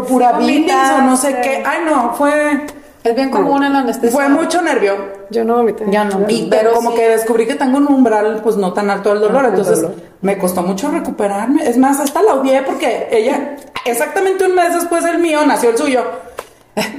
creo 0.03 0.05
pura 0.07 0.33
bilis 0.33 0.73
o 0.99 1.03
no 1.03 1.17
sé 1.17 1.41
qué. 1.43 1.63
Ay, 1.67 1.79
no, 1.87 2.15
fue, 2.15 2.67
Es 3.03 3.15
bien 3.15 3.31
común 3.31 3.63
en 3.65 3.73
la 3.73 3.81
anestesia. 3.81 4.11
fue 4.11 4.29
mucho 4.29 4.61
nervio. 4.63 4.95
Yo 5.31 5.45
no 5.45 5.57
vomité. 5.57 5.85
Yo 5.91 6.05
no. 6.05 6.25
Y 6.29 6.49
Pero 6.51 6.73
como 6.73 6.91
sí. 6.91 6.97
que 6.97 7.09
descubrí 7.09 7.47
que 7.47 7.55
tengo 7.55 7.79
un 7.79 7.87
umbral 7.87 8.41
pues 8.43 8.57
no 8.57 8.73
tan 8.73 8.91
alto 8.91 9.11
del 9.11 9.21
dolor, 9.21 9.45
el 9.45 9.51
entonces 9.51 9.81
dolor. 9.83 9.97
me 10.21 10.39
costó 10.39 10.63
mucho 10.63 10.91
recuperarme. 10.91 11.69
Es 11.69 11.77
más, 11.79 11.99
hasta 12.01 12.23
la 12.23 12.35
odié 12.35 12.63
porque 12.63 13.09
ella, 13.11 13.57
exactamente 13.85 14.45
un 14.47 14.55
mes 14.55 14.75
después 14.75 15.03
del 15.05 15.19
mío, 15.19 15.45
nació 15.47 15.71
el 15.71 15.79
suyo. 15.79 16.03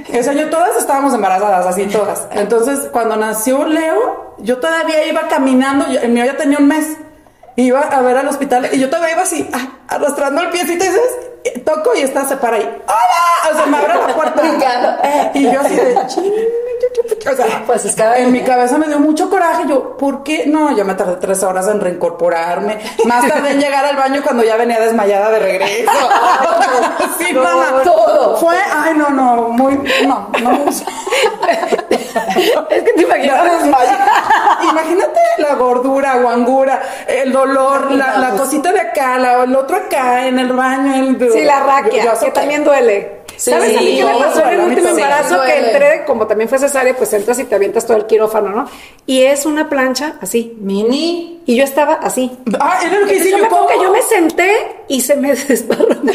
Ese 0.08 0.30
año 0.30 0.48
todas 0.48 0.76
estábamos 0.78 1.12
embarazadas, 1.12 1.66
así 1.66 1.84
todas. 1.86 2.26
Entonces, 2.30 2.88
cuando 2.92 3.16
nació 3.16 3.64
Leo, 3.66 4.34
yo 4.38 4.58
todavía 4.58 5.06
iba 5.06 5.28
caminando, 5.28 5.86
yo- 5.88 6.00
el 6.00 6.12
mío 6.12 6.24
ya 6.24 6.36
tenía 6.36 6.58
un 6.58 6.68
mes. 6.68 6.96
Iba 7.56 7.80
a 7.80 8.00
ver 8.02 8.16
al 8.16 8.28
hospital 8.28 8.68
y 8.72 8.78
yo 8.78 8.88
todavía 8.90 9.12
iba 9.14 9.22
así, 9.22 9.48
arrastrando 9.88 10.42
el 10.42 10.50
piecito 10.50 10.84
y 10.84 10.88
dices, 10.88 11.00
toco 11.64 11.94
y 11.94 12.00
está, 12.00 12.24
se 12.26 12.36
para 12.36 12.56
ahí. 12.56 12.82
¡Hola! 12.86 13.52
O 13.52 13.56
sea, 13.56 13.66
me 13.66 13.76
abre 13.76 13.94
la 13.94 14.14
puerta. 14.14 14.42
y 15.34 15.42
yo 15.52 15.60
así 15.60 15.76
de, 15.76 16.06
"Chin". 16.06 16.32
O 17.32 17.36
sea, 17.36 17.62
Pues 17.66 17.84
es 17.84 17.96
en 17.98 18.32
mi 18.32 18.42
cabeza 18.42 18.78
me 18.78 18.86
dio 18.86 18.98
mucho 18.98 19.28
coraje. 19.30 19.64
Yo, 19.68 19.96
¿por 19.96 20.22
qué? 20.22 20.44
No, 20.46 20.74
yo 20.76 20.84
me 20.84 20.94
tardé 20.94 21.16
tres 21.16 21.42
horas 21.42 21.66
en 21.68 21.80
reincorporarme. 21.80 22.78
Más 23.04 23.26
tardé 23.26 23.52
en 23.52 23.60
llegar 23.60 23.84
al 23.84 23.96
baño 23.96 24.20
cuando 24.22 24.44
ya 24.44 24.56
venía 24.56 24.78
desmayada 24.80 25.30
de 25.30 25.38
regreso. 25.38 25.90
sí, 27.18 27.32
mamá. 27.32 27.82
todo. 27.84 28.36
Fue, 28.36 28.56
ay, 28.56 28.94
no, 28.96 29.10
no, 29.10 29.48
muy, 29.48 29.74
no, 30.06 30.28
no. 30.42 30.64
Es 32.70 32.82
que 32.82 32.92
te 32.92 33.02
imaginas. 33.02 33.36
Imagínate 34.70 35.20
la 35.38 35.54
gordura, 35.54 36.16
guangura, 36.16 36.80
el 37.06 37.32
dolor, 37.32 37.90
la, 37.92 38.18
la 38.18 38.30
cosita 38.30 38.72
de 38.72 38.80
acá, 38.80 39.18
la- 39.18 39.44
el 39.44 39.54
otro 39.54 39.76
acá, 39.76 40.26
en 40.26 40.38
el 40.38 40.52
baño. 40.52 40.94
El, 40.94 41.32
Sí, 41.32 41.44
la 41.44 41.60
raquia, 41.60 42.04
Yo- 42.04 42.14
yo 42.14 42.20
que 42.20 42.30
también 42.32 42.64
duele. 42.64 43.15
Sí, 43.46 43.52
¿Sabes 43.52 43.76
a 43.76 43.80
mí 43.80 43.96
qué 43.96 44.04
me 44.04 44.14
pasó 44.24 44.40
en 44.42 44.48
el 44.48 44.60
último 44.60 44.88
embarazo? 44.88 45.40
que 45.44 45.56
entré, 45.68 46.04
como 46.04 46.26
también 46.26 46.48
fue 46.48 46.58
cesárea, 46.58 46.96
pues 46.96 47.12
entras 47.12 47.38
y 47.38 47.44
te 47.44 47.54
avientas 47.54 47.86
todo 47.86 47.96
el 47.96 48.06
quirófano, 48.06 48.48
¿no? 48.50 48.68
Y 49.06 49.22
es 49.22 49.46
una 49.46 49.68
plancha 49.68 50.14
así. 50.20 50.56
Mini. 50.60 51.42
Y 51.46 51.54
yo 51.54 51.62
estaba 51.62 51.94
así. 51.94 52.36
Ah, 52.58 52.80
era 52.84 52.98
lo 52.98 53.06
que 53.06 53.14
hice 53.14 53.30
yo 53.30 53.38
me 53.38 53.48
que 53.48 53.82
yo 53.84 53.92
me 53.92 54.02
senté 54.02 54.84
y 54.88 55.00
se 55.00 55.14
me 55.14 55.32
desparramó. 55.34 56.10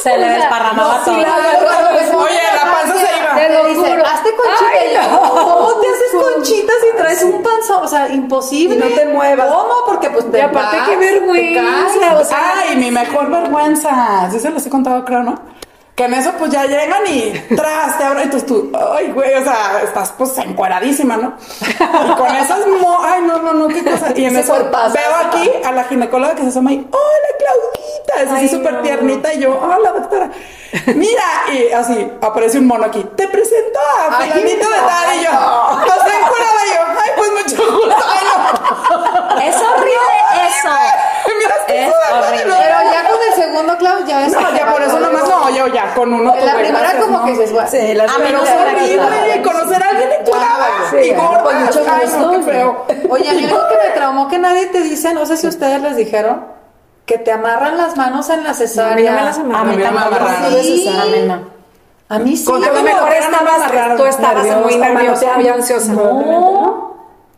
Se 0.00 0.16
le 0.16 0.28
desparramaba 0.28 1.02
todo. 1.04 1.14
Oye, 1.16 2.38
la 2.54 2.72
panza 2.72 2.94
se 2.94 3.18
iba. 3.18 3.34
Te 3.34 3.48
lo 3.52 3.64
dice, 3.66 3.90
juro. 3.90 4.06
hazte 4.06 4.30
conchita. 4.36 5.18
¿Cómo 5.18 5.80
te 5.80 5.86
haces 5.88 6.34
conchitas 6.34 6.76
y 6.92 6.96
traes 6.96 7.22
un 7.24 7.42
panzón? 7.42 7.82
O 7.82 7.88
sea, 7.88 8.08
imposible. 8.10 8.76
Y 8.76 8.78
no 8.78 8.86
te 8.94 9.06
muevas. 9.06 9.48
¿Cómo? 9.50 9.74
Porque 9.86 10.10
pues 10.10 10.30
te 10.30 10.38
Y 10.38 10.40
aparte, 10.40 10.76
vas, 10.76 10.88
qué 10.88 10.96
te 10.96 11.12
vergüenza, 11.12 12.00
caes. 12.00 12.20
o 12.20 12.24
sea, 12.24 12.54
Ay, 12.68 12.76
mi 12.76 12.90
mejor 12.90 13.30
vergüenza. 13.30 14.28
Sí 14.30 14.38
se 14.38 14.50
los 14.50 14.64
he 14.66 14.70
contado, 14.70 15.04
creo, 15.04 15.22
¿no? 15.22 15.40
Que 15.94 16.06
en 16.06 16.14
eso 16.14 16.32
pues 16.36 16.50
ya 16.50 16.64
llegan 16.64 17.06
y 17.06 17.30
tras, 17.54 17.96
te 17.96 18.02
abren, 18.02 18.24
entonces 18.24 18.48
tú, 18.48 18.72
ay, 18.96 19.12
güey, 19.12 19.32
o 19.34 19.44
sea, 19.44 19.80
estás 19.84 20.12
pues 20.18 20.36
encueradísima, 20.38 21.16
¿no? 21.16 21.34
Y 21.70 22.14
con 22.16 22.34
esas, 22.34 22.66
mo 22.66 22.98
ay, 23.00 23.22
no, 23.22 23.38
no, 23.38 23.52
no, 23.52 23.68
qué 23.68 23.84
cosa. 23.84 24.08
Y 24.16 24.24
en 24.24 24.36
eso 24.36 24.48
cuerpazo. 24.54 24.94
veo 24.94 25.14
aquí 25.14 25.48
a 25.64 25.70
la 25.70 25.84
ginecóloga 25.84 26.34
que 26.34 26.42
se 26.42 26.48
asoma 26.48 26.72
y, 26.72 26.78
hola, 26.78 27.28
Claudita, 27.38 28.22
es 28.24 28.32
así 28.32 28.48
súper 28.56 28.72
no. 28.72 28.82
tiernita 28.82 29.32
y 29.34 29.38
yo, 29.38 29.56
hola, 29.56 29.92
doctora. 29.92 30.30
Mira, 30.96 31.22
y 31.52 31.70
así, 31.70 32.10
aparece 32.20 32.58
un 32.58 32.66
mono 32.66 32.86
aquí, 32.86 33.06
te 33.14 33.28
presento 33.28 33.78
a 34.00 34.14
fulanito 34.20 34.68
de 34.68 34.80
no, 34.80 34.86
tal, 34.88 35.16
y 35.16 35.22
yo, 35.22 35.30
estoy 35.94 36.12
encuerada, 36.24 36.66
y 36.66 36.74
yo, 36.74 36.80
ay, 37.04 37.10
pues 37.16 37.30
mucho 37.30 37.72
gusto, 37.72 38.04
ay, 38.08 38.26
no. 38.26 39.40
Es 39.44 39.56
horrible 39.56 40.48
eso. 40.48 40.70
Es 41.68 41.92
horrible. 42.12 42.54
Pero 42.58 42.76
ya 42.92 43.08
con 43.08 43.18
el 43.28 43.34
segundo, 43.42 43.78
Clau, 43.78 44.04
ya 44.06 44.26
es. 44.26 44.32
No, 44.32 44.54
ya 44.54 44.70
por 44.70 44.82
eso 44.82 44.98
nomás 45.00 45.28
no, 45.28 45.50
yo 45.50 45.66
ya 45.68 45.94
con 45.94 46.12
uno. 46.12 46.34
La 46.44 46.54
primera 46.54 46.80
gracias, 46.80 47.04
como 47.04 47.18
no. 47.18 47.24
que 47.24 47.30
dices, 47.32 47.52
bueno. 47.52 47.68
Sí, 47.68 47.78
A 47.78 48.18
mí 48.18 48.28
no 48.32 48.42
es 48.44 48.50
horrible 48.50 49.42
conocer 49.42 49.82
a 49.82 49.88
alguien 49.88 50.08
encuadrada 50.20 50.66
Sí, 50.90 50.96
y 50.98 51.14
gorda. 51.14 51.42
con 51.42 51.64
mucho 51.64 51.80
gusto. 51.80 52.42
feo. 52.42 52.86
Oye, 53.10 53.28
a 53.28 53.32
mí 53.34 53.44
algo 53.44 53.68
que 53.68 53.88
me 53.88 53.94
traumó 53.94 54.28
que 54.28 54.38
nadie 54.38 54.66
te 54.66 54.80
dice, 54.82 55.14
no 55.14 55.24
sé 55.26 55.36
si 55.36 55.46
ustedes 55.48 55.80
les 55.82 55.96
dijeron, 55.96 56.46
que 57.06 57.18
te 57.18 57.32
amarran 57.32 57.76
las 57.76 57.96
manos 57.96 58.28
en 58.30 58.44
la 58.44 58.54
cesárea. 58.54 59.12
No, 59.12 59.18
a 59.18 59.24
mí 59.24 59.24
no 59.24 59.24
me 59.24 59.24
las 59.24 59.38
A 59.38 59.40
amarran. 59.40 59.60
A 59.60 59.72
mí 59.72 59.76
no 59.76 59.82
me 59.92 59.98
amarraron. 60.00 60.62
Sí. 60.62 60.88
A 60.88 61.04
mí 61.06 61.22
no. 61.26 61.54
A 62.10 62.18
mí 62.18 62.36
sí. 62.36 62.46
Lo 62.46 62.52
como 62.60 62.82
mejor 62.82 63.12
estabas, 63.12 63.96
tú 63.96 64.04
estabas 64.04 64.44
Nerviosa, 64.44 64.60
muy 64.60 64.76
nerviosa, 64.76 65.26
muy 65.36 65.48
ansiosa. 65.48 65.92
No, 65.92 66.96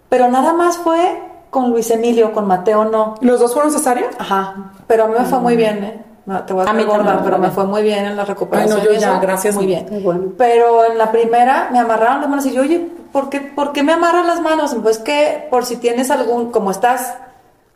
pero 0.09 0.29
nada 0.29 0.53
más 0.53 0.77
fue 0.79 1.23
con 1.57 1.71
Luis 1.71 1.91
Emilio, 1.91 2.35
con 2.35 2.47
Mateo 2.47 2.85
no. 2.85 3.15
¿Los 3.23 3.41
dos 3.41 3.55
fueron 3.55 3.73
cesárea? 3.73 4.11
Ajá, 4.19 4.73
pero 4.87 5.05
a 5.05 5.07
mí 5.07 5.15
me 5.19 5.25
fue 5.25 5.39
muy 5.39 5.57
bien, 5.57 5.83
¿eh? 5.83 6.05
No, 6.27 6.45
te 6.45 6.53
voy 6.53 6.67
a, 6.67 6.69
A 6.69 6.75
mí 6.75 6.85
pero 7.25 7.39
me 7.39 7.51
fue 7.51 7.65
muy 7.65 7.83
bien 7.83 8.05
en 8.05 8.15
la 8.15 8.27
recuperación. 8.27 8.79
Ay, 8.79 8.87
no, 8.87 8.93
yo 8.93 9.01
ya, 9.01 9.19
gracias. 9.19 9.55
Muy 9.55 9.65
bien. 9.65 9.87
Bueno. 10.03 10.35
Pero 10.37 10.85
en 10.85 10.99
la 10.99 11.11
primera 11.11 11.71
me 11.73 11.79
amarraron 11.79 12.21
las 12.21 12.29
manos 12.29 12.45
y 12.45 12.53
yo, 12.53 12.61
oye, 12.61 12.87
¿por 13.11 13.31
qué, 13.31 13.41
¿por 13.41 13.73
qué 13.73 13.83
me 13.83 13.95
amarran 13.95 14.27
las 14.27 14.43
manos? 14.43 14.77
Pues 14.83 14.99
que 14.99 15.49
por 15.49 15.65
si 15.65 15.79
tienes 15.79 16.11
algún, 16.11 16.51
como 16.51 16.71
estás 16.71 17.15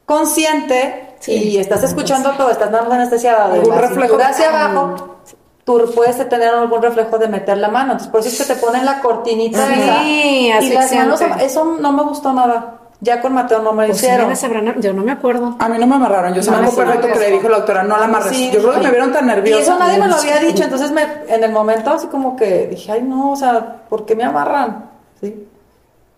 consciente 0.05 1.16
y 1.27 1.57
estás 1.57 1.83
escuchando 1.83 2.33
todo, 2.33 2.51
estás 2.51 2.71
dando 2.71 2.93
anestesiada 2.93 3.49
de 3.49 3.64
la 3.64 3.81
reflejo. 3.81 4.19
hacia 4.23 4.51
abajo, 4.51 5.16
tú 5.64 5.90
puedes 5.95 6.19
tener 6.29 6.51
algún 6.51 6.83
reflejo 6.83 7.16
de 7.16 7.29
meter 7.29 7.57
la 7.57 7.69
mano. 7.69 7.93
Entonces, 7.93 8.09
por 8.09 8.21
eso 8.21 8.29
es 8.29 8.47
que 8.47 8.53
te 8.53 8.61
ponen 8.61 8.85
la 8.85 9.01
cortinita 9.01 9.66
Sí, 9.69 10.51
esa. 10.51 10.64
Y 10.66 10.73
las 10.75 10.93
manos, 10.93 11.23
eso 11.40 11.79
no 11.81 11.93
me 11.93 12.03
gustó 12.03 12.35
nada. 12.35 12.80
Ya 13.03 13.23
con 13.23 13.33
Mateo 13.33 13.61
no 13.63 13.73
me 13.73 13.85
lo 13.85 13.89
Pues 13.89 14.03
hicieron. 14.03 14.29
me 14.29 14.37
sabrán- 14.37 14.79
yo 14.81 14.93
no 14.93 15.03
me 15.03 15.13
acuerdo. 15.13 15.57
A 15.59 15.69
mí 15.71 15.79
no 15.79 15.87
me 15.87 15.95
amarraron. 15.95 16.35
Yo 16.35 16.43
me 16.43 16.59
No, 16.59 16.69
acuerdo 16.69 16.71
sí, 16.71 16.77
perfecto 16.99 17.09
que 17.19 17.19
le 17.19 17.31
dijo 17.37 17.49
la 17.49 17.57
doctora, 17.59 17.83
no 17.83 17.97
la 17.97 18.05
amarres. 18.05 18.37
Sí, 18.37 18.51
yo 18.53 18.61
creo 18.61 18.73
que 18.73 18.79
sí. 18.79 18.85
me 18.85 18.91
vieron 18.91 19.13
tan 19.13 19.27
nerviosa. 19.27 19.59
Y 19.59 19.63
eso 19.63 19.79
nadie 19.79 19.99
me 19.99 20.07
lo 20.07 20.17
había 20.17 20.39
dicho, 20.39 20.63
entonces 20.65 20.91
me, 20.91 21.03
en 21.29 21.43
el 21.43 21.51
momento 21.51 21.91
así 21.93 22.09
como 22.09 22.37
que 22.37 22.67
dije, 22.67 22.93
ay 22.93 23.03
no, 23.03 23.33
o 23.33 23.37
sea, 23.37 23.85
¿por 23.89 24.05
qué 24.05 24.15
me 24.15 24.25
amarran? 24.25 24.91
Sí. 25.21 25.47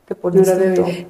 Que 0.07 0.15
por. 0.17 0.33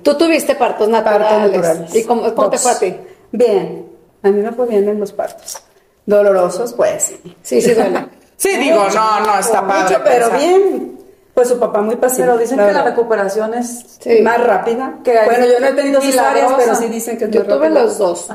Tú 0.03 0.15
tuviste 0.19 0.55
partos 0.57 0.89
naturales. 0.91 1.27
Partos 1.29 1.51
naturales. 1.57 1.95
¿Y 1.95 2.05
cómo, 2.05 2.35
cómo 2.35 2.51
te 2.51 2.59
fue 2.59 2.71
a 2.73 2.79
ti? 2.79 2.95
Bien. 3.31 3.87
A 4.23 4.29
mí 4.29 4.43
me 4.43 4.53
fue 4.53 4.67
bien 4.67 4.87
en 4.89 5.01
los 5.01 5.13
partos. 5.13 5.63
Dolorosos, 6.05 6.75
pues 6.75 7.03
sí. 7.05 7.37
Sí, 7.43 7.61
sí 7.63 7.73
duele. 7.73 8.07
Sí, 8.37 8.57
digo, 8.57 8.85
no, 8.93 9.21
no, 9.21 9.39
está 9.39 9.65
padre. 9.65 9.85
Mucho, 9.85 10.01
pero 10.05 10.29
pensar. 10.31 10.39
bien. 10.41 10.99
Pues 11.35 11.49
su 11.49 11.59
papá 11.59 11.81
muy 11.81 11.97
paciente. 11.97 12.25
Pero 12.31 12.38
dicen 12.38 12.59
que 12.59 12.73
la 12.73 12.83
recuperación 12.83 13.55
es... 13.55 13.85
Sí. 14.01 14.21
Más 14.23 14.42
rápida. 14.45 14.95
Que 15.03 15.18
bueno, 15.25 15.47
yo 15.47 15.61
no 15.61 15.66
he 15.68 15.73
tenido 15.73 16.01
cesáreas, 16.01 16.53
pero 16.57 16.75
sí 16.75 16.87
dicen 16.88 17.16
que 17.16 17.25
es 17.25 17.31
Yo 17.31 17.40
más 17.40 17.49
tuve 17.49 17.68
rápida. 17.68 17.83
los 17.85 17.99
dos. 17.99 18.29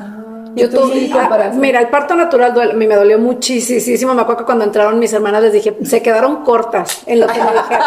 ¿Y 0.56 0.62
Yo 0.62 0.70
tuve, 0.72 0.94
sí 0.94 1.14
ah, 1.16 1.52
mira, 1.54 1.80
el 1.80 1.90
parto 1.90 2.16
natural 2.16 2.52
duele- 2.56 2.72
a 2.72 2.76
mí 2.76 2.88
me 2.88 2.96
dolió 2.96 3.20
muchísimo. 3.20 4.16
Me 4.16 4.22
acuerdo 4.24 4.40
que 4.40 4.46
cuando 4.46 4.64
entraron 4.64 4.98
mis 4.98 5.14
hermanas 5.14 5.44
les 5.44 5.54
dije, 5.54 5.78
se 5.84 6.02
quedaron 6.02 6.44
cortas 6.44 7.04
en 7.06 7.20
lo 7.20 7.28
que 7.28 7.40
me 7.40 7.52
dijeron. 7.52 7.84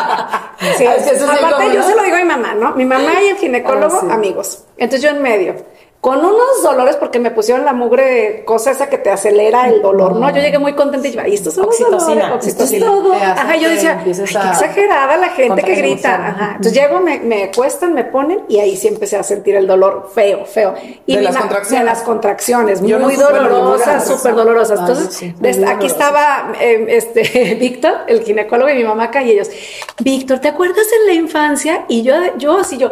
Sí, 0.77 0.85
Es 0.85 1.03
que 1.09 1.14
eso 1.16 1.25
es 1.25 1.42
aparte, 1.42 1.75
yo 1.75 1.83
se 1.83 1.96
lo 1.96 2.03
digo 2.05 2.16
a 2.16 2.18
mi 2.20 2.25
mamá, 2.27 2.55
¿no? 2.55 2.75
Mi 2.77 2.85
mamá 2.85 3.14
y 3.25 3.29
el 3.29 3.37
ginecólogo, 3.38 3.96
Ah, 3.96 4.01
sí. 4.03 4.07
amigos. 4.12 4.64
Entonces 4.77 5.03
yo 5.11 5.16
en 5.16 5.23
medio. 5.23 5.57
Con 6.01 6.19
unos 6.19 6.63
dolores 6.63 6.97
porque 6.97 7.19
me 7.19 7.31
pusieron 7.31 7.67
la 7.67 7.75
mugre 7.75 8.43
cosa 8.47 8.71
esa 8.71 8.89
que 8.89 8.97
te 8.97 9.11
acelera 9.11 9.69
el 9.69 9.83
dolor, 9.83 10.17
¿no? 10.17 10.31
Yo 10.31 10.41
llegué 10.41 10.59
muy 10.59 10.73
contenta 10.73 11.07
y 11.07 11.11
dije, 11.11 11.23
"Ay, 11.23 11.35
estos 11.35 11.53
son 11.53 11.67
los 11.67 11.75
Oxitocina. 11.75 12.23
dolores, 12.23 12.47
es 12.47 12.53
oxitocina". 12.55 12.87
todo. 12.87 13.13
Ajá, 13.13 13.57
yo 13.57 13.69
decía, 13.69 13.91
"Ay, 13.91 13.99
empieces 13.99 14.31
qué 14.31 14.39
exagerada 14.49 15.19
la 15.19 15.29
gente 15.29 15.63
que 15.63 15.75
grita. 15.75 16.15
Ajá. 16.29 16.47
Entonces 16.57 16.73
llego, 16.73 17.01
me, 17.01 17.19
me 17.21 17.51
cuestan, 17.55 17.93
me 17.93 18.05
ponen 18.05 18.41
y 18.49 18.61
ahí 18.61 18.79
sí 18.79 18.89
empecé 18.89 19.19
a 19.19 19.23
sentir 19.23 19.57
el 19.57 19.67
dolor 19.67 20.11
feo, 20.15 20.47
feo. 20.47 20.73
Y 21.05 21.13
De 21.13 21.19
mi 21.19 21.25
las 21.27 21.35
ma- 21.35 21.41
contracciones. 21.43 21.81
De 21.81 21.85
las 21.85 22.03
contracciones, 22.03 22.81
Yo 22.83 22.99
muy 22.99 23.17
dolorosas, 23.17 24.07
súper 24.09 24.35
dolorosas. 24.35 24.79
Ay, 24.81 24.87
Entonces, 24.89 25.15
sí, 25.15 25.35
aquí 25.67 25.87
estaba 25.87 26.53
eh, 26.59 26.87
este 26.89 27.57
Víctor, 27.61 27.93
el 28.07 28.23
ginecólogo 28.23 28.71
y 28.71 28.75
mi 28.77 28.85
mamá 28.85 29.05
acá 29.05 29.23
y 29.23 29.33
ellos, 29.33 29.51
Víctor, 29.99 30.39
¿te 30.39 30.49
acuerdas 30.49 30.87
en 31.01 31.07
la 31.09 31.13
infancia? 31.13 31.85
Y 31.89 32.03
yo, 32.03 32.15
yo 32.39 32.59
así 32.59 32.79
yo, 32.79 32.91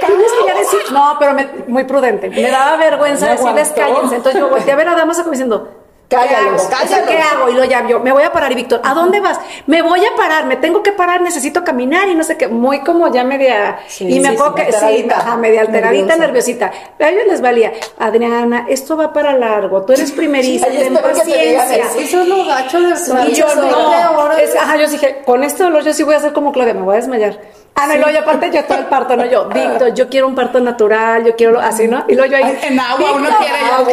tienes 0.00 0.32
que 0.32 0.46
ya 0.46 0.54
decir, 0.54 0.80
no, 0.92 1.16
pero 1.18 1.32
me- 1.34 1.48
muy 1.66 1.84
prudente, 1.84 2.30
me 2.30 2.50
daba 2.50 2.76
vergüenza 2.76 3.30
decirles 3.30 3.72
cállense. 3.74 4.16
Entonces 4.16 4.40
yo 4.40 4.48
volteé 4.48 4.72
a 4.72 4.76
ver 4.76 4.88
a 4.88 4.94
Damas 4.94 5.18
como 5.18 5.30
diciendo, 5.32 5.68
¿qué 6.08 6.16
Cállalos, 6.16 6.38
hago? 6.46 6.54
O 6.56 6.58
sea, 6.68 6.78
cállalos. 6.78 7.08
¿qué 7.10 7.18
hago? 7.18 7.48
Y 7.50 7.54
lo 7.54 7.64
llamo 7.64 7.88
yo, 7.88 8.00
me 8.00 8.12
voy 8.12 8.22
a 8.22 8.32
parar 8.32 8.52
y 8.52 8.54
Víctor, 8.54 8.80
¿a 8.84 8.94
dónde 8.94 9.18
vas? 9.20 9.38
Me 9.66 9.82
voy 9.82 10.04
a 10.04 10.14
parar, 10.16 10.46
me 10.46 10.56
tengo 10.56 10.82
que 10.82 10.92
parar, 10.92 11.20
necesito 11.20 11.64
caminar 11.64 12.08
y 12.08 12.14
no 12.14 12.22
sé 12.24 12.36
qué, 12.36 12.46
muy 12.48 12.80
como 12.84 13.08
ya 13.12 13.24
media, 13.24 13.78
y 13.98 14.20
me 14.20 14.30
sí, 14.30 14.36
sí, 14.36 14.42
que 14.54 14.72
sí, 14.72 15.08
ajá, 15.14 15.36
media 15.36 15.62
alteradita, 15.62 16.16
nerviosita. 16.16 16.70
A 17.00 17.08
ellos 17.08 17.24
les 17.28 17.40
valía, 17.40 17.72
Adriana, 17.98 18.66
esto 18.68 18.96
va 18.96 19.12
para 19.12 19.32
largo, 19.32 19.82
tú 19.82 19.92
eres 19.94 20.12
primerista, 20.12 20.68
ten 20.68 20.94
paciencia. 20.94 21.76
eso. 21.76 21.98
Es 22.22 22.28
lo 22.28 22.44
gacho 22.44 22.80
de 22.80 22.94
Y 23.28 23.34
yo 23.34 23.46
no, 23.56 24.32
es- 24.32 24.54
ajá, 24.56 24.76
yo 24.76 24.88
dije, 24.88 25.22
con 25.26 25.42
este 25.44 25.64
dolor 25.64 25.82
yo 25.82 25.92
sí 25.92 26.02
voy 26.04 26.14
a 26.14 26.18
hacer 26.18 26.32
como 26.32 26.52
Claudia, 26.52 26.72
me 26.74 26.82
voy 26.82 26.94
a 26.94 26.98
desmayar. 26.98 27.38
Ah, 27.78 27.86
no, 27.86 27.94
y 27.94 27.98
luego 27.98 28.10
yo 28.12 28.20
aparte 28.20 28.50
yo 28.50 28.64
todo 28.64 28.78
el 28.78 28.86
parto, 28.86 29.16
no, 29.16 29.26
yo, 29.26 29.48
Víctor, 29.48 29.92
yo 29.92 30.08
quiero 30.08 30.26
un 30.28 30.34
parto 30.34 30.58
natural, 30.60 31.24
yo 31.24 31.36
quiero 31.36 31.60
así, 31.60 31.86
¿no? 31.86 32.04
Y 32.08 32.14
luego 32.14 32.30
yo 32.30 32.38
ahí, 32.38 32.58
en 32.62 32.80
agua, 32.80 33.12
uno 33.12 33.20
"Víctor, 33.28 33.36
quiere 33.38 33.58
ya- 33.60 33.76
hazme, 33.76 33.92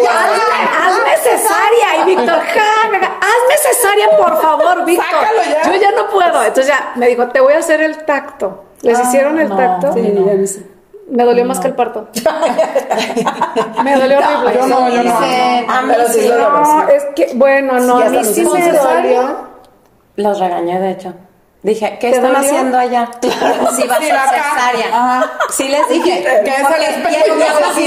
hazme 0.88 1.18
cesárea, 1.22 2.02
y 2.02 2.06
Víctor, 2.06 2.40
ja, 2.40 2.86
hazme 2.86 3.58
cesárea, 3.62 4.10
por 4.18 4.42
favor, 4.42 4.86
Víctor. 4.86 5.06
Sácalo 5.10 5.40
ya. 5.52 5.64
Yo 5.72 5.82
ya 5.82 5.92
no 5.92 6.08
puedo. 6.10 6.44
Entonces 6.44 6.68
ya 6.68 6.92
me 6.96 7.08
dijo, 7.08 7.28
te 7.28 7.42
voy 7.42 7.54
a 7.54 7.60
hacer 7.60 7.82
el 7.82 7.98
tacto. 8.06 8.64
¿Les 8.84 9.00
hicieron 9.00 9.38
el 9.40 9.50
no. 9.50 9.58
tacto? 9.58 9.94
Sí, 9.94 10.02
ya 10.02 10.34
me 10.34 10.48
sé. 10.48 10.66
Me 11.10 11.26
dolió 11.26 11.44
más 11.46 11.60
que 11.60 11.68
el 11.68 11.76
parto. 11.76 12.08
me 13.84 13.96
dolió 13.98 14.18
horrible. 14.20 14.54
yo 14.56 14.68
no, 14.68 14.90
yo 14.90 15.04
no. 15.04 15.18
A 15.18 15.82
mí 15.82 15.94
Pero 15.94 16.08
sí 16.08 16.22
sí. 16.22 16.30
No, 16.30 16.88
es 16.88 17.06
que, 17.16 17.32
bueno, 17.36 17.80
no, 17.80 17.98
Sí, 18.00 18.04
a 18.04 18.10
mí 18.10 18.24
sí 18.24 18.46
me 18.46 18.72
dolió. 18.72 19.48
Los 20.16 20.40
regañé, 20.40 20.80
de 20.80 20.92
hecho. 20.92 21.14
Dije, 21.64 21.98
¿qué 22.00 22.10
¿Te 22.12 22.18
están 22.18 22.34
dolió? 22.34 22.48
haciendo 22.48 22.78
allá? 22.78 23.10
Sí, 23.22 23.30
va 23.88 23.96
a 23.96 24.00
Sí, 24.00 24.06
ser 24.06 24.20
cesárea. 24.20 24.88
Ajá. 24.92 25.32
Sí 25.50 25.68
les 25.70 25.88
dije. 25.90 26.22
Que 26.44 26.50
es 26.50 26.62
porque- 26.62 26.86
el 26.86 27.84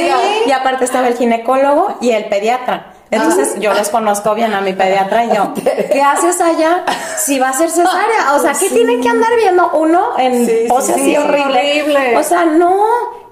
y, 0.47 0.49
y 0.49 0.53
aparte 0.53 0.85
estaba 0.87 1.09
el 1.09 1.17
ginecólogo 1.17 1.97
y 2.01 2.11
el 2.11 2.25
pediatra. 2.27 2.93
Entonces 3.11 3.61
yo 3.61 3.73
los 3.73 3.89
conozco 3.91 4.35
bien 4.35 4.53
a 4.55 4.61
mi 4.61 4.73
pediatra 4.73 5.27
y 5.27 5.29
yo, 5.37 5.55
¿qué 5.93 6.03
haces 6.03 6.41
allá? 6.41 6.85
Si 7.19 7.39
va 7.39 7.51
a 7.51 7.53
ser 7.53 7.71
cesárea. 7.71 8.33
O 8.35 8.41
sea, 8.41 8.53
¿qué 8.55 8.69
tienen 8.71 9.01
que 9.01 9.09
andar 9.09 9.31
viendo 9.37 9.71
uno 9.75 10.19
en 10.19 10.47
Sí, 10.47 10.65
pose 10.69 10.95
sí, 10.95 11.01
así 11.01 11.05
sí, 11.11 11.17
horrible? 11.17 11.61
horrible. 11.83 12.17
O 12.17 12.23
sea, 12.23 12.45
no. 12.47 12.75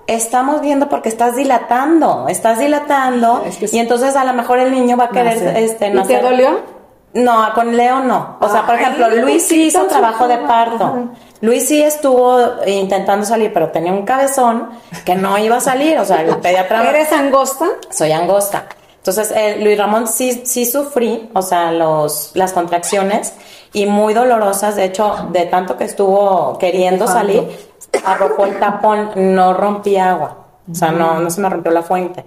Estamos 0.07 0.61
viendo 0.61 0.91
porque 0.91 1.09
estás 1.09 1.35
dilatando, 1.35 2.27
estás 2.29 2.59
dilatando 2.59 3.43
Es 3.47 3.57
que 3.57 3.67
sí. 3.69 3.77
y 3.77 3.81
entonces 3.81 4.15
a 4.17 4.25
lo 4.25 4.35
mejor 4.35 4.59
el 4.59 4.71
niño 4.71 4.99
va 4.99 5.05
a 5.05 5.09
querer 5.09 5.37
Nacer. 5.43 5.57
este 5.57 5.87
¿Y 5.87 5.91
te 5.91 5.95
nacer. 5.95 6.23
dolió? 6.23 6.61
No, 7.15 7.55
con 7.55 7.77
Leo 7.77 8.01
no. 8.01 8.37
O 8.41 8.49
sea, 8.49 8.67
por 8.67 8.75
Ay, 8.75 8.83
ejemplo, 8.83 9.09
Luis 9.11 9.47
sí 9.47 9.67
hizo 9.67 9.87
trabajo 9.87 10.27
de 10.27 10.39
parto. 10.39 10.85
Ajá. 10.85 11.05
Luis 11.41 11.69
sí 11.69 11.83
estuvo 11.83 12.39
intentando 12.67 13.25
salir, 13.27 13.53
pero 13.53 13.69
tenía 13.69 13.93
un 13.93 14.05
cabezón 14.05 14.71
que 15.05 15.15
no 15.15 15.39
iba 15.39 15.57
a 15.57 15.61
salir. 15.61 15.99
O 15.99 16.05
sea, 16.05 16.23
el 16.23 16.37
pediatra. 16.39 16.89
¿Eres 16.89 17.13
angosta? 17.13 17.67
Soy 17.91 18.13
angosta. 18.13 18.67
Entonces, 18.97 19.31
eh, 19.37 19.59
Luis 19.61 19.77
Ramón 19.77 20.09
sí, 20.09 20.43
sí 20.47 20.65
sufrí, 20.65 21.31
o 21.35 21.43
sea, 21.43 21.71
los, 21.71 22.31
las 22.33 22.55
contracciones 22.55 23.35
y 23.75 23.85
muy 23.85 24.15
dolorosas. 24.15 24.77
De 24.77 24.85
hecho, 24.87 25.29
de 25.31 25.45
tanto 25.45 25.77
que 25.77 25.85
estuvo 25.85 26.57
queriendo 26.59 27.07
salir, 27.07 27.47
arrojó 28.07 28.47
el 28.47 28.59
tapón, 28.59 29.11
no 29.15 29.53
rompí 29.53 29.99
agua. 29.99 30.39
O 30.71 30.75
sea, 30.75 30.91
no, 30.93 31.21
no 31.21 31.29
se 31.29 31.43
me 31.43 31.51
rompió 31.51 31.71
la 31.71 31.83
fuente. 31.83 32.25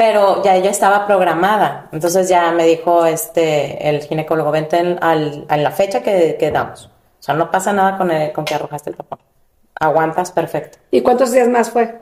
Pero 0.00 0.42
ya 0.42 0.56
ella 0.56 0.70
estaba 0.70 1.06
programada. 1.06 1.88
Entonces 1.92 2.26
ya 2.26 2.50
me 2.52 2.64
dijo 2.64 3.04
este 3.04 3.86
el 3.90 4.00
ginecólogo, 4.00 4.50
vente 4.50 4.78
en- 4.78 4.98
al- 5.02 5.44
a 5.46 5.58
la 5.58 5.70
fecha 5.72 6.02
que, 6.02 6.38
que 6.40 6.50
damos. 6.50 6.86
O 6.86 7.22
sea, 7.22 7.34
no 7.34 7.50
pasa 7.50 7.74
nada 7.74 7.98
con, 7.98 8.10
el- 8.10 8.32
con 8.32 8.46
que 8.46 8.54
arrojaste 8.54 8.88
el 8.88 8.96
tapón. 8.96 9.18
Aguantas 9.78 10.32
perfecto. 10.32 10.78
¿Y 10.90 11.02
cuántos 11.02 11.32
días 11.32 11.48
más 11.48 11.68
fue? 11.68 12.00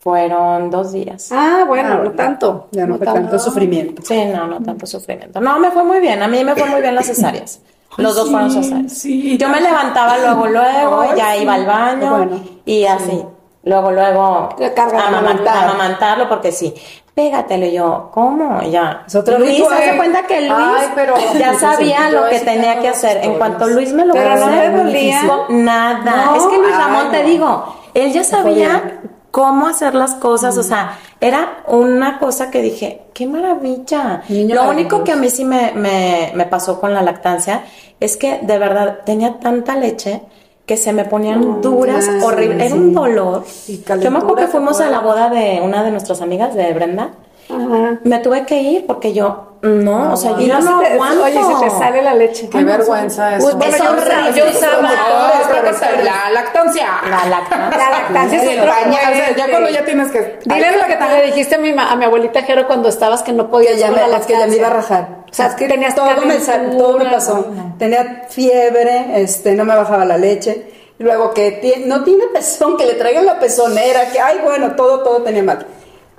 Fueron 0.00 0.70
dos 0.72 0.90
días. 0.90 1.30
Ah, 1.32 1.62
bueno, 1.68 1.90
Ah, 1.92 2.00
no 2.02 2.10
tanto. 2.12 2.66
Ya 2.72 2.84
no 2.84 2.96
fue 2.96 3.06
tanto. 3.06 3.20
tanto 3.22 3.38
sufrimiento. 3.38 4.02
Sí, 4.04 4.24
no, 4.24 4.48
no 4.48 4.60
tanto 4.60 4.84
sufrimiento. 4.84 5.40
No, 5.40 5.60
me 5.60 5.70
fue 5.70 5.84
muy 5.84 6.00
bien. 6.00 6.20
A 6.24 6.26
mí 6.28 6.42
me 6.42 6.56
fue 6.56 6.68
muy 6.68 6.80
bien 6.80 6.96
las 6.96 7.06
cesáreas. 7.06 7.60
Los 7.96 8.16
dos 8.16 8.28
fueron 8.28 8.50
cesáreas. 8.50 8.92
sí. 8.92 9.38
Yo 9.38 9.48
me 9.48 9.60
levantaba 9.60 10.18
luego, 10.18 10.48
luego, 10.48 11.00
Ay, 11.02 11.10
ya 11.16 11.34
sí. 11.34 11.42
iba 11.42 11.54
al 11.54 11.64
baño 11.64 12.10
Bueno, 12.16 12.40
y 12.64 12.84
así. 12.86 13.24
Luego, 13.62 13.92
luego, 13.92 14.48
Te 14.58 14.74
cargan 14.74 15.00
a 15.00 15.06
amaman- 15.08 15.18
amamantar. 15.18 15.64
amamantarlo 15.68 16.28
porque 16.28 16.50
sí. 16.50 16.74
Pégatelo 17.16 17.64
Y 17.64 17.72
yo, 17.72 18.10
¿cómo? 18.12 18.60
Y 18.62 18.70
Ya. 18.72 19.02
Es 19.06 19.14
otro 19.14 19.38
Luis, 19.38 19.56
ritual. 19.56 19.82
se 19.82 19.96
cuenta 19.96 20.22
que 20.26 20.40
Luis 20.42 20.52
Ay, 20.78 20.88
pero- 20.94 21.14
ya 21.38 21.54
sabía 21.54 22.10
lo 22.10 22.28
que 22.28 22.40
tenía 22.40 22.78
que 22.78 22.88
hacer. 22.90 23.24
En 23.24 23.34
cuanto 23.38 23.66
Luis 23.66 23.92
me 23.94 24.04
lo 24.04 24.12
Pero 24.12 24.36
no 24.36 24.44
hacer, 24.46 24.70
le 24.70 24.76
dolía. 24.76 25.22
Nada. 25.48 26.26
No, 26.26 26.36
es 26.36 26.42
que 26.46 26.58
Luis 26.58 26.74
ay, 26.74 26.78
Ramón, 26.82 27.10
te 27.10 27.22
digo, 27.24 27.74
él 27.94 28.12
ya 28.12 28.22
sabía 28.22 29.00
cómo 29.30 29.66
hacer 29.66 29.94
las 29.94 30.14
cosas, 30.14 30.56
o 30.58 30.62
sea, 30.62 30.98
era 31.20 31.62
una 31.68 32.18
cosa 32.18 32.50
que 32.50 32.60
dije, 32.60 33.04
qué 33.14 33.26
maravilla. 33.26 34.22
Niño 34.28 34.54
Lo 34.54 34.68
único 34.68 35.02
que 35.02 35.12
a 35.12 35.16
mí 35.16 35.30
sí 35.30 35.44
me, 35.46 35.72
me, 35.72 36.32
me 36.34 36.44
pasó 36.44 36.78
con 36.80 36.92
la 36.92 37.00
lactancia 37.02 37.62
es 37.98 38.18
que 38.18 38.40
de 38.42 38.58
verdad 38.58 38.98
tenía 39.06 39.38
tanta 39.40 39.74
leche 39.76 40.20
que 40.66 40.76
se 40.76 40.92
me 40.92 41.04
ponían 41.04 41.62
duras, 41.62 42.04
claro, 42.04 42.26
horrible, 42.26 42.66
era 42.66 42.74
un 42.74 42.92
dolor. 42.92 43.44
Y 43.68 43.82
Yo 44.00 44.10
me 44.10 44.18
acuerdo 44.18 44.34
que 44.36 44.46
fuimos 44.48 44.80
a 44.80 44.90
la 44.90 45.00
boda 45.00 45.30
de 45.30 45.60
una 45.62 45.84
de 45.84 45.92
nuestras 45.92 46.20
amigas, 46.20 46.54
de 46.54 46.72
Brenda. 46.74 47.12
Ajá. 47.48 48.00
Me 48.02 48.18
tuve 48.18 48.44
que 48.44 48.60
ir 48.60 48.86
porque 48.86 49.12
yo, 49.12 49.55
no, 49.66 50.12
o 50.12 50.16
sea, 50.16 50.32
yo 50.32 50.40
Y 50.40 50.46
no 50.46 50.60
no 50.60 50.78
se 50.80 50.86
te- 50.86 50.92
aguanto. 50.94 51.24
oye, 51.24 51.40
se 51.44 51.64
te 51.64 51.70
sale 51.70 52.02
la 52.02 52.14
leche. 52.14 52.48
Qué 52.48 52.64
vergüenza 52.64 53.36
eso. 53.36 53.46
Uy, 53.46 53.52
bueno, 53.54 53.72
Es 53.74 53.78
yo 53.78 53.84
usaba, 53.84 53.98
horrible. 54.00 54.40
yo 54.40 54.50
usaba. 54.58 54.82
No, 54.82 55.48
pero 55.52 55.68
está 55.70 55.90
la 56.02 56.30
lactancia. 56.30 56.86
La 57.08 57.26
lactancia. 57.26 57.78
La 57.78 57.90
lactancia 57.90 58.42
es 58.42 58.58
otro 58.58 58.72
pañal, 58.72 59.12
o 59.12 59.16
sea, 59.16 59.28
ya 59.28 59.34
fuerte. 59.34 59.50
cuando 59.50 59.68
ya 59.70 59.84
tienes 59.84 60.10
que. 60.10 60.38
Dile 60.44 60.76
lo 60.76 60.86
que 60.86 60.94
te 60.96 61.08
le 61.08 61.26
dijiste 61.26 61.54
a 61.54 61.58
mi, 61.58 61.74
a 61.76 61.96
mi 61.96 62.04
abuelita 62.04 62.42
Jero 62.42 62.66
cuando 62.66 62.88
estabas 62.88 63.22
que 63.22 63.32
no 63.32 63.50
podías 63.50 63.78
ya 63.78 63.90
me, 63.90 64.00
que 64.26 64.32
ya 64.32 64.46
me 64.46 64.56
iba 64.56 64.68
a 64.68 64.70
rajar. 64.70 65.08
O 65.30 65.34
sea, 65.36 65.54
que 65.54 65.68
tenías 65.68 65.94
todo 65.94 66.06
me, 66.24 66.36
todo 66.38 66.98
me 66.98 67.04
pasó. 67.06 67.46
Tenía 67.78 68.22
fiebre, 68.28 69.20
este, 69.22 69.52
no 69.54 69.64
me 69.64 69.74
bajaba 69.76 70.04
la 70.04 70.16
leche. 70.16 70.72
Luego 70.98 71.34
que 71.34 71.50
ti- 71.52 71.82
no 71.84 72.04
tiene 72.04 72.24
pezón, 72.32 72.78
que 72.78 72.86
le 72.86 72.94
traigan 72.94 73.26
la 73.26 73.38
pezonera, 73.38 74.10
que 74.10 74.18
ay, 74.18 74.38
bueno, 74.42 74.72
todo, 74.76 75.00
todo 75.02 75.22
tenía 75.22 75.42
mal. 75.42 75.66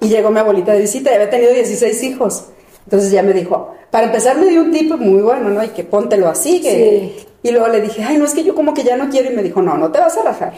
Y 0.01 0.09
llegó 0.09 0.29
mi 0.29 0.39
abuelita 0.39 0.73
de 0.73 0.81
visita, 0.81 1.09
y 1.09 1.15
había 1.15 1.29
tenido 1.31 1.51
16 1.51 2.03
hijos. 2.03 2.45
Entonces 2.87 3.11
ya 3.11 3.21
me 3.21 3.33
dijo, 3.33 3.73
para 3.91 4.05
empezar 4.05 4.37
me 4.37 4.45
dio 4.45 4.61
un 4.61 4.71
tip 4.71 4.91
muy 4.95 5.21
bueno, 5.21 5.49
¿no? 5.49 5.61
Y 5.61 5.69
que 5.69 5.83
póntelo 5.83 6.29
así, 6.29 6.61
que... 6.61 7.25
Y 7.43 7.51
luego 7.51 7.67
le 7.67 7.81
dije, 7.81 8.01
ay, 8.03 8.17
no, 8.17 8.23
es 8.25 8.33
que 8.33 8.43
yo 8.45 8.55
como 8.55 8.73
que 8.73 8.83
ya 8.83 8.95
no 8.95 9.09
quiero. 9.09 9.29
Y 9.29 9.35
me 9.35 9.43
dijo, 9.43 9.61
no, 9.61 9.77
no 9.77 9.91
te 9.91 9.99
vas 9.99 10.17
a 10.17 10.23
rajar. 10.23 10.53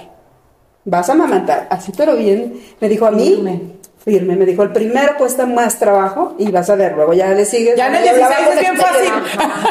Vas 0.85 1.09
a 1.09 1.13
amamantar. 1.13 1.67
Así, 1.71 1.91
pero 1.97 2.15
bien. 2.15 2.59
Me 2.79 2.87
dijo 2.87 3.05
a 3.05 3.11
mí, 3.11 3.25
Firme. 3.29 3.61
firme. 4.03 4.35
Me 4.35 4.45
dijo, 4.45 4.63
el 4.63 4.71
primero 4.71 5.15
cuesta 5.17 5.45
más 5.45 5.77
trabajo 5.77 6.35
y 6.39 6.49
vas 6.51 6.69
a 6.69 6.75
ver, 6.75 6.93
luego 6.95 7.13
ya 7.13 7.29
le 7.29 7.45
sigues. 7.45 7.75
Ya 7.75 7.87
en 7.87 7.95
el 7.95 8.03
Yo 8.05 8.11
hablaba 8.11 8.35
16 8.37 8.47
con 8.47 8.57
es 8.57 8.61
bien 8.61 8.77
fácil. 8.77 9.49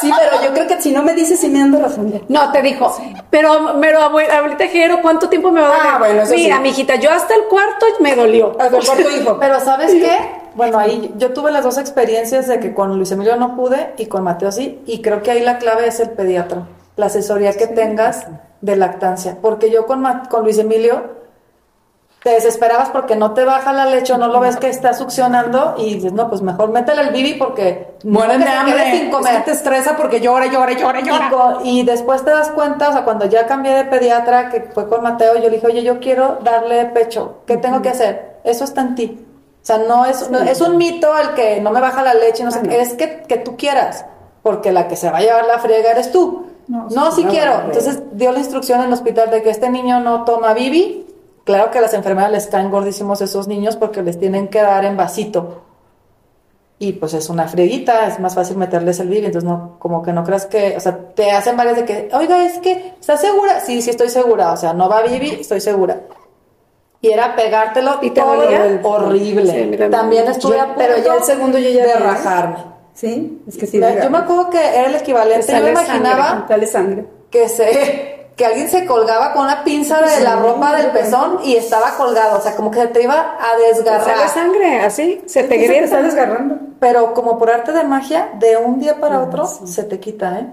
Sí, 0.00 0.10
pero 0.18 0.42
yo 0.42 0.54
creo 0.54 0.66
que 0.66 0.80
si 0.80 0.92
no 0.92 1.02
me 1.02 1.12
dices, 1.12 1.38
sí 1.38 1.48
me 1.50 1.60
ando 1.60 1.78
rajando. 1.78 2.22
No, 2.28 2.50
te 2.52 2.62
dijo, 2.62 2.96
pero, 3.28 3.76
pero 3.82 4.00
abue- 4.00 4.30
abuelita 4.30 4.66
Jero, 4.66 5.02
¿cuánto 5.02 5.28
tiempo 5.28 5.52
me 5.52 5.60
va 5.60 5.66
a 5.66 5.70
doler? 5.76 5.86
Ah, 5.92 5.98
bueno, 5.98 6.22
eso 6.22 6.32
Mira, 6.34 6.56
sí. 6.56 6.62
mijita, 6.62 6.94
yo 6.94 7.10
hasta 7.10 7.34
el 7.34 7.42
cuarto 7.50 7.84
me 8.00 8.16
dolió. 8.16 8.56
Hasta 8.58 8.78
el 8.78 8.86
cuarto 8.86 9.10
hijo. 9.10 9.36
Pero 9.40 9.60
¿sabes 9.60 9.92
qué? 9.92 10.16
Bueno, 10.54 10.78
ahí 10.78 11.12
yo 11.16 11.32
tuve 11.32 11.52
las 11.52 11.64
dos 11.64 11.78
experiencias 11.78 12.46
de 12.48 12.58
que 12.60 12.74
con 12.74 12.96
Luis 12.96 13.12
Emilio 13.12 13.36
no 13.36 13.56
pude 13.56 13.94
y 13.98 14.06
con 14.06 14.24
Mateo 14.24 14.50
sí, 14.52 14.82
y 14.86 15.00
creo 15.00 15.22
que 15.22 15.30
ahí 15.30 15.42
la 15.42 15.58
clave 15.58 15.86
es 15.86 16.00
el 16.00 16.10
pediatra, 16.10 16.66
la 16.96 17.06
asesoría 17.06 17.52
que 17.52 17.66
tengas 17.66 18.26
de 18.60 18.76
lactancia, 18.76 19.38
porque 19.40 19.70
yo 19.70 19.86
con, 19.86 20.04
con 20.28 20.42
Luis 20.42 20.58
Emilio 20.58 21.18
te 22.22 22.30
desesperabas 22.30 22.90
porque 22.90 23.16
no 23.16 23.32
te 23.32 23.44
baja 23.46 23.72
la 23.72 23.86
leche 23.86 24.12
o 24.12 24.18
no 24.18 24.28
lo 24.28 24.40
ves 24.40 24.58
que 24.58 24.68
está 24.68 24.92
succionando 24.92 25.76
y 25.78 25.94
dices, 25.94 26.12
no, 26.12 26.28
pues 26.28 26.42
mejor 26.42 26.68
métele 26.70 27.00
el 27.00 27.10
bibi 27.10 27.34
porque 27.38 27.94
Mueren 28.04 28.40
no 28.40 28.44
de 28.44 28.52
hambre. 28.52 28.90
sin 28.92 29.06
Es 29.06 29.14
comer. 29.14 29.36
que 29.38 29.42
te 29.44 29.50
estresa 29.52 29.96
porque 29.96 30.20
llora, 30.20 30.44
llora, 30.46 30.72
llora, 30.72 31.00
Y, 31.00 31.04
llora. 31.04 31.30
y 31.64 31.82
después 31.84 32.22
te 32.22 32.30
das 32.30 32.50
cuenta, 32.50 32.90
o 32.90 32.92
sea, 32.92 33.04
cuando 33.04 33.24
ya 33.24 33.46
cambié 33.46 33.72
de 33.72 33.84
pediatra, 33.84 34.50
que 34.50 34.68
fue 34.74 34.86
con 34.86 35.02
Mateo, 35.02 35.36
yo 35.36 35.44
le 35.48 35.50
dije, 35.50 35.66
oye, 35.66 35.82
yo 35.82 35.98
quiero 35.98 36.38
darle 36.44 36.84
pecho, 36.86 37.36
¿qué 37.46 37.56
tengo 37.56 37.80
que 37.80 37.88
hacer? 37.88 38.40
Eso 38.44 38.64
está 38.64 38.82
en 38.82 38.94
ti. 38.96 39.26
O 39.62 39.66
sea, 39.66 39.78
no 39.78 40.06
es, 40.06 40.30
no- 40.30 40.40
es 40.40 40.60
un 40.60 40.76
mito 40.76 41.16
el 41.18 41.34
que 41.34 41.60
no 41.60 41.70
me 41.70 41.80
baja 41.80 42.02
la 42.02 42.14
leche, 42.14 42.44
no 42.44 42.50
sé 42.50 42.62
qué, 42.62 42.80
es 42.80 42.94
que, 42.94 43.22
que 43.28 43.36
tú 43.36 43.56
quieras, 43.56 44.04
porque 44.42 44.72
la 44.72 44.88
que 44.88 44.96
se 44.96 45.10
va 45.10 45.18
a 45.18 45.20
llevar 45.20 45.46
la 45.46 45.58
friega 45.58 45.90
eres 45.90 46.10
tú. 46.12 46.46
No, 46.68 46.88
sí 47.12 47.24
no, 47.24 47.30
quiero. 47.30 47.58
no, 47.58 47.64
Entonces 47.64 48.00
dio 48.12 48.30
la 48.32 48.38
instrucción 48.38 48.80
en 48.80 48.86
el 48.86 48.92
hospital 48.92 49.30
de 49.30 49.42
que 49.42 49.50
este 49.50 49.68
niño 49.70 50.00
no 50.00 50.24
toma 50.24 50.54
bibi 50.54 51.06
claro 51.44 51.70
que 51.72 51.78
a 51.78 51.80
las 51.80 51.94
enfermeras 51.94 52.30
les 52.30 52.46
caen 52.46 52.70
gordísimos 52.70 53.20
esos 53.22 53.48
niños 53.48 53.74
porque 53.76 54.02
les 54.02 54.18
tienen 54.20 54.46
que 54.48 54.62
dar 54.62 54.84
en 54.84 54.96
vasito. 54.96 55.62
Y 56.78 56.92
pues 56.92 57.12
es 57.12 57.28
una 57.28 57.46
frieguita, 57.48 58.06
es 58.06 58.20
más 58.20 58.34
fácil 58.34 58.56
meterles 58.56 59.00
el 59.00 59.08
bibi, 59.08 59.26
entonces 59.26 59.48
no, 59.48 59.76
como 59.80 60.02
que 60.02 60.12
no 60.14 60.24
creas 60.24 60.46
que, 60.46 60.76
o 60.76 60.80
sea, 60.80 60.96
te 61.14 61.30
hacen 61.32 61.56
varias 61.56 61.76
de 61.76 61.84
que, 61.84 62.08
oiga, 62.14 62.42
es 62.46 62.58
que, 62.60 62.94
¿estás 62.98 63.20
segura? 63.20 63.60
Sí, 63.60 63.82
sí 63.82 63.90
estoy 63.90 64.08
segura, 64.08 64.52
o 64.52 64.56
sea, 64.56 64.72
no 64.72 64.88
va 64.88 65.02
bibi, 65.02 65.30
estoy 65.40 65.60
segura. 65.60 66.00
Y 67.02 67.10
era 67.10 67.34
pegártelo 67.34 67.98
¿Y 68.02 68.10
te 68.10 68.20
todo 68.20 68.36
dolía? 68.36 68.80
horrible. 68.82 69.50
Sí, 69.78 69.90
También 69.90 70.24
yo- 70.26 70.30
estuve 70.32 70.60
a 70.60 70.64
punto 70.66 70.78
pero 70.78 70.98
ya 70.98 71.14
el 71.14 71.22
segundo 71.24 71.58
yo 71.58 71.70
ya 71.70 71.86
de 71.86 71.94
rajarme. 71.94 72.56
Sí, 72.92 73.42
es 73.48 73.56
que 73.56 73.66
sí. 73.66 73.80
Yo 73.80 74.10
me 74.10 74.18
acuerdo 74.18 74.50
que 74.50 74.58
era 74.58 74.88
el 74.88 74.94
equivalente, 74.94 75.50
yo 75.56 75.62
me 75.62 75.70
imaginaba 75.70 76.46
sangre. 76.66 77.06
que 77.30 77.48
se 77.48 78.20
que 78.36 78.46
alguien 78.46 78.70
se 78.70 78.86
colgaba 78.86 79.32
con 79.34 79.42
una 79.44 79.64
pinza 79.64 80.00
de 80.00 80.22
la 80.22 80.36
ropa 80.36 80.74
del 80.74 80.86
pezón 80.92 81.40
y 81.44 81.56
estaba 81.56 81.90
colgado, 81.98 82.38
o 82.38 82.40
sea, 82.40 82.56
como 82.56 82.70
que 82.70 82.80
se 82.80 82.86
te 82.88 83.02
iba 83.02 83.36
a 83.38 83.56
desgarrar. 83.68 84.28
sangre, 84.30 84.80
así, 84.80 85.20
se 85.26 85.42
te 85.42 85.48
Te 85.50 85.56
grieta. 85.58 85.84
está 85.84 86.02
desgarrando. 86.02 86.56
Pero 86.80 87.12
como 87.12 87.38
por 87.38 87.50
arte 87.50 87.72
de 87.72 87.84
magia, 87.84 88.30
de 88.38 88.56
un 88.56 88.78
día 88.80 88.98
para 88.98 89.20
otro 89.20 89.46
se 89.46 89.84
te 89.84 90.00
quita, 90.00 90.38
¿eh? 90.40 90.46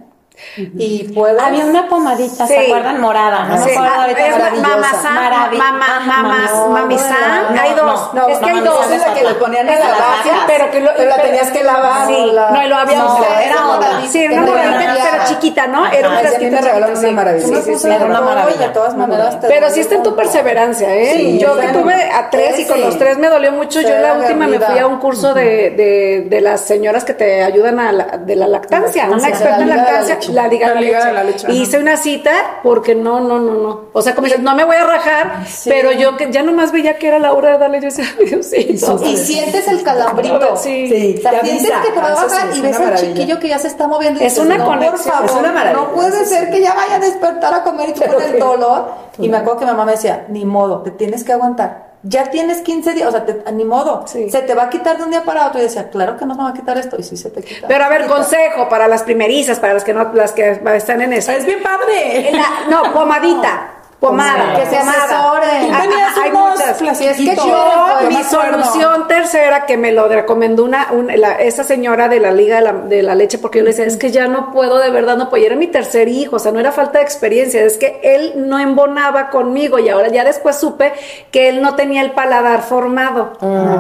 Y 0.56 1.04
puedes 1.16 1.42
Había 1.42 1.66
una 1.66 1.88
pomadita, 1.88 2.46
Sí. 2.48 2.54
¿se 2.54 2.66
acuerdan? 2.68 3.02
Morada. 3.02 3.46
No 3.46 3.64
Sí, 3.64 3.72
ahorita. 3.76 4.28
es 4.28 4.38
maravillosa. 4.38 5.10
Maravi- 5.12 5.58
mamá, 5.58 5.88
mami- 6.06 6.70
mamizán, 6.70 7.56
no, 7.56 7.62
hay 7.62 7.70
no, 7.72 7.84
dos. 7.84 8.14
no, 8.14 8.28
es 8.28 8.38
que 8.40 8.52
no, 8.52 8.58
hay 8.58 8.64
dos. 8.64 8.92
Es 8.92 9.02
la 9.02 9.14
que 9.14 9.24
le 9.24 9.34
ponían 9.36 9.68
en 9.70 9.80
la 9.80 9.86
sí, 10.24 10.30
pero 10.48 10.72
que 10.72 10.80
lo, 10.82 10.92
pero 10.96 11.10
la 11.10 11.22
tenías 11.22 11.52
que 11.52 11.64
lavar. 11.64 12.08
Sí, 12.08 12.32
la- 12.34 12.52
no, 12.52 12.64
y 12.64 12.68
lo 12.68 12.76
había 12.76 12.98
No, 13.00 13.18
era, 13.40 13.68
otra. 13.68 13.90
Sí, 14.08 14.24
era 14.24 14.34
una 14.42 14.52
moradita, 14.52 15.08
pero 15.12 15.24
chiquita, 15.28 15.68
¿no? 15.68 15.86
Era 15.88 16.10
un 16.10 16.18
frasquito 16.20 16.52
me 16.52 16.62
regalaron 16.62 16.98
una 16.98 17.12
maravilla. 17.12 17.62
Sí, 17.62 17.76
sí, 17.76 17.88
era 17.90 18.06
una 18.06 18.22
maravilla. 18.22 18.68
de 18.68 18.74
todas 18.74 18.96
maneras 18.96 19.38
Pero 19.42 19.70
sí 19.70 19.80
está 19.82 19.96
en 19.96 20.04
tu 20.04 20.16
perseverancia, 20.16 20.94
¿eh? 20.96 21.14
Sí, 21.16 21.40
yo 21.40 21.58
que 21.60 21.68
tuve 21.70 21.94
a 22.12 22.30
tres 22.30 22.60
y 22.60 22.66
con 22.66 22.80
los 22.82 22.98
tres 22.98 23.18
me 23.18 23.28
dolió 23.28 23.52
mucho. 23.52 23.82
Yo 23.82 23.90
la 23.98 24.14
última 24.14 24.48
me 24.48 24.60
fui 24.60 24.78
a 24.80 24.88
un 24.88 24.98
curso 25.00 25.34
de, 25.34 26.40
las 26.42 26.62
señoras 26.62 27.04
que 27.04 27.14
te 27.14 27.44
ayudan 27.44 27.80
a 27.80 27.92
la, 27.92 28.06
de 28.18 28.36
la 28.36 28.48
lactancia, 28.48 29.08
una 29.10 29.28
experta 29.28 29.62
en 29.62 29.70
lactancia, 29.70 30.20
leche. 30.32 30.42
la 30.42 30.48
liga, 30.48 30.68
La 30.68 30.74
de, 30.76 30.82
liga 30.82 30.98
leche. 31.00 31.08
de 31.08 31.14
la 31.14 31.24
leche, 31.24 31.48
Y 31.50 31.52
ajá. 31.52 31.62
hice 31.64 31.80
una 31.80 31.98
cita 31.98 32.32
porque 32.64 32.96
no, 32.96 33.20
no, 33.20 33.40
no, 33.40 33.54
no. 33.54 33.82
O 33.94 34.02
sea, 34.02 34.16
como 34.16 34.26
dices, 34.26 34.42
no 34.42 34.56
me 34.56 34.64
voy 34.64 34.76
a 34.76 34.84
rajar, 34.86 35.44
pero 35.66 35.92
yo 35.92 36.18
que 36.18 36.32
ya 36.32 36.44
nomás 36.44 36.72
veía 36.72 36.98
que 36.98 37.08
era 37.08 37.20
la 37.20 37.34
hora 37.34 37.52
de 37.54 37.58
darle, 37.58 37.78
yo 37.80 37.86
decía, 37.86 38.06
Diosito. 38.26 39.00
Y 39.06 39.18
sientes 39.18 39.68
el 39.68 39.84
calambrito. 39.84 40.56
Sí. 40.58 40.88
Sí, 40.90 41.16
O 41.18 41.22
sea, 41.22 41.40
te 41.40 41.46
sientes 41.48 41.72
avisa. 41.72 41.82
que 41.84 41.92
te 41.92 42.00
va 42.00 42.08
a 42.12 42.16
bajar 42.16 42.50
y 42.56 42.62
ves 42.62 42.80
al 42.80 42.96
chiquillo 42.96 43.40
que 43.40 43.48
ya 43.50 43.60
se 43.60 43.68
está 43.68 43.88
moviendo. 43.88 44.22
y 44.22 44.26
Es 44.26 44.34
dices, 44.34 44.46
una 44.46 44.58
no, 44.58 44.66
conexión, 44.66 44.92
Por 44.96 45.00
favor, 45.14 45.26
es 45.30 45.36
una 45.36 45.52
maravilla, 45.52 45.82
no 45.84 45.92
puede 45.94 46.26
ser 46.26 46.50
que 46.52 46.62
ya 46.62 46.74
vaya 46.74 46.96
a 46.96 47.00
despertar 47.00 47.54
a 47.54 47.64
comer 47.64 47.90
y 47.90 47.94
tú 47.94 48.02
con 48.02 48.22
el 48.22 48.40
dolor. 48.40 49.08
Y 49.20 49.30
me 49.30 49.38
acuerdo 49.38 49.60
que 49.60 49.66
mi 49.66 49.72
mamá 49.72 49.86
me 49.86 49.92
decía, 49.94 50.26
ni 50.30 50.46
modo, 50.46 50.82
te 50.84 50.92
tienes 50.92 51.24
que 51.24 51.34
aguantar. 51.34 51.87
Ya 52.04 52.30
tienes 52.30 52.62
15 52.62 52.94
días, 52.94 53.08
o 53.10 53.12
sea, 53.12 53.26
te- 53.26 53.52
ni 53.52 53.66
modo. 53.66 54.06
Sí. 54.08 54.30
Se 54.30 54.42
te 54.44 54.54
va 54.54 54.64
a 54.64 54.70
quitar 54.70 54.98
de 54.98 55.04
un 55.04 55.10
día 55.12 55.24
para 55.24 55.48
otro. 55.48 55.60
Y 55.60 55.64
decía, 55.64 55.90
claro 55.90 56.16
que 56.16 56.26
no 56.26 56.36
me 56.36 56.44
va 56.44 56.50
a 56.50 56.54
quitar 56.54 56.78
esto. 56.78 56.96
Y 57.00 57.04
sí 57.04 57.18
se 57.18 57.30
te 57.32 57.42
quita. 57.44 57.68
Pero 57.68 57.84
a 57.84 57.90
ver, 57.90 58.04
Se 58.04 58.08
consejo 58.08 58.70
para 58.70 58.88
las 58.88 59.04
primerizas, 59.04 59.60
para 59.60 59.74
las 59.74 59.84
que 59.84 59.94
no, 59.94 60.14
las 60.14 60.32
que 60.32 60.62
están 60.76 61.02
en 61.02 61.14
eso. 61.14 61.32
Es 61.32 61.46
bien 61.46 61.62
padre. 61.64 62.32
La- 62.32 62.68
no, 62.70 62.94
pomadita. 62.94 63.72
Pomada, 64.00 64.54
Que 64.60 64.66
se 64.68 64.78
asesoren. 64.78 65.74
Ah, 65.74 65.84
ah, 65.92 66.14
hay 66.24 66.32
muchas. 66.32 66.78
plastiquitos. 66.78 67.44
Yo, 67.46 68.00
Yo 68.04 68.08
mi 68.10 68.24
solución 68.24 69.08
tercera 69.08 69.66
que 69.66 69.76
me 69.76 69.92
lo 69.92 70.08
recomendó 70.08 70.66
una, 70.66 70.88
la- 71.16 71.36
esa 71.40 71.64
señora 71.64 72.08
de 72.08 72.20
la 72.20 72.32
Liga 72.32 72.58
de 72.58 72.62
la, 72.62 72.74
de 72.74 73.02
la 73.02 73.16
Leche, 73.16 73.40
porque 73.40 73.58
yo 73.58 73.64
le 73.64 73.72
decía, 73.72 73.86
es 73.86 73.98
que 73.98 74.12
ya 74.12 74.28
no 74.28 74.52
puedo, 74.52 74.78
de 74.78 74.92
verdad 74.92 75.18
no 75.18 75.30
puedo. 75.32 75.42
Y 75.42 75.48
era 75.48 75.56
mi 75.56 75.66
tercer 75.66 76.10
hijo, 76.10 76.36
o 76.36 76.40
sea, 76.40 76.52
no 76.52 76.60
era 76.60 76.72
falta 76.72 77.00
de 77.00 77.06
experiencia, 77.06 77.64
es 77.64 77.80
que 77.80 78.00
él 78.04 78.34
no 78.36 78.60
embonaba 78.60 79.32
conmigo 79.32 79.80
y 79.80 79.90
ahora 79.90 80.10
ya 80.10 80.24
después 80.24 80.58
supe 80.58 80.94
que 81.32 81.50
él 81.50 81.64
no 81.64 81.76
tenía 81.76 82.02
el 82.04 82.12
paladar 82.12 82.62
formado. 82.62 83.34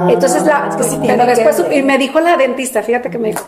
Entonces, 0.10 0.41
la, 0.43 0.69
pero 0.75 0.99
tiene 0.99 1.25
después 1.27 1.56
que- 1.58 1.62
supe- 1.63 1.75
y 1.77 1.84
me 1.84 1.99
dijo 1.99 2.19
la 2.19 2.38
dentista, 2.38 2.82
fíjate 2.82 3.12
que 3.12 3.19
me 3.19 3.27
dijo, 3.30 3.45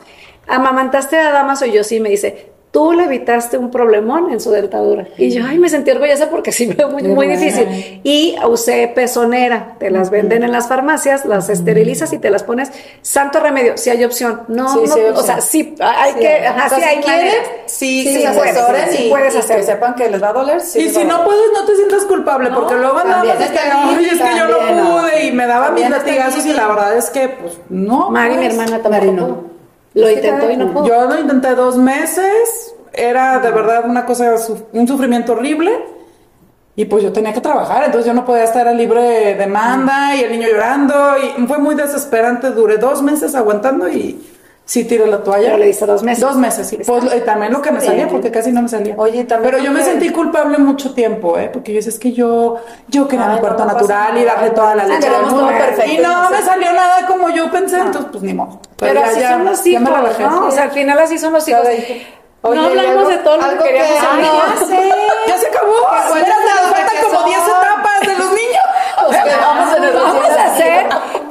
amamantaste 0.47 1.17
a 1.17 1.31
Damaso 1.31 1.65
y 1.65 1.71
yo 1.71 1.83
sí, 1.83 1.99
me 1.99 2.09
dice, 2.09 2.51
tú 2.71 2.93
le 2.93 3.05
evitaste 3.05 3.57
un 3.57 3.71
problemón 3.71 4.31
en 4.31 4.39
su 4.39 4.51
dentadura. 4.51 5.07
Y 5.17 5.31
yo, 5.31 5.43
ay, 5.47 5.57
me 5.57 5.69
sentí 5.69 5.89
orgullosa 5.89 6.29
porque 6.29 6.51
sí 6.51 6.67
me 6.67 6.85
muy, 6.85 7.01
muy 7.03 7.27
difícil. 7.27 7.99
Y 8.03 8.35
usé 8.47 8.91
pezonera, 8.93 9.75
te 9.79 9.89
las 9.89 10.11
venden 10.11 10.43
en 10.43 10.51
las 10.51 10.67
farmacias, 10.67 11.25
las 11.25 11.49
esterilizas 11.49 12.13
y 12.13 12.19
te 12.19 12.29
las 12.29 12.43
pones. 12.43 12.71
Santo 13.01 13.39
remedio, 13.39 13.75
si 13.77 13.89
hay 13.89 14.03
opción. 14.03 14.41
No, 14.49 14.69
Sí, 14.71 14.79
no, 14.85 14.93
sí 14.93 14.99
hay 14.99 15.09
o 15.15 15.21
sea, 15.23 15.41
sí, 15.41 15.75
hay 15.79 16.13
Sí, 16.13 16.19
que, 16.19 16.41
o 16.45 16.49
ajá, 16.49 16.69
sea, 16.69 16.77
si 16.77 16.83
hay 16.83 16.97
quieren, 16.97 17.33
sí, 17.65 18.03
Sí, 18.03 18.13
que 18.13 18.27
se 18.27 18.33
puedes, 18.33 18.55
asesoren 18.57 18.89
sí 18.91 19.03
y, 19.05 19.09
puedes 19.09 19.33
y 19.33 19.37
hacerlo. 19.39 19.65
que 19.65 19.71
sepan 19.71 19.95
que 19.95 20.09
les 20.09 20.21
va 20.23 20.29
a 20.29 20.33
doler. 20.33 20.61
sí 20.61 20.79
Y 20.79 20.89
si 20.89 21.03
no 21.05 21.25
puedes, 21.25 21.41
no 21.53 21.65
te 21.65 21.75
sientas 21.75 22.05
culpable, 22.05 22.51
porque 22.53 22.75
luego 22.75 23.01
también 23.01 23.35
más 23.35 23.45
es 23.45 23.51
que, 23.51 23.59
ay, 23.59 24.05
es 24.05 24.21
que 24.21 24.37
yo 24.37 24.47
no 24.47 24.57
también, 24.57 24.77
no. 24.77 24.91
pude 25.01 25.25
y 25.25 25.31
me 25.31 25.47
daba 25.47 25.71
mis 25.71 25.81
También 25.81 25.91
latigazos 25.91 26.45
y 26.45 26.53
la 26.53 26.67
verdad 26.67 26.95
es 26.97 27.09
que, 27.09 27.29
pues, 27.29 27.57
no. 27.69 28.11
Mari, 28.11 28.35
mi 28.37 28.45
hermana. 28.45 28.79
Mari, 28.89 29.11
no. 29.11 29.48
Lo 29.99 30.09
intentó 30.09 30.49
y 30.49 30.57
no 30.57 30.71
pudo. 30.73 30.87
Yo 30.87 31.05
lo 31.05 31.19
intenté 31.19 31.55
dos 31.55 31.77
meses, 31.77 32.73
era 32.93 33.39
de 33.39 33.51
verdad 33.51 33.85
una 33.85 34.05
cosa, 34.05 34.35
un 34.73 34.87
sufrimiento 34.87 35.33
horrible. 35.33 35.71
Y 36.75 36.85
pues 36.85 37.03
yo 37.03 37.11
tenía 37.11 37.33
que 37.33 37.41
trabajar, 37.41 37.83
entonces 37.83 38.07
yo 38.07 38.13
no 38.13 38.23
podía 38.23 38.45
estar 38.45 38.65
a 38.65 38.71
libre 38.71 39.35
demanda 39.35 40.15
y 40.15 40.21
el 40.21 40.31
niño 40.31 40.47
llorando. 40.47 40.95
Y 41.37 41.45
fue 41.45 41.57
muy 41.57 41.75
desesperante. 41.75 42.51
Duré 42.51 42.77
dos 42.77 43.01
meses 43.01 43.35
aguantando 43.35 43.89
y 43.89 44.25
sí 44.63 44.85
tiré 44.85 45.05
la 45.05 45.21
toalla. 45.21 45.47
Pero 45.47 45.57
le 45.57 45.65
diste 45.65 45.85
dos 45.85 46.03
meses. 46.03 46.23
Dos 46.23 46.37
meses, 46.37 46.67
sí. 46.67 46.77
Pues 46.87 47.03
eh, 47.11 47.19
también 47.19 47.51
lo 47.51 47.61
que 47.61 47.71
me 47.71 47.81
salía, 47.81 48.07
porque 48.07 48.31
casi 48.31 48.53
no 48.53 48.61
me 48.61 48.69
salía. 48.69 48.93
Oye, 48.97 49.25
también 49.25 49.51
Pero 49.51 49.61
yo 49.61 49.73
me 49.73 49.83
sentí 49.83 50.09
culpable 50.11 50.57
mucho 50.57 50.93
tiempo, 50.93 51.37
¿eh? 51.37 51.49
Porque 51.51 51.73
yo 51.73 51.77
decía, 51.79 51.89
es 51.91 51.99
que 51.99 52.13
yo, 52.13 52.57
yo 52.87 53.09
quería 53.09 53.29
Ay, 53.31 53.41
mi 53.41 53.41
pasa 53.41 53.65
natural 53.65 54.17
y 54.17 54.23
darle 54.23 54.51
toda 54.51 54.75
la 54.75 54.85
leche 54.85 55.01
del 55.01 55.09
queremos 55.09 55.31
mundo. 55.33 55.47
todo 55.47 55.57
perfecto. 55.57 55.91
Y 55.91 55.97
no 55.97 56.29
me 56.29 56.41
salió 56.43 56.71
nada 56.71 57.07
como 57.07 57.29
yo 57.29 57.51
pensé, 57.51 57.77
entonces 57.77 58.05
pues 58.09 58.23
ni 58.23 58.33
modo. 58.33 58.61
Pero 58.79 59.03
así 59.03 59.19
ya- 59.19 59.29
son 59.31 59.45
los 59.45 59.65
hijos. 59.65 59.83
¿no? 60.19 60.47
O 60.47 60.51
sea, 60.51 60.63
al 60.63 60.71
final 60.71 60.99
así 60.99 61.17
son 61.17 61.33
los 61.33 61.47
hijos. 61.47 61.67
Oye, 62.41 62.55
no 62.61 62.67
hablamos 62.67 63.07
de 63.09 63.17
todo 63.17 63.37
lo 63.37 63.49
que 63.49 63.57
queríamos 63.57 63.99
que- 63.99 64.05
hablar. 64.07 64.31
Ya 64.59 64.65
sé. 64.65 64.93
Ya 65.27 65.37
se 65.37 65.47
acabó. 65.47 65.73
Espérate, 66.15 66.47
nos 66.61 66.71
faltan 66.71 66.97
como 67.03 67.15
son. 67.15 67.25
10 67.25 67.39
etapas 67.47 67.99
de 68.01 68.15
los 68.17 68.29
niños. 68.31 68.63
Vamos 69.41 69.75
en 69.77 69.83
el 69.83 69.93
Vamos 69.93 70.15
a 70.15 70.27
hacer, 70.31 70.38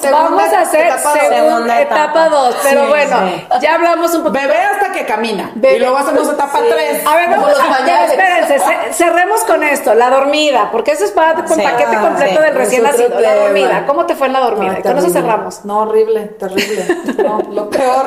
Segunda 0.09 0.31
vamos 0.31 0.53
a 0.53 0.61
hacer 0.61 0.87
etapa 0.87 1.12
dos. 1.14 1.29
segunda 1.29 1.81
etapa 1.81 2.05
etapa. 2.05 2.29
2, 2.29 2.57
pero 2.62 2.81
Sí, 2.83 2.88
bueno, 2.88 3.16
sí. 3.29 3.44
ya 3.62 3.75
hablamos 3.75 4.14
un 4.14 4.23
poquito. 4.25 4.40
Bebé 4.42 4.59
hasta 4.59 4.92
que 4.92 5.05
camina. 5.07 5.51
Bebé. 5.55 5.77
Y 5.77 5.79
luego 5.81 5.97
hacemos 5.99 6.29
etapa 6.29 6.59
3. 6.68 7.07
A 7.07 7.16
ver, 7.16 7.31
vamos 7.31 7.49
los 7.51 7.61
a, 7.61 7.68
pañales. 7.68 8.11
espérense, 8.11 8.59
ce- 8.59 8.92
cerremos 8.92 9.40
con 9.44 9.62
esto, 9.62 9.94
la 9.94 10.11
dormida, 10.11 10.68
porque 10.73 10.92
eso 10.92 11.05
es 11.05 11.11
para 11.12 11.35
con 11.44 11.49
Sí. 11.57 11.62
paquete 11.62 11.97
Ah, 11.97 12.01
completo 12.01 12.37
sí. 12.38 12.44
del 12.44 12.55
recién 12.55 12.83
nacido, 12.83 13.21
la 13.21 13.35
dormida. 13.35 13.85
¿Cómo 13.87 14.07
te 14.07 14.14
fue 14.14 14.27
en 14.27 14.33
la 14.35 14.40
dormida? 14.40 14.73
Ay, 14.73 14.81
y 14.81 14.83
con 14.83 14.99
eso 14.99 15.11
cerramos. 15.11 15.64
No, 15.64 15.81
horrible, 15.81 16.21
terrible. 16.38 16.87
No, 17.25 17.40
lo 17.53 17.71
peor 17.71 18.07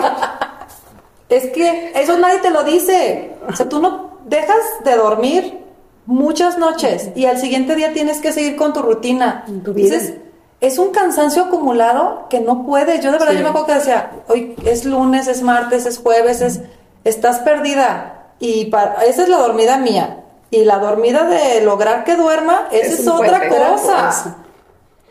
es 1.30 1.50
que 1.52 1.92
eso 1.96 2.18
nadie 2.18 2.40
te 2.40 2.50
lo 2.50 2.64
dice. 2.64 3.36
O 3.48 3.56
sea, 3.56 3.68
tú 3.70 3.80
no 3.82 4.12
dejas 4.26 4.58
de 4.84 4.96
dormir 4.96 5.60
muchas 6.06 6.58
noches 6.58 7.10
y 7.16 7.26
al 7.26 7.38
siguiente 7.38 7.76
día 7.76 7.94
tienes 7.94 8.20
que 8.20 8.32
seguir 8.32 8.56
con 8.56 8.74
tu 8.74 8.82
rutina. 8.82 9.46
tu 9.64 9.74
vida. 9.74 9.96
Entonces, 9.96 10.16
es 10.62 10.78
un 10.78 10.92
cansancio 10.92 11.46
acumulado 11.46 12.28
que 12.30 12.40
no 12.40 12.66
puedes. 12.66 13.02
Yo 13.04 13.12
de 13.12 13.18
verdad 13.18 13.34
yo 13.34 13.42
me 13.42 13.50
acuerdo 13.50 13.68
que 13.68 13.74
decía, 13.74 14.12
hoy 14.28 14.56
es 14.66 14.86
lunes, 14.86 15.28
es 15.28 15.42
martes, 15.42 15.88
es 15.88 15.98
jueves, 15.98 16.42
es 16.42 16.62
estás 17.04 17.40
perdida 17.40 18.34
y 18.40 18.66
para, 18.66 19.04
esa 19.06 19.24
es 19.24 19.30
la 19.30 19.38
dormida 19.38 19.78
mía. 19.78 20.18
Y 20.52 20.66
la 20.66 20.80
dormida 20.80 21.24
de 21.24 21.62
lograr 21.62 22.04
que 22.04 22.16
duerma, 22.16 22.68
esa 22.72 22.94
Es 22.94 23.08
otra 23.08 23.48
cosa. 23.48 24.38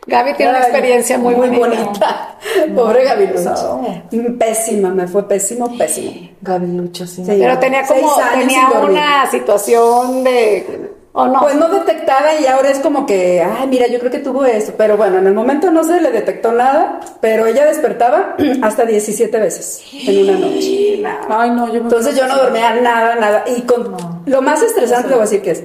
Gaby 0.05 0.33
tiene 0.35 0.51
una 0.51 0.61
experiencia 0.61 1.17
muy, 1.17 1.35
muy 1.35 1.49
bonita. 1.49 1.83
bonita. 1.83 2.37
Pobre 2.75 3.03
Gaby 3.03 3.27
Lucha. 3.27 3.53
no. 3.53 4.37
Pésima, 4.37 4.89
me 4.89 5.07
fue 5.07 5.27
pésimo, 5.27 5.77
pésimo. 5.77 6.29
Gabilucha, 6.41 7.05
sí. 7.05 7.23
Sí. 7.23 7.37
Pero 7.39 7.59
tenía 7.59 7.85
como, 7.85 8.15
tenía 8.33 8.69
una 8.69 9.29
situación 9.29 10.23
de, 10.23 10.91
o 11.13 11.27
no. 11.27 11.41
Pues 11.41 11.55
no 11.55 11.69
detectada 11.69 12.39
y 12.39 12.45
ahora 12.45 12.69
es 12.69 12.79
como 12.79 13.05
que, 13.05 13.41
ay, 13.41 13.67
mira, 13.67 13.87
yo 13.87 13.99
creo 13.99 14.11
que 14.11 14.19
tuvo 14.19 14.45
eso. 14.45 14.73
Pero 14.77 14.97
bueno, 14.97 15.17
en 15.17 15.27
el 15.27 15.33
momento 15.33 15.71
no 15.71 15.83
se 15.83 15.99
le 15.99 16.11
detectó 16.11 16.51
nada, 16.51 16.99
pero 17.19 17.45
ella 17.45 17.65
despertaba 17.65 18.35
hasta 18.61 18.85
17 18.85 19.37
veces 19.39 19.83
en 20.07 20.29
una 20.29 20.39
noche. 20.39 21.03
Ay, 21.29 21.49
no, 21.51 21.67
yo 21.67 21.73
me 21.73 21.79
Entonces 21.79 22.15
yo 22.15 22.27
no 22.27 22.37
dormía 22.37 22.75
nada, 22.75 23.15
nada. 23.15 23.43
Y 23.55 23.61
con 23.61 23.95
lo 24.25 24.41
más 24.41 24.61
estresante, 24.61 25.09
te 25.09 25.13
voy 25.13 25.19
a 25.19 25.25
decir 25.25 25.41
que 25.41 25.51
es 25.51 25.63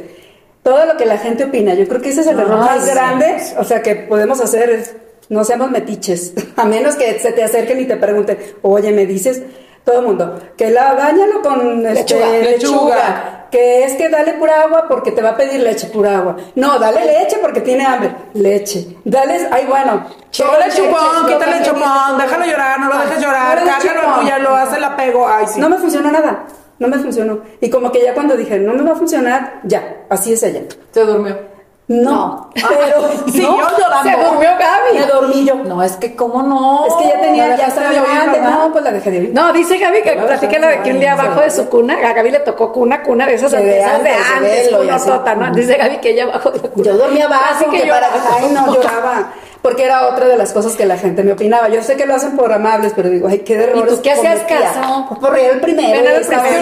todo 0.63 0.85
lo 0.85 0.97
que 0.97 1.07
la 1.07 1.19
gente 1.19 1.45
opina. 1.45 1.75
Yo 1.75 1.87
creo 1.87 2.01
que 2.01 2.09
ese 2.09 2.23
es 2.23 2.27
el 2.27 2.41
error 2.41 2.59
más 2.59 2.85
sí. 2.85 2.91
grande, 2.91 3.37
o 3.59 3.65
sea, 3.65 3.83
que 3.83 3.95
podemos 3.95 4.41
hacer 4.41 4.71
es, 4.71 4.97
no 5.29 5.45
seamos 5.45 5.71
metiches. 5.71 6.35
A 6.57 6.65
menos 6.65 6.97
que 6.97 7.19
se 7.21 7.33
te 7.33 7.45
acerquen 7.45 7.81
y 7.81 7.85
te 7.85 7.97
pregunten, 7.97 8.39
oye, 8.63 8.91
me 8.91 9.07
dices, 9.07 9.43
todo 9.85 10.01
el 10.01 10.07
mundo, 10.07 10.41
que 10.57 10.71
la 10.73 10.95
bañalo 10.95 11.41
con 11.43 11.87
este, 11.87 12.43
lechuga. 12.43 13.36
Que 13.51 13.85
es 13.85 13.95
que 13.95 14.09
dale 14.09 14.35
pura 14.35 14.63
agua 14.63 14.87
porque 14.89 15.13
te 15.13 15.23
va 15.23 15.31
a 15.31 15.37
pedir 15.37 15.61
leche, 15.61 15.87
pura 15.89 16.19
agua. 16.19 16.37
No, 16.55 16.79
dale 16.79 17.05
leche 17.05 17.39
porque 17.41 17.61
tiene 17.61 17.85
hambre, 17.85 18.15
leche. 18.35 18.97
Dale, 19.05 19.49
ay, 19.51 19.67
bueno. 19.67 20.07
Ponle 20.37 20.75
chupón, 20.75 21.27
quítale 21.27 21.63
chupón, 21.65 22.19
déjalo 22.19 22.45
llorar, 22.45 22.81
no 22.81 22.89
lo 22.89 22.99
dejes 22.99 23.21
llorar, 23.21 23.65
cárgalo, 23.65 24.43
lo 24.43 24.57
hace 24.57 24.77
el 24.77 24.85
apego. 24.85 25.27
Ay, 25.27 25.47
sí. 25.47 25.61
No 25.61 25.69
me 25.69 25.79
funcionó 25.79 26.11
nada, 26.11 26.45
no 26.79 26.89
me 26.89 26.99
funcionó. 26.99 27.41
Y 27.61 27.71
como 27.71 27.91
que 27.91 28.03
ya 28.03 28.15
cuando 28.15 28.37
dije, 28.37 28.59
no 28.59 28.75
me 28.75 28.83
va 28.83 28.93
a 28.93 28.97
funcionar, 28.97 29.61
ya, 29.65 30.05
así 30.11 30.33
es 30.33 30.43
ella. 30.43 30.63
Se 30.93 31.01
durmió. 31.05 31.56
No, 31.89 32.51
pero 32.55 33.09
Siguió 33.27 33.59
llorando. 33.79 34.11
Se 34.11 34.17
durmió 34.17 34.51
Gaby. 34.59 34.99
me 34.99 35.07
dormí 35.07 35.45
yo. 35.45 35.55
No, 35.55 35.83
es 35.85 35.93
que 35.93 36.17
cómo 36.17 36.43
no. 36.43 36.85
Es 36.87 36.95
que 36.95 37.09
ya 37.09 37.21
tenía, 37.21 37.57
ya 37.57 37.67
estaba. 37.69 37.91
¿verdad? 37.91 38.59
No, 38.59 38.73
pues 38.73 38.83
la 38.83 38.91
dejé 38.93 39.11
de 39.13 39.19
oír. 39.21 39.31
No, 39.33 39.53
dice 39.53 39.79
Gaby 39.79 40.03
que 40.03 40.13
platica 40.13 40.59
la 40.59 40.69
de 40.69 40.83
que 40.83 40.91
un 40.91 40.99
día 40.99 41.13
abajo 41.13 41.41
de 41.41 41.51
su 41.51 41.69
cuna, 41.69 41.97
a 42.05 42.13
Gaby 42.13 42.31
le 42.33 42.41
tocó 42.41 42.73
cuna, 42.73 43.03
cuna 43.03 43.27
de 43.27 43.35
esas 43.35 43.53
De 43.53 43.85
antes, 43.85 44.03
de 44.03 44.11
antes, 44.11 44.67
velo 44.67 44.83
y 44.83 44.89
una 44.89 44.99
sota, 44.99 45.35
¿no? 45.37 45.55
Dice 45.55 45.77
Gaby 45.77 45.99
que 45.99 46.11
ella 46.11 46.25
abajo 46.25 46.51
de 46.51 46.61
la 46.63 46.69
cuna. 46.71 46.85
Yo 46.87 46.97
dormía 46.97 47.27
abajo, 47.27 47.45
Así 47.55 47.65
que 47.67 47.87
para 47.89 48.09
ay 48.35 48.51
no 48.53 48.67
lloraba, 48.75 49.33
porque 49.63 49.85
era 49.85 50.09
otra 50.09 50.27
de 50.27 50.37
las 50.37 50.53
cosas 50.53 50.75
que 50.75 50.87
la 50.87 50.97
gente 50.97 51.23
me 51.23 51.33
opinaba. 51.33 51.69
Yo 51.69 51.83
sé 51.85 51.97
que 51.97 52.07
lo 52.07 52.17
hacen 52.17 52.37
por 52.37 52.53
amables, 52.53 52.95
pero 52.97 53.11
digo, 53.11 53.29
ay, 53.29 53.41
qué 53.41 53.55
errores. 53.55 53.95
tú 53.95 54.03
qué 54.03 54.11
hacías 54.11 54.41
caso? 54.41 55.07
Pues 55.09 55.21
por 55.21 55.39
el 55.39 55.61
primero, 55.61 56.01
Era 56.01 56.17
el 56.17 56.27
primero, 56.27 56.59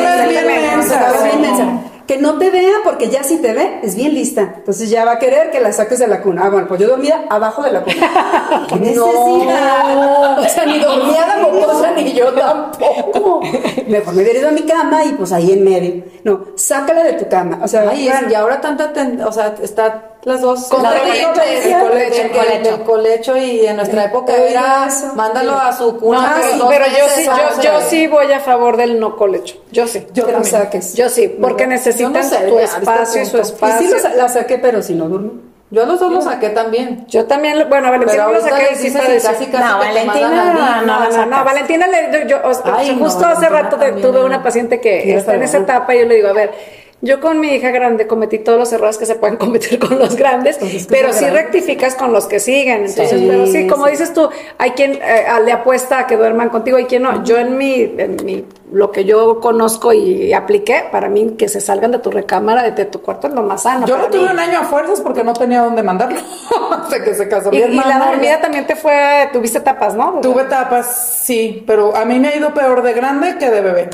era 0.84 1.84
Que 2.06 2.18
no 2.18 2.38
te 2.38 2.50
vea, 2.50 2.72
porque 2.84 3.08
ya 3.08 3.24
si 3.24 3.38
te 3.38 3.54
ve, 3.54 3.80
es 3.82 3.94
bien 3.96 4.14
lista. 4.14 4.54
Entonces 4.56 4.90
ya 4.90 5.04
va 5.04 5.12
a 5.12 5.18
querer 5.18 5.50
que 5.50 5.60
la 5.60 5.72
saques 5.72 5.98
de 5.98 6.06
la 6.06 6.20
cuna. 6.20 6.42
Ah, 6.44 6.50
bueno, 6.50 6.68
pues 6.68 6.80
yo 6.80 6.86
dormía 6.86 7.24
abajo 7.30 7.62
de 7.62 7.72
la 7.72 7.82
cuna. 7.82 8.66
¿Qué 8.68 8.76
necesidad? 8.76 10.38
O 10.38 10.44
sea, 10.44 10.66
ni 10.66 10.78
dormía 10.78 11.26
la 11.26 11.36
mocosa, 11.38 11.92
ni 11.92 12.12
yo 12.12 12.32
tampoco. 12.32 13.40
Mejor 13.88 14.14
me 14.14 14.22
hubiera 14.22 14.38
ido 14.38 14.48
a 14.48 14.52
mi 14.52 14.62
cama 14.62 15.04
y 15.04 15.12
pues 15.12 15.32
ahí 15.32 15.52
en 15.52 15.64
medio. 15.64 16.04
No, 16.24 16.44
sácala 16.56 17.02
de 17.04 17.14
tu 17.14 17.28
cama. 17.28 17.60
O 17.62 17.68
sea, 17.68 17.88
Ay, 17.90 18.08
es- 18.08 18.30
y 18.30 18.34
ahora 18.34 18.60
tanta, 18.60 18.92
ten- 18.92 19.20
o 19.22 19.30
sea, 19.32 19.54
está 19.62 20.12
las 20.24 20.40
dos. 20.40 20.64
Con 20.68 20.82
la 20.82 20.92
el 20.96 22.82
colecho. 22.84 23.36
y 23.36 23.66
en 23.66 23.76
nuestra 23.76 24.04
época 24.04 24.34
era 24.36 24.86
eso. 24.86 25.12
mándalo 25.14 25.52
a 25.54 25.72
su 25.72 25.92
No, 25.92 25.98
cuna. 25.98 26.34
pero, 26.40 26.56
dos 26.58 26.68
pero 26.70 26.84
yo 26.86 27.04
sí, 27.14 27.24
yo, 27.26 27.62
yo 27.62 27.80
sí 27.88 28.06
voy 28.06 28.32
a 28.32 28.40
favor 28.40 28.76
del 28.76 28.98
no 28.98 29.16
colecho. 29.16 29.56
Yo 29.70 29.86
sí. 29.86 30.06
Yo 30.14 30.26
que 30.26 30.32
lo 30.32 30.44
saques. 30.44 30.94
Yo 30.94 31.08
sí, 31.08 31.28
porque 31.28 31.66
necesitan 31.66 32.12
no 32.12 32.20
tu 32.48 32.58
espacio 32.58 33.22
y 33.22 33.26
su 33.26 33.36
ahorita 33.38 33.56
Y 33.68 33.78
sí 33.78 33.84
espacio. 33.94 34.16
la 34.16 34.28
saqué, 34.28 34.58
pero 34.58 34.82
si 34.82 34.94
no 34.94 35.08
durmo. 35.08 35.32
Yo 35.74 35.82
a 35.82 35.86
los 35.86 35.98
dos 35.98 36.12
los 36.12 36.22
saqué 36.24 36.50
también. 36.50 37.04
Yo 37.08 37.24
también, 37.26 37.58
lo- 37.58 37.66
bueno, 37.66 37.88
Pero 37.90 38.06
Valentina 38.06 38.28
lo 38.28 38.40
saqué 38.40 38.76
sí 38.76 38.92
casi 38.92 39.46
casi 39.46 39.46
No, 39.52 39.78
Valentina, 39.78 40.28
no. 40.54 40.82
No, 40.86 41.10
no, 41.10 41.26
no. 41.26 41.44
Valentina, 41.44 41.86
le, 41.88 42.28
yo, 42.28 42.38
Ay, 42.64 42.94
no, 42.94 43.04
justo 43.04 43.26
hace 43.26 43.48
rato 43.48 43.76
tuve 44.00 44.22
una 44.22 44.40
paciente 44.40 44.80
que 44.80 45.16
está 45.16 45.34
en 45.34 45.42
esa 45.42 45.58
etapa 45.58 45.92
y 45.94 45.98
yo 45.98 46.04
le 46.06 46.14
digo, 46.14 46.28
a 46.28 46.32
ver, 46.32 46.52
yo 47.00 47.20
con 47.20 47.38
mi 47.40 47.48
hija 47.48 47.70
grande 47.70 48.06
cometí 48.06 48.38
todos 48.38 48.58
los 48.58 48.72
errores 48.72 48.96
que 48.98 49.06
se 49.06 49.14
pueden 49.16 49.36
cometer 49.38 49.78
con 49.78 49.98
los 49.98 50.16
grandes, 50.16 50.58
pero 50.88 51.12
sí 51.12 51.26
rectificas 51.26 51.94
con 51.94 52.12
los 52.12 52.26
que 52.26 52.40
siguen. 52.40 52.86
Entonces, 52.86 53.20
Sí, 53.20 53.26
pero 53.28 53.46
sí, 53.46 53.66
como 53.66 53.84
sí. 53.86 53.92
dices 53.92 54.12
tú, 54.12 54.28
hay 54.58 54.70
quien 54.72 54.92
eh, 54.94 55.26
le 55.44 55.52
apuesta 55.52 56.00
a 56.00 56.06
que 56.06 56.16
duerman 56.16 56.48
contigo 56.48 56.78
y 56.78 56.84
quien 56.86 57.02
no. 57.02 57.22
Yo 57.24 57.38
en 57.38 57.56
mi, 57.58 57.94
en 57.98 58.16
mi, 58.24 58.44
lo 58.72 58.90
que 58.90 59.04
yo 59.04 59.40
conozco 59.40 59.92
y 59.92 60.32
apliqué, 60.32 60.84
para 60.90 61.08
mí 61.08 61.34
que 61.38 61.48
se 61.48 61.60
salgan 61.60 61.92
de 61.92 61.98
tu 61.98 62.10
recámara, 62.10 62.62
de, 62.62 62.70
de 62.72 62.84
tu 62.86 63.00
cuarto 63.02 63.28
es 63.28 63.34
lo 63.34 63.42
más 63.42 63.62
sano. 63.62 63.86
Yo 63.86 63.98
lo 63.98 64.08
tuve 64.08 64.30
un 64.30 64.38
año 64.38 64.60
a 64.60 64.64
fuerzas 64.64 65.00
porque 65.00 65.22
no 65.22 65.32
tenía 65.34 65.62
dónde 65.62 65.82
mandarlo. 65.82 66.20
Hasta 66.70 67.04
que 67.04 67.14
se 67.14 67.28
casó 67.28 67.52
Y, 67.52 67.58
mi 67.58 67.74
y 67.74 67.76
la 67.76 67.98
dormida 68.10 68.40
también 68.40 68.66
te 68.66 68.76
fue, 68.76 69.28
tuviste 69.32 69.60
tapas, 69.60 69.94
¿no? 69.94 70.20
Tuve 70.22 70.44
tapas, 70.44 71.20
sí, 71.22 71.62
pero 71.66 71.94
a 71.94 72.04
mí 72.04 72.18
me 72.18 72.28
ha 72.28 72.36
ido 72.36 72.52
peor 72.54 72.82
de 72.82 72.92
grande 72.94 73.36
que 73.38 73.50
de 73.50 73.60
bebé. 73.60 73.90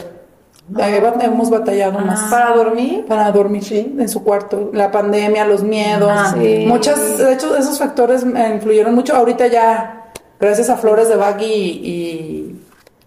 Eh, 0.78 1.02
hemos 1.22 1.50
batallado 1.50 1.98
más. 2.00 2.30
Para 2.30 2.54
dormir. 2.54 3.04
Para 3.06 3.30
dormir, 3.32 3.64
sí, 3.64 3.94
en 3.98 4.08
su 4.08 4.22
cuarto. 4.22 4.70
La 4.72 4.90
pandemia, 4.90 5.44
los 5.44 5.62
miedos. 5.62 6.12
sí. 6.34 6.64
Muchas, 6.66 7.18
de 7.18 7.32
hecho, 7.32 7.56
esos 7.56 7.78
factores 7.78 8.24
me 8.24 8.54
influyeron 8.54 8.94
mucho. 8.94 9.14
Ahorita 9.16 9.46
ya, 9.46 10.12
gracias 10.38 10.70
a 10.70 10.76
Flores 10.76 11.08
de 11.08 11.16
Baggy 11.16 11.46
y, 11.46 12.60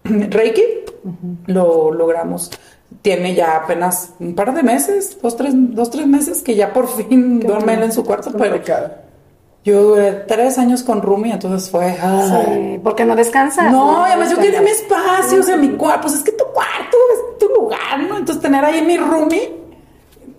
y 0.04 0.10
Reiki, 0.30 0.62
lo 1.46 1.92
logramos. 1.92 2.50
Tiene 3.02 3.34
ya 3.34 3.56
apenas 3.56 4.10
un 4.20 4.34
par 4.34 4.54
de 4.54 4.62
meses, 4.62 5.18
dos, 5.20 5.36
tres, 5.36 5.52
dos, 5.54 5.90
tres 5.90 6.06
meses, 6.06 6.42
que 6.42 6.54
ya 6.54 6.72
por 6.72 6.88
fin 7.08 7.40
duerme 7.40 7.74
él 7.74 7.82
en 7.84 7.92
su 7.92 8.04
cuarto, 8.04 8.30
pero 8.36 8.60
yo 9.64 9.82
duré 9.82 10.12
tres 10.12 10.58
años 10.58 10.82
con 10.82 11.00
Rumi, 11.00 11.32
entonces 11.32 11.70
fue... 11.70 11.96
ay. 12.00 12.74
Sí, 12.74 12.80
porque 12.84 13.06
no 13.06 13.16
descansas. 13.16 13.72
No, 13.72 14.06
y 14.06 14.10
además 14.10 14.30
yo 14.30 14.36
quería 14.38 14.60
mi 14.60 14.70
espacio, 14.70 15.40
o 15.40 15.42
sea, 15.42 15.56
mi 15.56 15.70
cuarto, 15.70 16.02
pues 16.02 16.14
es 16.14 16.22
que 16.22 16.32
tu 16.32 16.44
cuarto 16.52 16.96
es 17.14 17.38
tu 17.38 17.48
lugar, 17.48 18.00
¿no? 18.06 18.18
Entonces 18.18 18.42
tener 18.42 18.62
ahí 18.62 18.82
mi 18.82 18.98
roomie, 18.98 19.54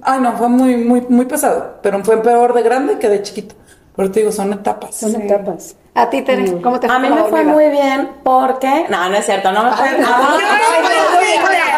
ay 0.04 0.20
no, 0.20 0.34
fue 0.38 0.48
muy, 0.48 0.78
muy, 0.78 1.02
muy 1.10 1.26
pesado, 1.26 1.80
pero 1.82 2.04
fue 2.04 2.22
peor 2.22 2.54
de 2.54 2.62
grande 2.62 3.00
que 3.00 3.10
de 3.10 3.24
chiquito. 3.24 3.56
Pero 3.96 4.12
te 4.12 4.20
digo, 4.20 4.32
son 4.32 4.52
etapas. 4.54 4.96
Son 4.96 5.16
etapas. 5.16 5.76
A 5.94 6.10
ti, 6.10 6.22
Tere, 6.22 6.62
¿cómo 6.62 6.80
te 6.80 6.88
fue 6.88 6.96
A 6.96 7.00
mí 7.00 7.10
me 7.10 7.24
fue 7.24 7.46
muy 7.46 7.70
bien 7.70 8.12
porque. 8.22 8.86
No, 8.90 9.10
no 9.10 9.16
es 9.16 9.26
cierto, 9.26 9.52
no 9.54 9.64
me 9.64 9.72
fue. 9.72 9.88
Ay, 9.88 10.04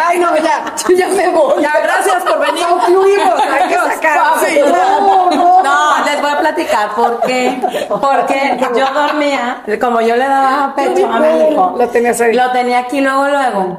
ay, 0.08 0.20
no, 0.20 0.36
ya, 0.38 0.74
yo 0.90 0.96
ya 0.96 1.08
me 1.10 1.30
voy. 1.30 1.62
Ya, 1.62 1.74
gracias 1.84 2.24
por 2.24 2.40
venir. 2.40 2.66
Concluimos, 2.68 3.40
hay 3.40 3.70
que 3.70 3.76
sacar. 3.76 4.20
Sí. 4.44 4.60
No, 4.66 5.30
les 6.06 6.22
voy 6.22 6.32
a 6.32 6.40
platicar 6.40 6.96
por 6.96 7.22
qué. 7.22 7.62
Porque 7.90 8.60
yo 8.76 8.86
dormía, 8.94 9.64
como 9.80 10.02
yo 10.02 10.16
le 10.16 10.28
daba 10.28 10.74
pecho 10.76 11.08
a 11.08 11.20
mi 11.20 11.54
hijo. 11.54 11.76
Lo 11.78 11.88
tenías 11.90 12.20
ahí. 12.22 12.34
Lo 12.34 12.52
tenía 12.52 12.80
aquí 12.80 13.02
luego, 13.02 13.28
luego. 13.28 13.78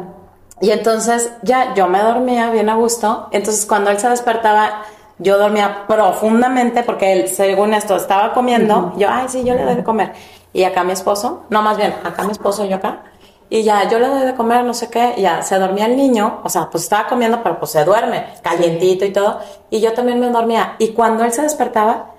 Y 0.61 0.71
entonces 0.71 1.33
ya 1.43 1.75
yo 1.75 1.87
me 1.87 2.01
dormía 2.03 2.51
bien 2.51 2.69
a 2.69 2.75
gusto. 2.75 3.29
Entonces 3.31 3.65
cuando 3.67 3.91
él 3.91 3.99
se 3.99 4.09
despertaba, 4.09 4.83
yo 5.19 5.39
dormía 5.39 5.87
profundamente 5.87 6.83
porque 6.83 7.13
él, 7.13 7.29
según 7.29 7.75
esto, 7.75 7.97
estaba 7.97 8.33
comiendo. 8.33 8.93
Yo, 8.97 9.09
ay, 9.11 9.27
sí, 9.29 9.45
yo 9.45 9.55
le 9.55 9.65
doy 9.65 9.75
de 9.75 9.85
comer. 9.85 10.13
Y 10.53 10.65
acá 10.65 10.85
mi 10.85 10.93
esposo, 10.93 11.45
no, 11.51 11.63
más 11.63 11.77
bien, 11.77 11.95
acá 12.05 12.23
mi 12.25 12.33
esposo 12.33 12.65
y 12.65 12.69
yo 12.69 12.77
acá. 12.77 13.03
Y 13.51 13.63
ya, 13.63 13.89
yo 13.89 13.99
le 13.99 14.09
doy 14.09 14.27
de 14.27 14.35
comer, 14.35 14.63
no 14.65 14.75
sé 14.75 14.91
qué, 14.91 15.15
y 15.17 15.23
ya 15.23 15.43
se 15.43 15.59
dormía 15.59 15.87
el 15.87 15.97
niño, 15.97 16.41
o 16.45 16.49
sea, 16.51 16.69
pues 16.71 16.85
estaba 16.85 17.07
comiendo, 17.09 17.43
pero 17.43 17.59
pues 17.59 17.71
se 17.71 17.83
duerme, 17.85 18.27
calientito 18.43 19.05
y 19.07 19.13
todo, 19.13 19.41
y 19.71 19.81
yo 19.81 19.93
también 19.95 20.21
me 20.21 20.29
dormía. 20.31 20.75
Y 20.79 20.89
cuando 20.89 21.25
él 21.25 21.33
se 21.33 21.43
despertaba, 21.43 22.11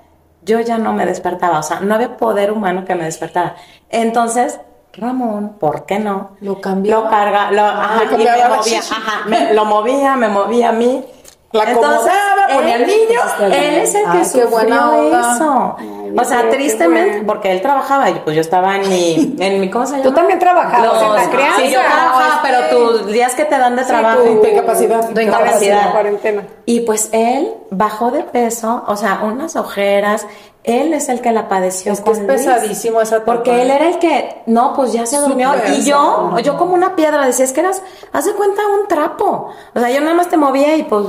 yo 0.42 0.60
ya 0.62 0.78
no 0.80 0.92
me 0.94 1.06
despertaba, 1.06 1.60
o 1.60 1.64
sea, 1.64 1.82
no 1.82 1.94
había 1.96 2.18
poder 2.18 2.52
humano 2.52 2.84
que 2.84 2.96
me 2.96 3.04
despertara. 3.04 3.56
Entonces, 3.90 4.60
Ramón, 4.94 5.58
¿por 5.60 5.86
qué 5.86 6.00
no? 6.00 6.32
Lo 6.42 6.60
cambiaba. 6.60 7.04
Lo 7.04 7.10
carga, 7.10 7.52
lo, 7.52 7.62
ajá, 7.64 7.96
y 7.96 8.06
me 8.06 8.12
cambiaba 8.12 8.38
la 8.38 8.50
movía, 8.56 8.80
chichi. 8.82 8.94
ajá, 8.98 9.26
me- 9.28 9.54
lo 9.54 9.66
movía, 9.66 10.16
me 10.16 10.28
movía 10.30 10.70
a 10.70 10.72
mí. 10.72 11.06
La 11.52 11.64
acomodaba, 11.64 12.48
ponía 12.54 12.76
al 12.76 12.86
niño. 12.88 13.20
Él 13.46 13.76
es 13.78 13.96
el 13.96 14.04
que 14.04 14.18
Ay, 14.20 14.26
sufrió 14.26 14.50
buena 14.50 14.92
onda. 14.92 15.34
eso. 15.36 15.76
o 16.16 16.24
sea, 16.24 16.50
tristemente, 16.50 17.10
bueno. 17.12 17.28
porque 17.28 17.52
él 17.52 17.62
trabajaba 17.62 18.10
y 18.10 18.14
pues 18.16 18.36
yo 18.36 18.42
estaba 18.42 18.76
en 18.76 18.88
mi, 18.90 19.36
en 19.40 19.60
mi 19.60 19.70
¿cómo 19.70 19.86
se 19.86 19.94
llama? 19.94 20.04
Tú 20.04 20.12
también 20.14 20.38
trabajabas 20.40 21.02
en 21.02 21.14
la 21.16 21.30
crianza. 21.30 21.62
Sí, 21.62 21.72
yo 21.72 21.80
trabajaba, 21.80 22.42
pero 22.44 22.60
tus 22.70 23.08
días 23.08 23.34
que 23.34 23.46
te 23.46 23.58
dan 23.58 23.76
de 23.76 23.84
trabajo. 23.84 24.22
tu- 24.22 24.42
tu 24.42 24.48
incapacidad. 24.48 25.10
Tu 25.10 25.20
incapacidad. 25.22 25.86
La 25.88 25.92
cuarentena. 25.92 26.44
Y 26.66 26.82
pues 26.82 27.10
él 27.14 27.52
bajó 27.72 28.12
de 28.12 28.24
peso, 28.24 28.84
o 28.88 28.96
sea, 28.96 29.22
unas 29.24 29.56
ojeras. 29.56 30.26
Él 30.66 30.94
es 30.94 31.08
el 31.08 31.22
que 31.22 31.32
la 31.32 31.48
padeció. 31.48 31.94
Es 31.94 32.02
que 32.02 32.12
es 32.12 32.18
con 32.18 32.28
pesadísimo 32.28 33.00
esa 33.00 33.16
etapa. 33.18 33.34
Porque 33.34 33.62
él 33.62 33.72
era 33.72 33.88
el 33.88 33.98
que, 33.98 34.42
no, 34.46 34.74
pues 34.76 34.92
ya 34.92 35.06
se 35.06 35.18
durmió. 35.18 35.52
Y 35.74 35.84
yo, 35.84 36.38
yo 36.44 36.58
como 36.58 36.74
una 36.74 36.96
piedra, 36.98 37.26
decía, 37.26 37.46
es 37.46 37.54
que 37.54 37.62
eras, 37.62 37.82
haz 38.12 38.26
de 38.26 38.34
cuenta 38.34 38.62
un 38.68 38.88
trapo. 38.88 39.50
O 39.74 39.80
sea, 39.80 39.90
yo 39.90 40.02
nada 40.02 40.14
más 40.16 40.28
te 40.28 40.36
movía 40.36 40.76
y 40.76 40.84
pues 40.84 41.06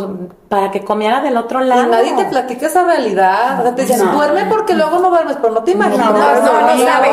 para 0.49 0.71
que 0.71 0.85
comiera 0.85 1.21
del 1.21 1.37
otro 1.37 1.63
Y 1.65 1.67
lado. 1.69 1.87
nadie 1.87 2.15
te 2.15 2.25
platica 2.27 2.67
esa 2.69 2.85
realidad. 2.85 3.59
O 3.59 3.63
sea, 3.65 3.75
te 3.75 3.83
dicen, 3.83 4.07
No. 4.07 4.13
duerme 4.13 4.45
porque 4.47 4.73
luego 4.75 5.01
no 5.01 5.11
duermes, 5.11 5.37
pero 5.43 5.53
no 5.53 5.63
te 5.65 5.73
imaginas. 5.73 6.07
no, 6.07 6.13
no 6.13 6.85
sabes, 6.85 7.13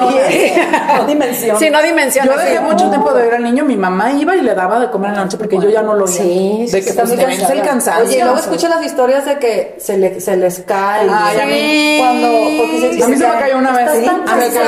no 0.00 0.08
viene. 0.08 0.68
No 0.96 1.04
dimensión. 1.06 1.58
Sí, 1.58 1.70
no 1.70 1.82
dimensiones. 1.82 2.32
Yo 2.34 2.38
dejé 2.40 2.58
sí. 2.58 2.64
mucho 2.64 2.88
tiempo 2.88 3.12
de 3.12 3.22
ver 3.22 3.34
al 3.34 3.44
niño, 3.44 3.64
mi 3.64 3.76
mamá 3.76 4.10
iba 4.12 4.34
y 4.34 4.40
le 4.40 4.54
daba 4.54 4.80
de 4.80 4.90
comer 4.90 5.10
en 5.10 5.16
la 5.16 5.24
noche 5.24 5.36
porque 5.36 5.58
yo 5.58 5.68
ya 5.68 5.82
no 5.82 5.94
lo 5.94 6.04
oía. 6.06 6.12
Sí, 6.14 6.66
de 6.70 6.82
que 6.82 6.90
Está 6.90 7.04
pues, 7.04 7.16
vence 7.16 7.52
el 7.52 7.62
cansancio. 7.62 8.04
Oye, 8.06 8.18
y 8.18 8.22
luego 8.22 8.38
escucha 8.54 8.68
las 8.74 8.84
historias 8.84 9.24
de 9.24 9.38
que 9.38 9.74
se, 9.78 9.96
le, 9.98 10.20
se 10.20 10.36
les 10.36 10.60
cae. 10.60 11.08
Ay, 11.10 11.40
a 11.40 11.46
mí- 11.46 11.96
Cuando, 11.98 12.28
porque 12.58 12.80
se, 12.98 13.04
A 13.04 13.08
mí 13.08 13.16
se 13.16 13.26
me 13.26 13.38
cayó 13.38 13.58
una 13.58 13.72
vez. 13.72 13.90
Sí, 14.00 14.06
a 14.08 14.34
mí 14.36 14.44
se 14.50 14.60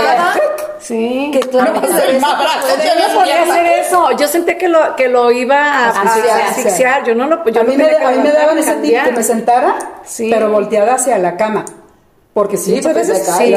Sí. 0.80 1.30
que 1.32 1.40
claro 1.40 1.80
que 1.80 1.86
se 1.86 2.12
les 2.12 2.20
Yo 2.20 2.28
no 2.28 3.14
podía 3.18 3.42
hacer 3.42 3.66
eso. 3.80 4.10
Yo 4.18 4.28
sentí 4.28 4.54
que 4.56 4.68
lo, 4.68 4.94
que 4.96 5.08
lo 5.08 5.30
iba 5.30 5.56
a, 5.56 5.88
a 5.90 6.02
Asfixiar. 6.50 7.04
Yo 7.04 7.14
no 7.14 7.26
lo 7.26 7.42
yo 7.48 7.60
a 7.60 7.64
no 7.64 7.70
mí, 7.70 7.76
me, 7.78 7.90
daban 8.32 8.58
ese 8.58 8.74
tip 8.76 9.02
que 9.02 9.12
me 9.12 9.22
sentara, 9.22 9.76
Sí. 10.04 10.28
pero 10.30 10.50
volteada 10.50 10.94
hacia 10.94 11.16
la 11.18 11.36
cama. 11.36 11.64
Porque 12.34 12.56
si 12.56 12.64
Sí, 12.70 12.76
muchas 12.78 12.94
veces 12.94 13.24
te 13.24 13.32
sí. 13.32 13.54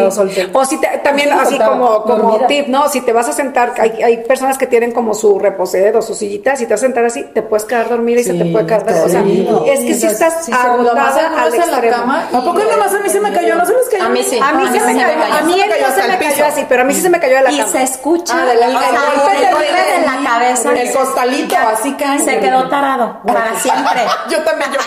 O 0.54 0.64
si 0.66 0.78
te- 0.80 1.00
también 1.00 1.34
así 1.34 1.58
como, 1.58 2.04
como 2.04 2.30
dormida. 2.34 2.46
tip, 2.48 2.68
¿no? 2.68 2.88
Si 2.90 3.02
te 3.02 3.12
vas 3.12 3.28
a 3.28 3.34
sentar, 3.34 3.74
hay, 3.80 4.04
hay 4.04 4.18
personas 4.18 4.56
que 4.60 4.68
tienen 4.68 4.92
como 4.92 5.16
su 5.16 5.40
reposedo, 5.40 6.00
su 6.04 6.14
sillita, 6.14 6.56
si 6.56 6.68
te 6.68 6.74
vas 6.76 6.82
a 6.84 6.86
sentar 6.86 7.04
así, 7.04 7.24
te 7.34 7.42
puedes 7.42 7.66
quedar 7.66 7.90
dormida 7.90 8.20
y 8.22 8.24
se 8.24 8.36
te 8.36 8.46
puede 8.46 8.68
caer. 8.68 8.84
O 9.04 9.10
sea, 9.10 9.24
sí. 9.24 9.50
es 9.66 9.80
que 9.80 9.94
si 9.96 10.06
estás 10.06 10.46
Sí, 10.46 10.52
agotada 10.52 11.42
al 11.42 11.52
en 11.56 11.60
la 11.60 11.66
extremo. 11.66 11.96
cama. 11.98 12.28
¿A 12.32 12.40
poco 12.42 12.60
nada 12.60 12.78
más 12.78 12.94
a 12.94 13.00
mí 13.00 13.10
se 13.10 13.20
me 13.20 13.34
cayó? 13.34 13.56
¿No 13.56 13.66
se 13.66 13.74
les 13.74 13.90
cayó? 13.90 14.04
A 14.06 14.10
mí 14.10 14.22
sí. 14.24 14.40
A 14.40 14.54
mí 14.54 14.64
se 14.68 14.80
me 14.86 15.02
cayó, 15.02 15.24
a 15.24 15.42
mí 15.42 15.54
Se 15.54 15.58
me 15.58 15.64
él 15.64 15.70
cayó 15.72 15.88
no 15.90 15.96
se 15.96 16.08
me 16.08 16.18
cayó 16.20 16.46
así, 16.46 16.66
pero 16.70 16.82
a 16.84 16.86
mí 16.86 16.94
sí 16.94 17.02
se 17.02 17.10
me 17.10 17.20
cayó 17.20 17.36
de 17.38 17.42
la 17.42 17.52
Y 17.52 17.58
cama. 17.58 17.72
se 17.72 17.82
escucha 17.82 18.34
Ah, 18.40 18.46
de 18.46 18.56
la- 18.58 18.68
o 18.68 18.80
sea, 18.80 18.90
el 18.90 19.54
golpe 19.56 19.66
de- 19.66 20.06
la 20.06 20.30
cabeza. 20.30 20.72
El 20.74 20.94
costalito, 20.94 21.56
así 21.74 21.94
cae. 21.94 22.20
Se 22.20 22.40
quedó 22.40 22.70
tarado 22.70 23.22
para 23.26 23.56
siempre. 23.60 24.02
Yo 24.30 24.38
también, 24.44 24.70
yo. 24.72 24.80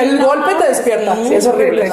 El 0.00 0.18
golpe 0.24 0.54
te 0.56 0.68
despierta. 0.68 1.14
Sí, 1.28 1.34
es 1.36 1.46
horrible. 1.46 1.88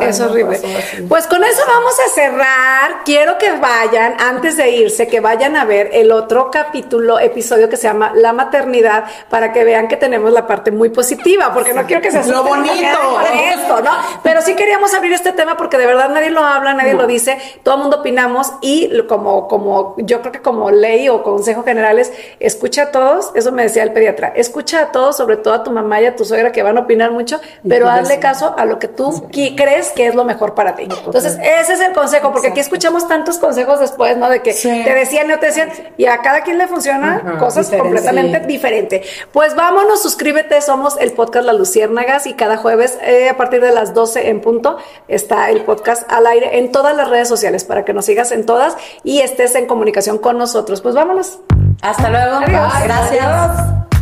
Es 0.00 0.20
horrible. 0.20 0.60
Pues 1.08 1.26
con 1.26 1.42
eso 1.44 1.62
vamos 1.66 1.94
a 2.00 2.14
cerrar. 2.14 3.04
Quiero 3.04 3.38
que 3.38 3.52
vayan, 3.52 4.16
antes 4.18 4.56
de 4.56 4.70
irse, 4.70 5.06
que 5.06 5.20
vayan 5.20 5.56
a 5.56 5.64
ver 5.64 5.90
el 5.92 6.12
otro 6.12 6.50
capítulo, 6.50 7.18
episodio 7.18 7.68
que 7.68 7.76
se 7.76 7.84
llama 7.84 8.12
La 8.14 8.32
maternidad, 8.32 9.04
para 9.28 9.52
que 9.52 9.64
vean 9.64 9.88
que 9.88 9.96
tenemos 9.96 10.32
la 10.32 10.46
parte 10.46 10.70
muy 10.70 10.90
positiva, 10.90 11.52
porque 11.52 11.74
no 11.74 11.84
quiero 11.86 12.02
que 12.02 12.10
se 12.10 12.30
Lo 12.30 12.44
bonito. 12.44 12.72
esto, 12.72 13.80
¿no? 13.82 13.90
Pero 14.22 14.42
sí 14.42 14.54
queríamos 14.54 14.94
abrir 14.94 15.12
este 15.12 15.32
tema 15.32 15.56
porque 15.56 15.78
de 15.78 15.86
verdad 15.86 16.08
nadie 16.10 16.30
lo 16.30 16.44
habla, 16.44 16.74
nadie 16.74 16.94
lo 16.94 17.06
dice, 17.06 17.38
todo 17.62 17.76
el 17.76 17.80
mundo 17.82 17.98
opinamos 17.98 18.52
y 18.60 18.90
como, 19.06 19.48
como, 19.48 19.94
yo 19.98 20.20
creo 20.20 20.32
que 20.32 20.40
como 20.40 20.70
ley 20.70 21.08
o 21.08 21.22
consejo 21.22 21.62
general 21.62 21.98
es, 21.98 22.12
escucha 22.38 22.84
a 22.84 22.90
todos, 22.90 23.32
eso 23.34 23.52
me 23.52 23.62
decía 23.62 23.82
el 23.82 23.92
pediatra, 23.92 24.32
escucha 24.34 24.82
a 24.82 24.92
todos, 24.92 25.16
sobre 25.16 25.36
todo 25.36 25.54
a 25.54 25.62
tu 25.62 25.70
mamá 25.70 26.00
y 26.00 26.06
a 26.06 26.16
tu 26.16 26.24
suegra 26.24 26.52
que 26.52 26.62
van 26.62 26.76
a 26.76 26.80
opinar 26.80 27.10
mucho, 27.10 27.40
pero 27.66 27.88
hazle 27.88 28.18
caso 28.18 28.54
a 28.56 28.64
lo 28.64 28.78
que 28.78 28.88
tú 28.88 29.28
crees 29.60 29.88
que 29.90 30.06
es 30.06 30.14
lo 30.14 30.24
mejor 30.24 30.54
para 30.54 30.74
ti. 30.74 30.84
Entonces, 30.84 31.38
ese 31.60 31.72
es 31.74 31.80
el 31.80 31.92
consejo, 31.92 32.32
porque 32.32 32.48
aquí 32.48 32.60
escuchamos 32.60 33.06
tantos 33.08 33.38
consejos 33.38 33.80
después, 33.80 34.16
¿no? 34.16 34.28
De 34.30 34.40
que 34.42 34.52
Sí. 34.52 34.82
te 34.84 34.94
decían, 34.94 35.28
no 35.28 35.38
te 35.38 35.46
decían, 35.46 35.70
y 35.96 36.06
a 36.06 36.18
cada 36.18 36.40
quien 36.42 36.56
le 36.58 36.66
funciona 36.66 37.36
cosas 37.38 37.66
diferente. 37.70 37.78
completamente 37.96 38.40
diferente. 38.46 39.02
Pues 39.32 39.54
vámonos, 39.54 40.02
suscríbete, 40.02 40.60
somos 40.62 40.96
el 40.98 41.12
podcast 41.12 41.44
Las 41.44 41.56
Luciérnagas 41.56 42.26
y 42.26 42.34
cada 42.34 42.56
jueves 42.56 42.98
eh, 43.02 43.28
a 43.28 43.36
partir 43.36 43.60
de 43.60 43.72
las 43.72 43.92
12 43.94 44.28
en 44.30 44.40
punto 44.40 44.78
está 45.08 45.50
el 45.50 45.62
podcast 45.62 46.10
al 46.10 46.26
aire 46.26 46.58
en 46.58 46.72
todas 46.72 46.96
las 46.96 47.08
redes 47.10 47.28
sociales 47.28 47.64
para 47.64 47.84
que 47.84 47.92
nos 47.92 48.06
sigas 48.06 48.32
en 48.32 48.46
todas 48.46 48.76
y 49.04 49.20
estés 49.20 49.54
en 49.54 49.66
comunicación 49.66 50.18
con 50.18 50.38
nosotros. 50.38 50.80
Pues 50.80 50.94
vámonos. 50.94 51.38
Hasta 51.82 52.08
luego. 52.08 52.36
Adiós. 52.36 52.72
Gracias. 52.84 53.99